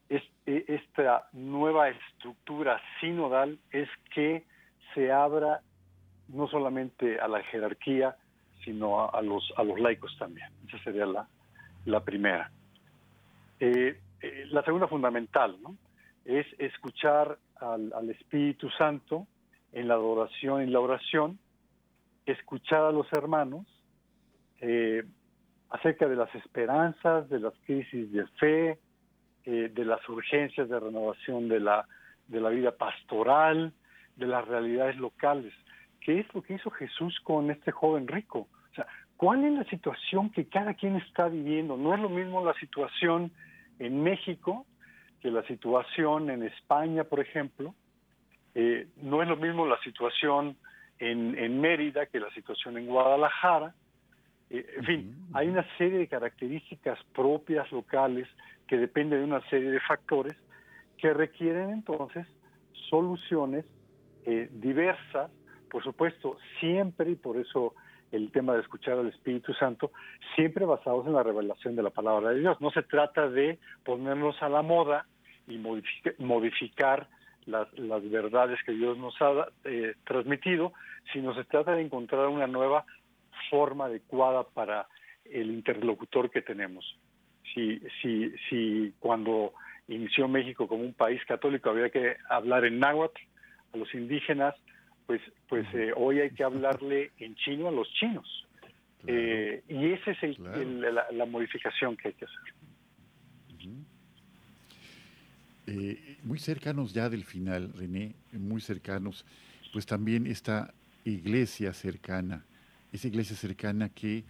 es 0.08 0.22
e, 0.46 0.64
esta 0.68 1.28
nueva 1.32 1.88
estructura 1.88 2.80
sinodal 3.00 3.58
es 3.70 3.88
que 4.14 4.44
se 4.94 5.12
abra 5.12 5.60
no 6.28 6.48
solamente 6.48 7.18
a 7.20 7.28
la 7.28 7.42
jerarquía 7.44 8.16
sino 8.64 9.08
a, 9.10 9.22
los 9.22 9.52
a 9.56 9.64
los 9.64 9.80
laicos 9.80 10.14
también. 10.18 10.48
Esa 10.68 10.78
sería 10.84 11.06
la, 11.06 11.26
la 11.86 12.00
primera. 12.00 12.50
Eh, 13.58 13.98
eh, 14.20 14.44
la 14.50 14.62
segunda 14.62 14.86
fundamental 14.86 15.56
es 16.26 16.46
escuchar 16.58 17.38
al, 17.56 17.90
al 17.94 18.10
Espíritu 18.10 18.68
Santo 18.70 19.26
en 19.72 19.88
la 19.88 19.94
adoración 19.94 20.62
y 20.62 20.66
la 20.66 20.80
oración 20.80 21.38
escuchar 22.26 22.82
a 22.82 22.92
los 22.92 23.10
hermanos 23.12 23.66
eh, 24.60 25.04
acerca 25.70 26.08
de 26.08 26.16
las 26.16 26.34
esperanzas, 26.34 27.28
de 27.28 27.40
las 27.40 27.54
crisis 27.64 28.10
de 28.12 28.26
fe, 28.38 28.78
eh, 29.44 29.70
de 29.72 29.84
las 29.84 30.06
urgencias 30.08 30.68
de 30.68 30.78
renovación 30.78 31.48
de 31.48 31.60
la, 31.60 31.86
de 32.28 32.40
la 32.40 32.50
vida 32.50 32.72
pastoral, 32.72 33.72
de 34.16 34.26
las 34.26 34.46
realidades 34.46 34.96
locales. 34.96 35.54
¿Qué 36.00 36.20
es 36.20 36.34
lo 36.34 36.42
que 36.42 36.54
hizo 36.54 36.70
Jesús 36.70 37.18
con 37.20 37.50
este 37.50 37.70
joven 37.70 38.08
rico? 38.08 38.48
O 38.70 38.74
sea, 38.74 38.86
¿cuál 39.16 39.44
es 39.44 39.52
la 39.52 39.64
situación 39.64 40.30
que 40.30 40.46
cada 40.46 40.74
quien 40.74 40.96
está 40.96 41.28
viviendo? 41.28 41.76
No 41.76 41.94
es 41.94 42.00
lo 42.00 42.08
mismo 42.08 42.44
la 42.44 42.54
situación 42.54 43.30
en 43.78 44.02
México 44.02 44.66
que 45.20 45.30
la 45.30 45.42
situación 45.44 46.30
en 46.30 46.42
España, 46.42 47.04
por 47.04 47.20
ejemplo. 47.20 47.74
Eh, 48.54 48.88
no 48.96 49.22
es 49.22 49.28
lo 49.28 49.36
mismo 49.36 49.66
la 49.66 49.78
situación 49.80 50.56
en, 50.98 51.38
en 51.38 51.60
Mérida 51.60 52.06
que 52.06 52.18
la 52.18 52.30
situación 52.30 52.78
en 52.78 52.86
Guadalajara 52.86 53.74
eh, 54.50 54.66
en 54.76 54.84
fin, 54.84 55.16
hay 55.32 55.48
una 55.48 55.64
serie 55.78 55.98
de 55.98 56.08
características 56.08 56.98
propias 57.14 57.70
locales 57.72 58.28
que 58.66 58.76
dependen 58.76 59.20
de 59.20 59.24
una 59.24 59.48
serie 59.48 59.70
de 59.70 59.80
factores 59.80 60.36
que 60.98 61.14
requieren 61.14 61.70
entonces 61.70 62.26
soluciones 62.90 63.64
eh, 64.26 64.48
diversas, 64.52 65.30
por 65.70 65.82
supuesto, 65.82 66.36
siempre, 66.58 67.12
y 67.12 67.14
por 67.14 67.36
eso 67.36 67.74
el 68.12 68.32
tema 68.32 68.54
de 68.54 68.60
escuchar 68.60 68.98
al 68.98 69.08
Espíritu 69.08 69.54
Santo, 69.54 69.92
siempre 70.34 70.64
basados 70.64 71.06
en 71.06 71.12
la 71.12 71.22
revelación 71.22 71.76
de 71.76 71.82
la 71.84 71.90
palabra 71.90 72.30
de 72.30 72.40
Dios. 72.40 72.60
No 72.60 72.70
se 72.70 72.82
trata 72.82 73.28
de 73.28 73.58
ponernos 73.84 74.42
a 74.42 74.48
la 74.48 74.62
moda 74.62 75.06
y 75.46 75.58
modificar 75.58 77.08
las, 77.46 77.68
verdades 78.10 78.58
que 78.64 78.72
Dios 78.72 78.98
nos 78.98 79.14
ha 79.20 79.48
eh, 79.64 79.94
transmitido, 80.04 80.72
sino 81.12 81.34
se 81.34 81.44
trata 81.44 81.74
de 81.74 81.82
encontrar 81.82 82.28
una 82.28 82.46
nueva 82.46 82.84
forma 83.50 83.86
adecuada 83.86 84.44
para 84.44 84.86
el 85.24 85.50
interlocutor 85.50 86.30
que 86.30 86.42
tenemos. 86.42 86.98
Si, 87.52 87.80
si, 88.00 88.32
si 88.48 88.94
cuando 88.98 89.52
inició 89.88 90.28
México 90.28 90.68
como 90.68 90.84
un 90.84 90.94
país 90.94 91.20
católico 91.26 91.70
había 91.70 91.90
que 91.90 92.16
hablar 92.28 92.64
en 92.64 92.78
náhuatl 92.78 93.20
a 93.74 93.76
los 93.76 93.92
indígenas, 93.94 94.54
pues, 95.06 95.20
pues 95.48 95.66
eh, 95.74 95.92
hoy 95.96 96.20
hay 96.20 96.30
que 96.30 96.44
hablarle 96.44 97.10
en 97.18 97.34
chino 97.34 97.68
a 97.68 97.72
los 97.72 97.92
chinos. 97.94 98.46
Eh, 99.06 99.62
y 99.68 99.92
esa 99.92 100.12
es 100.12 100.38
la, 100.38 101.26
modificación 101.26 101.96
que 101.96 102.08
hay 102.08 102.14
que 102.14 102.26
hacer. 102.26 102.54
Eh, 105.66 106.18
muy 106.24 106.38
cercanos 106.38 106.92
ya 106.92 107.08
del 107.08 107.24
final, 107.24 107.72
René, 107.72 108.14
muy 108.32 108.60
cercanos, 108.60 109.24
pues 109.72 109.86
también 109.86 110.26
esta 110.26 110.74
iglesia 111.04 111.72
cercana 111.72 112.44
esa 112.92 113.08
iglesia 113.08 113.36
cercana 113.36 113.88
que 113.88 114.24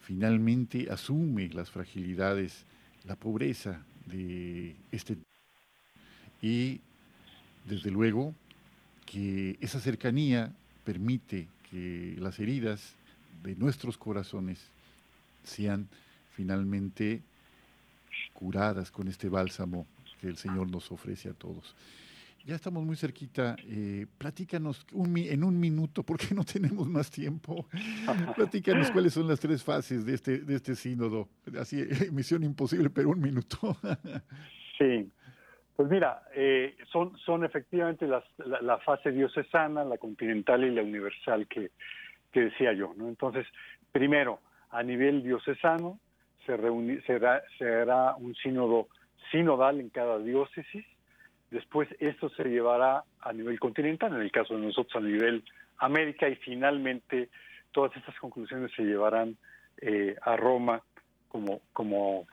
finalmente 0.00 0.88
asume 0.90 1.48
las 1.48 1.70
fragilidades, 1.70 2.64
la 3.04 3.16
pobreza 3.16 3.84
de 4.06 4.76
este 4.90 5.16
y 6.40 6.80
desde 7.64 7.90
luego 7.90 8.34
que 9.06 9.56
esa 9.60 9.78
cercanía 9.78 10.52
permite 10.84 11.46
que 11.70 12.16
las 12.18 12.38
heridas 12.40 12.94
de 13.44 13.54
nuestros 13.54 13.96
corazones 13.96 14.58
sean 15.44 15.88
finalmente 16.34 17.22
curadas 18.32 18.90
con 18.90 19.08
este 19.08 19.28
bálsamo 19.28 19.86
que 20.20 20.28
el 20.28 20.36
Señor 20.36 20.68
nos 20.68 20.90
ofrece 20.90 21.28
a 21.28 21.34
todos. 21.34 21.74
Ya 22.44 22.56
estamos 22.56 22.84
muy 22.84 22.96
cerquita. 22.96 23.54
Eh, 23.64 24.06
platícanos 24.18 24.84
en 24.92 25.44
un 25.44 25.60
minuto, 25.60 26.02
porque 26.02 26.34
no 26.34 26.44
tenemos 26.44 26.88
más 26.88 27.10
tiempo. 27.10 27.66
platícanos 28.36 28.90
cuáles 28.90 29.14
son 29.14 29.28
las 29.28 29.38
tres 29.38 29.62
fases 29.62 30.04
de 30.04 30.14
este, 30.14 30.38
de 30.38 30.56
este 30.56 30.74
sínodo. 30.74 31.28
Así, 31.58 31.84
misión 32.10 32.42
imposible, 32.42 32.90
pero 32.90 33.10
un 33.10 33.20
minuto. 33.20 33.76
sí. 34.78 35.08
Pues 35.76 35.88
mira, 35.88 36.22
eh, 36.34 36.76
son, 36.90 37.16
son 37.18 37.44
efectivamente 37.44 38.06
las, 38.06 38.24
la, 38.38 38.78
fase 38.78 39.10
diocesana, 39.10 39.84
la 39.84 39.96
continental 39.96 40.64
y 40.64 40.70
la 40.70 40.82
universal 40.82 41.46
que, 41.46 41.70
que 42.30 42.40
decía 42.40 42.72
yo. 42.72 42.92
¿no? 42.96 43.08
Entonces, 43.08 43.46
primero, 43.90 44.40
a 44.70 44.82
nivel 44.82 45.22
diocesano, 45.22 45.98
se 46.44 46.56
será, 47.06 47.42
será 47.56 48.16
un 48.16 48.34
sínodo 48.34 48.88
sinodal 49.30 49.80
en 49.80 49.88
cada 49.88 50.18
diócesis 50.18 50.84
Después 51.52 51.86
esto 52.00 52.30
se 52.30 52.44
llevará 52.44 53.04
a 53.20 53.32
nivel 53.34 53.60
continental, 53.60 54.14
en 54.14 54.22
el 54.22 54.32
caso 54.32 54.54
de 54.54 54.62
nosotros 54.62 54.96
a 54.96 55.06
nivel 55.06 55.44
América, 55.76 56.26
y 56.26 56.36
finalmente 56.36 57.28
todas 57.72 57.94
estas 57.94 58.18
conclusiones 58.18 58.72
se 58.74 58.82
llevarán 58.82 59.36
eh, 59.82 60.16
a 60.22 60.34
Roma 60.38 60.80
como, 61.28 61.60
como 61.74 62.26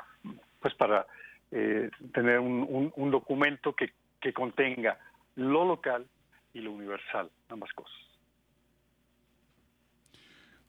pues 0.62 0.74
para 0.76 1.06
eh, 1.52 1.90
tener 2.14 2.40
un, 2.40 2.94
un, 2.96 3.12
documento 3.12 3.76
que, 3.76 3.92
que 4.22 4.32
contenga 4.32 4.98
lo 5.36 5.66
local 5.66 6.06
y 6.54 6.62
lo 6.62 6.72
universal, 6.72 7.30
ambas 7.50 7.74
cosas. 7.74 8.00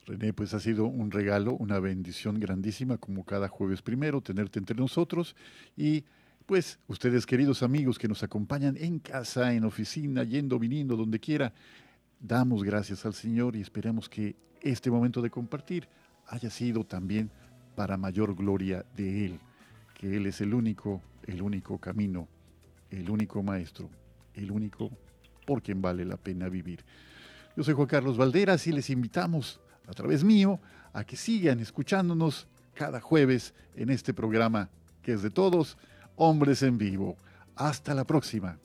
René, 0.07 0.33
pues 0.33 0.55
ha 0.55 0.61
sido 0.61 0.87
un 0.87 1.13
regalo, 1.13 1.53
una 1.53 1.79
bendición 1.79 2.41
grandísima, 2.41 2.99
como 2.99 3.25
cada 3.25 3.47
jueves 3.47 3.81
primero, 3.81 4.21
tenerte 4.21 4.59
entre 4.59 4.77
nosotros 4.77 5.37
y 5.77 6.05
pues 6.47 6.79
ustedes, 6.89 7.27
queridos 7.27 7.63
amigos 7.63 7.99
que 7.99 8.09
nos 8.09 8.23
acompañan 8.23 8.77
en 8.79 8.99
casa, 8.99 9.53
en 9.53 9.65
oficina, 9.65 10.25
yendo, 10.25 10.59
viniendo, 10.59 10.97
donde 10.97 11.21
quiera, 11.21 11.53
damos 12.19 12.63
gracias 12.65 13.07
al 13.07 13.15
Señor 13.15 13.57
y 13.57 13.61
esperamos 13.61 14.09
que 14.09 14.37
este 14.61 14.91
momento 14.91 15.23
de 15.23 15.31
compartir 15.31 15.89
haya 16.27 16.51
sido 16.51 16.85
también 16.85 17.31
para 17.75 17.97
mayor 17.97 18.35
gloria 18.35 18.85
de 18.97 19.27
Él, 19.27 19.41
que 19.95 20.17
Él 20.17 20.27
es 20.27 20.41
el 20.41 20.55
único, 20.55 21.03
el 21.27 21.41
único 21.43 21.79
camino, 21.79 22.29
el 22.91 23.09
único 23.09 23.43
maestro, 23.43 23.89
el 24.35 24.51
único 24.51 24.91
por 25.47 25.63
quien 25.63 25.81
vale 25.81 26.05
la 26.05 26.17
pena 26.17 26.49
vivir. 26.49 26.85
Yo 27.57 27.65
soy 27.65 27.75
Juan 27.75 27.89
Carlos 27.89 28.17
Valderas 28.17 28.67
y 28.67 28.73
les 28.73 28.91
invitamos 28.91 29.61
a 29.87 29.93
través 29.93 30.23
mío 30.23 30.61
a 30.93 31.05
que 31.05 31.17
sigan 31.17 31.61
escuchándonos 31.61 32.47
cada 32.75 33.01
jueves 33.01 33.55
en 33.75 33.91
este 33.91 34.15
programa 34.15 34.69
que 35.03 35.13
es 35.13 35.23
de 35.23 35.31
todos 35.31 35.77
Hombres 36.23 36.63
en 36.63 36.77
Vivo. 36.77 37.17
Hasta 37.57 37.95
la 37.95 38.05
próxima. 38.05 38.59